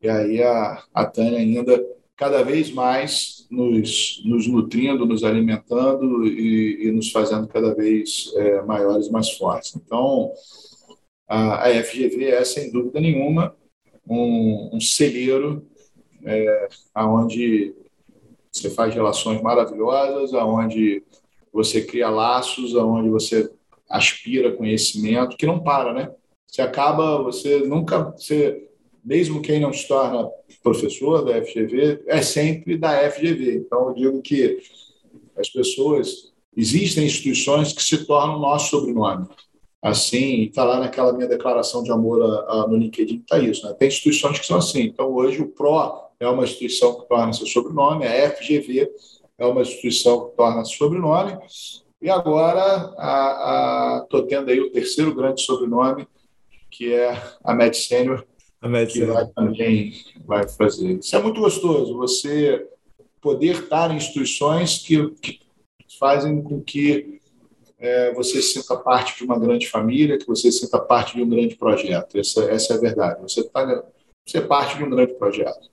[0.00, 1.82] e aí a, a Tânia ainda
[2.16, 8.62] cada vez mais nos, nos nutrindo, nos alimentando e, e nos fazendo cada vez é,
[8.62, 9.74] maiores mais fortes.
[9.76, 10.32] Então,
[11.28, 13.54] a, a FGV é, sem dúvida nenhuma,
[14.08, 15.66] um, um celeiro
[16.24, 17.74] é, onde
[18.52, 21.02] você faz relações maravilhosas, aonde
[21.52, 23.50] você cria laços, aonde você
[23.88, 26.10] aspira conhecimento, que não para, né?
[26.46, 28.68] Você acaba, você nunca, você,
[29.04, 30.28] mesmo quem não se torna
[30.62, 33.56] professor da FGV, é sempre da FGV.
[33.56, 34.58] Então, eu digo que
[35.36, 39.26] as pessoas, existem instituições que se tornam nosso sobrenome
[39.84, 43.66] assim, está lá naquela minha declaração de amor a, a, no LinkedIn, está isso.
[43.66, 43.74] Né?
[43.74, 44.84] Tem instituições que são assim.
[44.84, 48.90] Então, hoje, o PRO é uma instituição que torna seu sobrenome, a FGV
[49.36, 51.36] é uma instituição que torna seu sobrenome,
[52.00, 56.08] e agora estou tendo aí o terceiro grande sobrenome,
[56.70, 58.33] que é a Med Senior, a Med
[58.90, 59.92] que vai, também
[60.24, 60.98] vai fazer.
[60.98, 62.66] Isso é muito gostoso, você
[63.20, 65.40] poder estar em instituições que, que
[65.98, 67.20] fazem com que
[67.78, 71.56] é, você sinta parte de uma grande família, que você sinta parte de um grande
[71.56, 72.18] projeto.
[72.18, 73.22] Essa, essa é a verdade.
[73.22, 73.84] Você, tá,
[74.26, 75.70] você é parte de um grande projeto.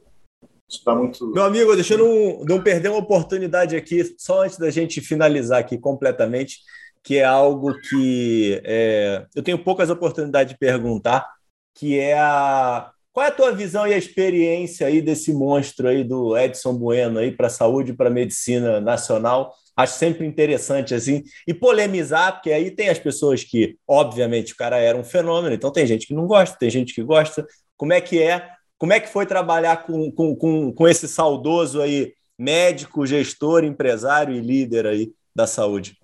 [0.69, 1.27] Está muito.
[1.27, 5.59] Meu amigo, deixa eu não, não perder uma oportunidade aqui, só antes da gente finalizar
[5.59, 6.59] aqui completamente,
[7.03, 11.27] que é algo que é, eu tenho poucas oportunidades de perguntar,
[11.73, 16.03] que é a qual é a tua visão e a experiência aí desse monstro aí
[16.03, 19.53] do Edson Bueno aí para a saúde e para a medicina nacional?
[19.75, 24.77] Acho sempre interessante assim e polemizar, porque aí tem as pessoas que, obviamente, o cara
[24.77, 27.45] era um fenômeno, então tem gente que não gosta, tem gente que gosta.
[27.75, 28.49] Como é que é?
[28.77, 34.33] Como é que foi trabalhar com, com, com, com esse saudoso aí, médico, gestor, empresário
[34.33, 35.97] e líder aí da saúde?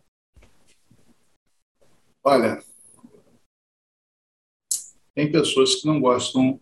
[2.23, 2.60] Olha,
[5.18, 6.61] tem pessoas que não gostam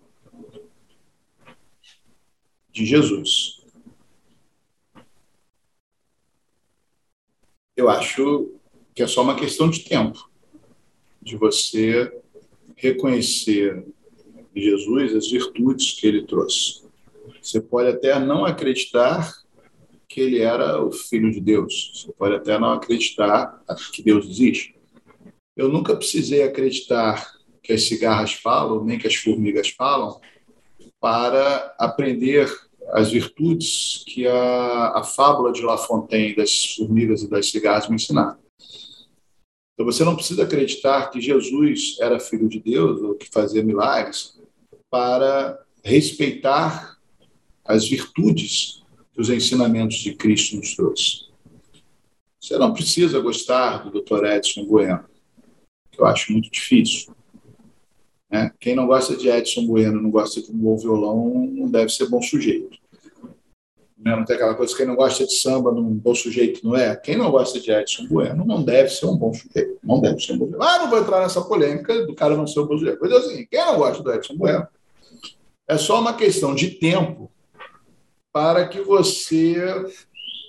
[2.72, 3.61] de Jesus.
[7.76, 8.53] Eu acho
[8.94, 10.30] que é só uma questão de tempo,
[11.22, 12.18] de você
[12.77, 13.86] reconhecer
[14.56, 16.86] Jesus as virtudes que ele trouxe.
[17.41, 19.34] Você pode até não acreditar
[20.07, 23.61] que ele era o filho de Deus, você pode até não acreditar
[23.91, 24.80] que Deus existe.
[25.57, 27.36] Eu nunca precisei acreditar
[27.66, 30.20] que as cigarras falam, nem que as formigas falam,
[31.00, 32.48] para aprender
[32.90, 37.96] as virtudes que a, a fábula de La Fontaine das formigas e das cigarras me
[37.96, 38.38] ensinaram.
[39.74, 44.40] Então você não precisa acreditar que Jesus era filho de Deus ou que fazia milagres
[44.90, 46.98] para respeitar
[47.66, 48.84] as virtudes
[49.14, 51.26] que os ensinamentos de Cristo nos trouxe.
[52.40, 54.24] Você não precisa gostar do Dr.
[54.26, 55.04] Edson Bueno,
[55.92, 57.14] que eu acho muito difícil.
[58.36, 58.52] Né?
[58.60, 62.10] Quem não gosta de Edson Bueno, não gosta de um bom violão, não deve ser
[62.10, 62.78] bom sujeito.
[63.98, 64.14] Né?
[64.14, 66.94] Não tem aquela coisa, quem não gosta de samba, não bom sujeito, não é?
[66.98, 69.80] Quem não gosta de Edson Bueno não deve ser um bom sujeito.
[69.82, 70.64] Não deve ser um bom sujeito.
[70.64, 72.99] Ah, não vou entrar nessa polêmica do cara não ser um bom sujeito.
[73.02, 74.68] Mas assim, quem não gosta do Edson Bueno,
[75.66, 77.32] é só uma questão de tempo
[78.34, 79.56] para que você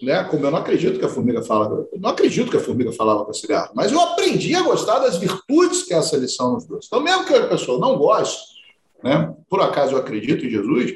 [0.02, 0.24] né?
[0.24, 3.32] Como eu não acredito que a formiga fala, não acredito que a formiga falava com
[3.32, 6.88] cigarro, mas eu aprendi a gostar das virtudes que essa lição nos trouxe.
[6.88, 8.56] Então, mesmo que a pessoa não goste,
[9.02, 9.34] né?
[9.48, 10.94] Por acaso eu acredito em Jesus,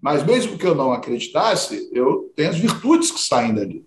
[0.00, 3.84] mas mesmo que eu não acreditasse, eu tenho as virtudes que saem dali.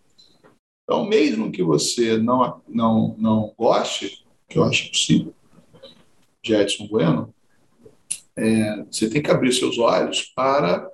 [0.83, 5.33] Então, mesmo que você não não não goste, que eu acho possível,
[6.41, 7.33] de Edson Bueno,
[8.37, 10.89] é, você tem que abrir seus olhos para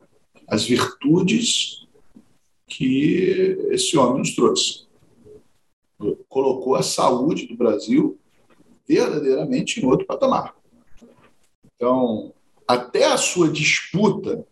[0.48, 1.83] as virtudes
[2.76, 4.88] que esse homem nos trouxe.
[6.28, 8.20] Colocou a saúde do Brasil
[8.88, 10.56] verdadeiramente em outro patamar.
[11.76, 12.34] Então,
[12.68, 14.46] até a sua disputa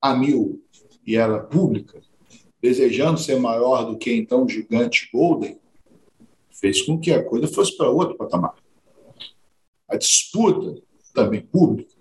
[0.00, 0.62] a mil,
[1.06, 2.00] e era pública,
[2.62, 5.58] desejando ser maior do que então o gigante Golden,
[6.50, 8.54] fez com que a coisa fosse para outro patamar.
[9.88, 10.80] A disputa,
[11.12, 11.94] também pública,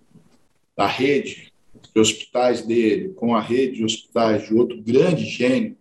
[0.76, 1.49] da rede
[1.94, 5.78] de hospitais dele com a rede de hospitais de outro grande gênio,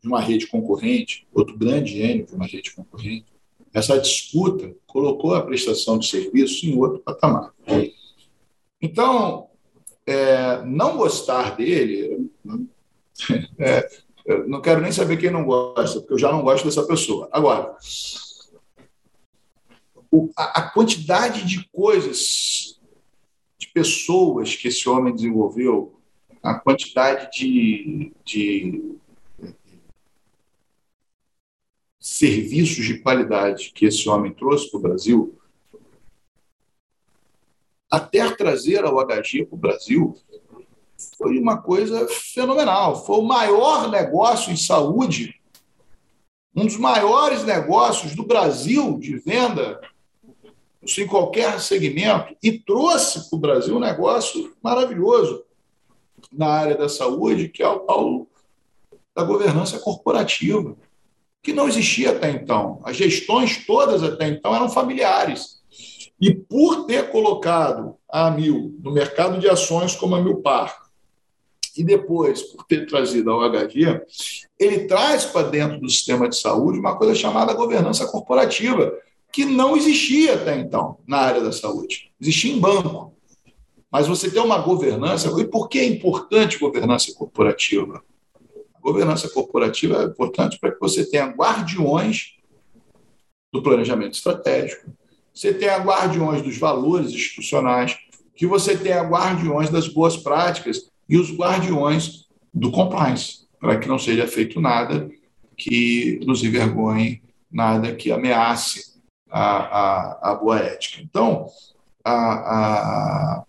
[0.00, 3.26] de uma rede concorrente, outro grande gênio de uma rede concorrente,
[3.72, 7.54] essa disputa colocou a prestação de serviço em outro patamar.
[8.80, 9.48] Então,
[10.06, 12.28] é, não gostar dele,
[13.58, 13.88] é,
[14.46, 17.28] não quero nem saber quem não gosta, porque eu já não gosto dessa pessoa.
[17.32, 17.76] Agora,
[20.36, 22.80] a, a quantidade de coisas
[23.66, 25.98] pessoas que esse homem desenvolveu,
[26.42, 28.96] a quantidade de, de
[32.00, 35.38] serviços de qualidade que esse homem trouxe para o Brasil,
[37.90, 40.16] até trazer ao HG para o Brasil,
[41.16, 43.04] foi uma coisa fenomenal.
[43.04, 45.40] Foi o maior negócio em saúde,
[46.54, 49.80] um dos maiores negócios do Brasil de venda
[50.98, 55.44] em qualquer segmento, e trouxe para o Brasil um negócio maravilhoso
[56.32, 58.26] na área da saúde, que é o tal
[59.14, 60.76] da governança corporativa,
[61.42, 62.80] que não existia até então.
[62.84, 65.62] As gestões todas até então eram familiares.
[66.20, 70.82] E por ter colocado a Amil no mercado de ações como a Milpar,
[71.76, 74.02] e depois por ter trazido ao HG,
[74.58, 78.92] ele traz para dentro do sistema de saúde uma coisa chamada governança corporativa,
[79.32, 82.12] que não existia até então na área da saúde.
[82.20, 83.16] Existia em banco.
[83.90, 85.32] Mas você tem uma governança.
[85.40, 88.02] E por que é importante governança corporativa?
[88.74, 92.34] A governança corporativa é importante para que você tenha guardiões
[93.50, 94.90] do planejamento estratégico,
[95.32, 97.98] você tenha guardiões dos valores institucionais,
[98.34, 103.98] que você tenha guardiões das boas práticas e os guardiões do compliance, para que não
[103.98, 105.10] seja feito nada
[105.56, 108.91] que nos envergonhe, nada que ameace
[109.32, 111.00] a, a, a boa ética.
[111.02, 111.46] Então,
[112.04, 113.44] a, a,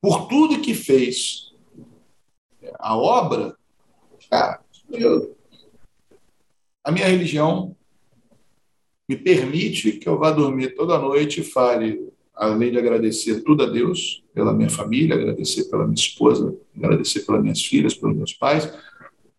[0.00, 1.52] por tudo que fez
[2.78, 3.56] a obra,
[4.28, 4.60] cara,
[4.90, 5.36] eu,
[6.84, 7.76] a minha religião
[9.08, 13.66] me permite que eu vá dormir toda noite e fale, além de agradecer tudo a
[13.66, 18.72] Deus, pela minha família, agradecer pela minha esposa, agradecer pelas minhas filhas, pelos meus pais,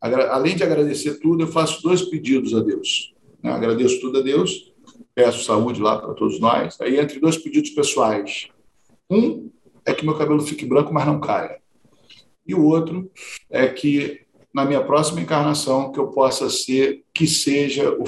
[0.01, 3.13] além de agradecer tudo, eu faço dois pedidos a Deus.
[3.43, 3.51] Né?
[3.51, 4.68] Agradeço tudo a Deus,
[5.13, 6.79] peço saúde lá para todos nós.
[6.81, 8.47] Aí, entre dois pedidos pessoais,
[9.09, 9.49] um
[9.85, 11.59] é que meu cabelo fique branco, mas não caia.
[12.45, 13.11] E o outro
[13.49, 18.03] é que na minha próxima encarnação que eu possa ser, que seja o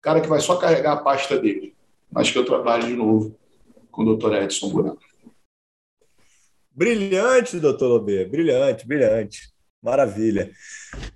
[0.00, 1.74] cara que vai só carregar a pasta dele,
[2.10, 3.36] mas que eu trabalhe de novo
[3.90, 5.00] com o doutor Edson Buraco.
[6.70, 9.54] Brilhante, doutor Lobê, brilhante, brilhante.
[9.80, 10.50] Maravilha.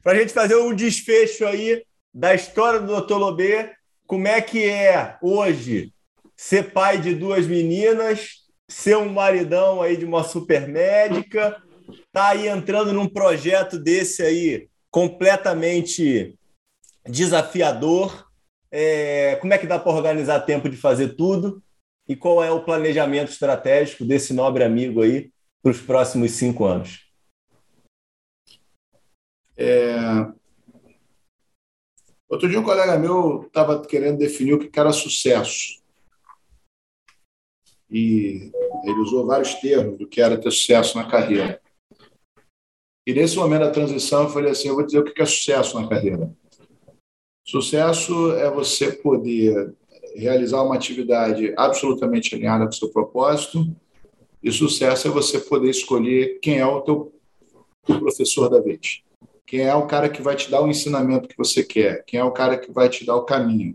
[0.03, 1.85] Para a gente fazer um desfecho aí
[2.15, 3.73] da história do doutor Lobê,
[4.09, 5.93] como é que é hoje
[6.35, 11.63] ser pai de duas meninas, ser um maridão aí de uma super médica,
[12.11, 16.35] tá aí entrando num projeto desse aí completamente
[17.07, 18.27] desafiador.
[18.71, 21.63] É, como é que dá para organizar tempo de fazer tudo?
[22.09, 25.31] E qual é o planejamento estratégico desse nobre amigo aí
[25.63, 27.07] para os próximos cinco anos?
[29.55, 29.99] É...
[32.29, 35.81] Outro dia um colega meu estava querendo definir o que era sucesso.
[37.91, 38.53] E
[38.85, 41.61] ele usou vários termos do que era ter sucesso na carreira.
[43.07, 45.81] E nesse momento da transição, eu falei assim: eu vou dizer o que é sucesso
[45.81, 46.31] na carreira.
[47.47, 49.75] Sucesso é você poder
[50.15, 53.75] realizar uma atividade absolutamente alinhada com o seu propósito,
[54.43, 57.15] e sucesso é você poder escolher quem é o teu
[57.87, 59.03] professor da vez.
[59.49, 62.05] Quem é o cara que vai te dar o ensinamento que você quer?
[62.05, 63.75] Quem é o cara que vai te dar o caminho?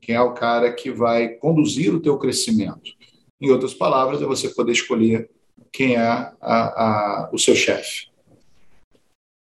[0.00, 2.92] Quem é o cara que vai conduzir o teu crescimento?
[3.40, 5.28] Em outras palavras, é você poder escolher
[5.72, 8.12] quem é a, a, o seu chefe.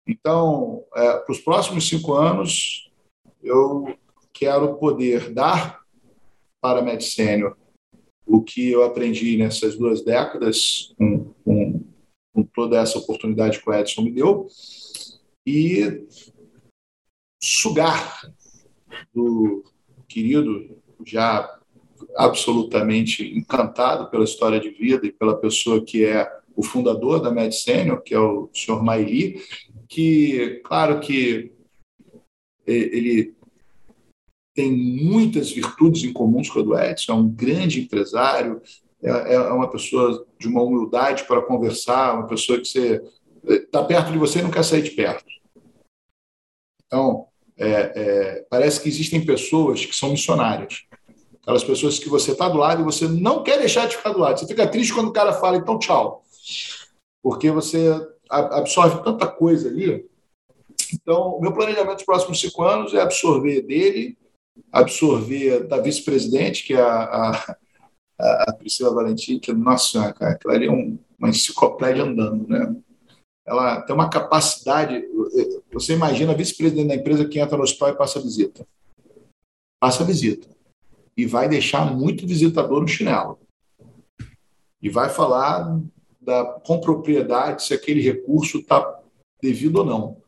[0.08, 2.92] Então, é, para os próximos cinco anos,
[3.44, 3.96] eu
[4.34, 5.80] quero poder dar
[6.60, 7.56] para a Medicênio
[8.26, 11.84] o que eu aprendi nessas duas décadas, com, com,
[12.34, 14.48] com toda essa oportunidade que o Edson me deu,
[15.46, 16.08] e
[17.42, 18.22] sugar
[19.14, 19.64] do
[20.08, 21.60] querido, já
[22.16, 28.02] absolutamente encantado pela história de vida e pela pessoa que é o fundador da Medicênio,
[28.02, 29.42] que é o senhor Maili,
[29.88, 31.52] que, claro que
[32.66, 33.34] ele
[34.54, 38.62] tem muitas virtudes em comuns com o do Edson, é um grande empresário,
[39.02, 43.02] é, é uma pessoa de uma humildade para conversar, uma pessoa que você
[43.46, 45.26] está perto de você e não quer sair de perto.
[46.86, 47.28] Então,
[47.58, 50.84] é, é, parece que existem pessoas que são missionárias.
[51.42, 54.20] Aquelas pessoas que você está do lado e você não quer deixar de ficar do
[54.20, 54.40] lado.
[54.40, 56.24] Você fica triste quando o cara fala, então tchau.
[57.24, 57.90] Porque você
[58.30, 60.06] absorve tanta coisa ali.
[60.94, 64.18] Então, o meu planejamento dos próximos cinco anos é absorver dele,
[64.72, 67.32] absorver da vice-presidente, que é a,
[68.20, 72.76] a, a Priscila Valentim, que, nossa, cara, aquilo ali é um, uma enciclopédia andando, né?
[73.46, 75.04] Ela tem uma capacidade.
[75.74, 78.68] Você imagina a vice-presidente da empresa que entra no hospital e passa visita.
[79.80, 80.48] Passa visita.
[81.18, 83.40] E vai deixar muito visitador no chinelo.
[84.82, 85.80] E vai falar
[86.20, 89.02] da, com propriedade se aquele recurso está
[89.42, 90.22] devido ou não.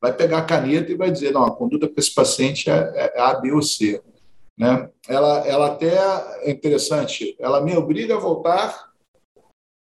[0.00, 3.20] Vai pegar a caneta e vai dizer: não, a conduta para esse paciente é, é
[3.20, 4.02] A, B ou C.
[4.58, 4.90] Né?
[5.08, 5.94] Ela, ela até
[6.46, 8.92] é interessante, ela me obriga a voltar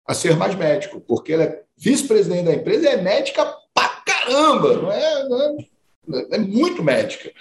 [0.05, 4.91] a ser mais médico, porque ela é vice-presidente da empresa, é médica pra caramba, não
[4.91, 5.57] é, não
[6.19, 7.31] é, é muito médica.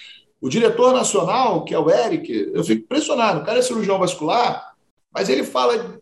[0.41, 4.75] O diretor nacional, que é o Eric, eu fico impressionado, o cara é cirurgião vascular,
[5.13, 6.01] mas ele fala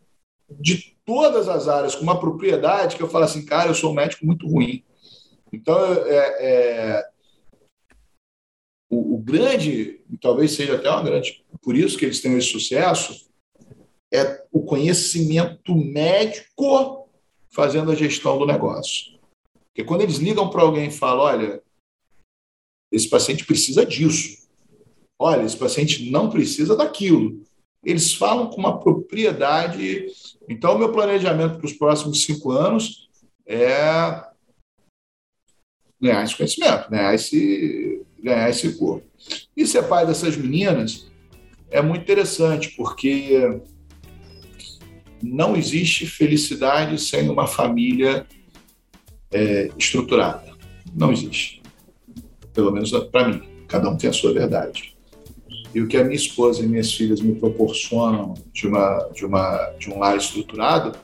[0.48, 3.94] de todas as áreas com uma propriedade que eu falo assim, cara, eu sou um
[3.94, 4.84] médico muito ruim.
[5.52, 7.10] Então, é, é
[8.88, 13.28] o, o, grande, talvez seja até uma grande, por isso que eles têm esse sucesso,
[14.12, 16.99] é o conhecimento médico
[17.52, 19.18] fazendo a gestão do negócio.
[19.66, 21.62] Porque quando eles ligam para alguém e falam, olha,
[22.92, 24.48] esse paciente precisa disso,
[25.18, 27.42] olha, esse paciente não precisa daquilo,
[27.84, 30.06] eles falam com uma propriedade.
[30.48, 33.08] Então, o meu planejamento para os próximos cinco anos
[33.46, 34.28] é
[36.00, 39.06] ganhar esse conhecimento, ganhar esse, ganhar esse corpo.
[39.56, 41.10] E ser pai dessas meninas
[41.70, 43.60] é muito interessante, porque
[45.22, 48.26] não existe felicidade sem uma família
[49.30, 50.50] é, estruturada.
[50.94, 51.62] Não existe.
[52.52, 53.42] Pelo menos para mim.
[53.68, 54.96] Cada um tem a sua verdade.
[55.72, 59.70] E o que a minha esposa e minhas filhas me proporcionam de, uma, de, uma,
[59.78, 60.98] de um lar estruturado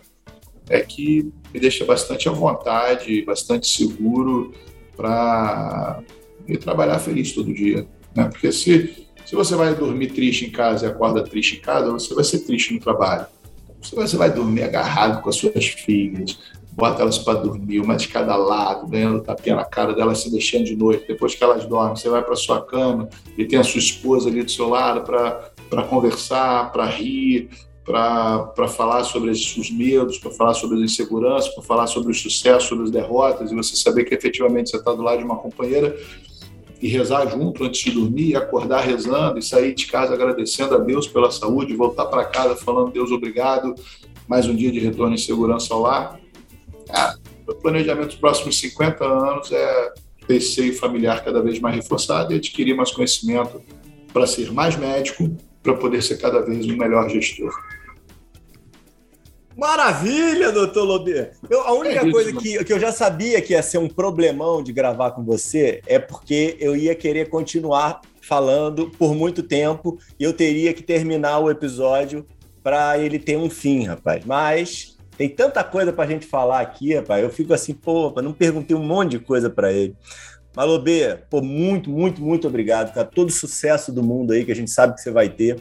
[0.68, 4.52] é que me deixa bastante à vontade, bastante seguro
[4.96, 6.02] para
[6.48, 7.86] ir trabalhar feliz todo dia.
[8.14, 8.24] Né?
[8.24, 12.12] Porque se, se você vai dormir triste em casa e acorda triste em casa, você
[12.14, 13.26] vai ser triste no trabalho.
[13.82, 16.38] Se você vai dormir agarrado com as suas filhas,
[16.72, 20.64] bota elas para dormir, uma de cada lado, ganhando tapinha na cara delas, se deixando
[20.64, 21.06] de noite.
[21.06, 23.08] Depois que elas dormem, você vai para sua cama
[23.38, 27.48] e tem a sua esposa ali do seu lado para conversar, para rir,
[27.84, 32.68] para falar sobre os medos, para falar sobre as inseguranças, para falar sobre os sucessos,
[32.68, 35.96] sobre as derrotas, e você saber que efetivamente você está do lado de uma companheira
[36.80, 41.06] e rezar junto antes de dormir, acordar rezando e sair de casa agradecendo a Deus
[41.06, 43.74] pela saúde, voltar para casa falando Deus obrigado,
[44.28, 46.20] mais um dia de retorno em segurança ao lar
[46.90, 47.16] ah,
[47.46, 52.74] o planejamento dos próximos 50 anos é seio familiar cada vez mais reforçado e adquirir
[52.74, 53.62] mais conhecimento
[54.12, 57.52] para ser mais médico, para poder ser cada vez um melhor gestor.
[59.56, 61.30] Maravilha, doutor Lobê.
[61.48, 63.88] Eu, a única é isso, coisa que, que eu já sabia que ia ser um
[63.88, 69.98] problemão de gravar com você é porque eu ia querer continuar falando por muito tempo
[70.20, 72.26] e eu teria que terminar o episódio
[72.62, 74.24] para ele ter um fim, rapaz.
[74.26, 77.22] Mas tem tanta coisa para a gente falar aqui, rapaz.
[77.22, 79.96] Eu fico assim, pô, não perguntei um monte de coisa para ele.
[80.54, 83.06] Malobê, pô, muito, muito, muito obrigado, cara.
[83.06, 85.58] Todo o sucesso do mundo aí que a gente sabe que você vai ter.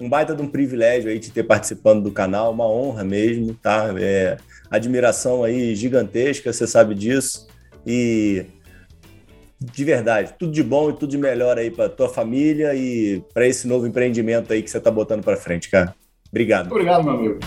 [0.00, 3.94] Um baita de um privilégio aí de ter participando do canal, uma honra mesmo, tá?
[3.98, 4.36] É,
[4.70, 7.46] admiração aí gigantesca, você sabe disso.
[7.86, 8.46] E
[9.60, 13.46] de verdade, tudo de bom e tudo de melhor aí para tua família e para
[13.46, 15.94] esse novo empreendimento aí que você tá botando para frente, cara.
[16.30, 16.70] Obrigado.
[16.70, 17.38] Obrigado, meu amigo.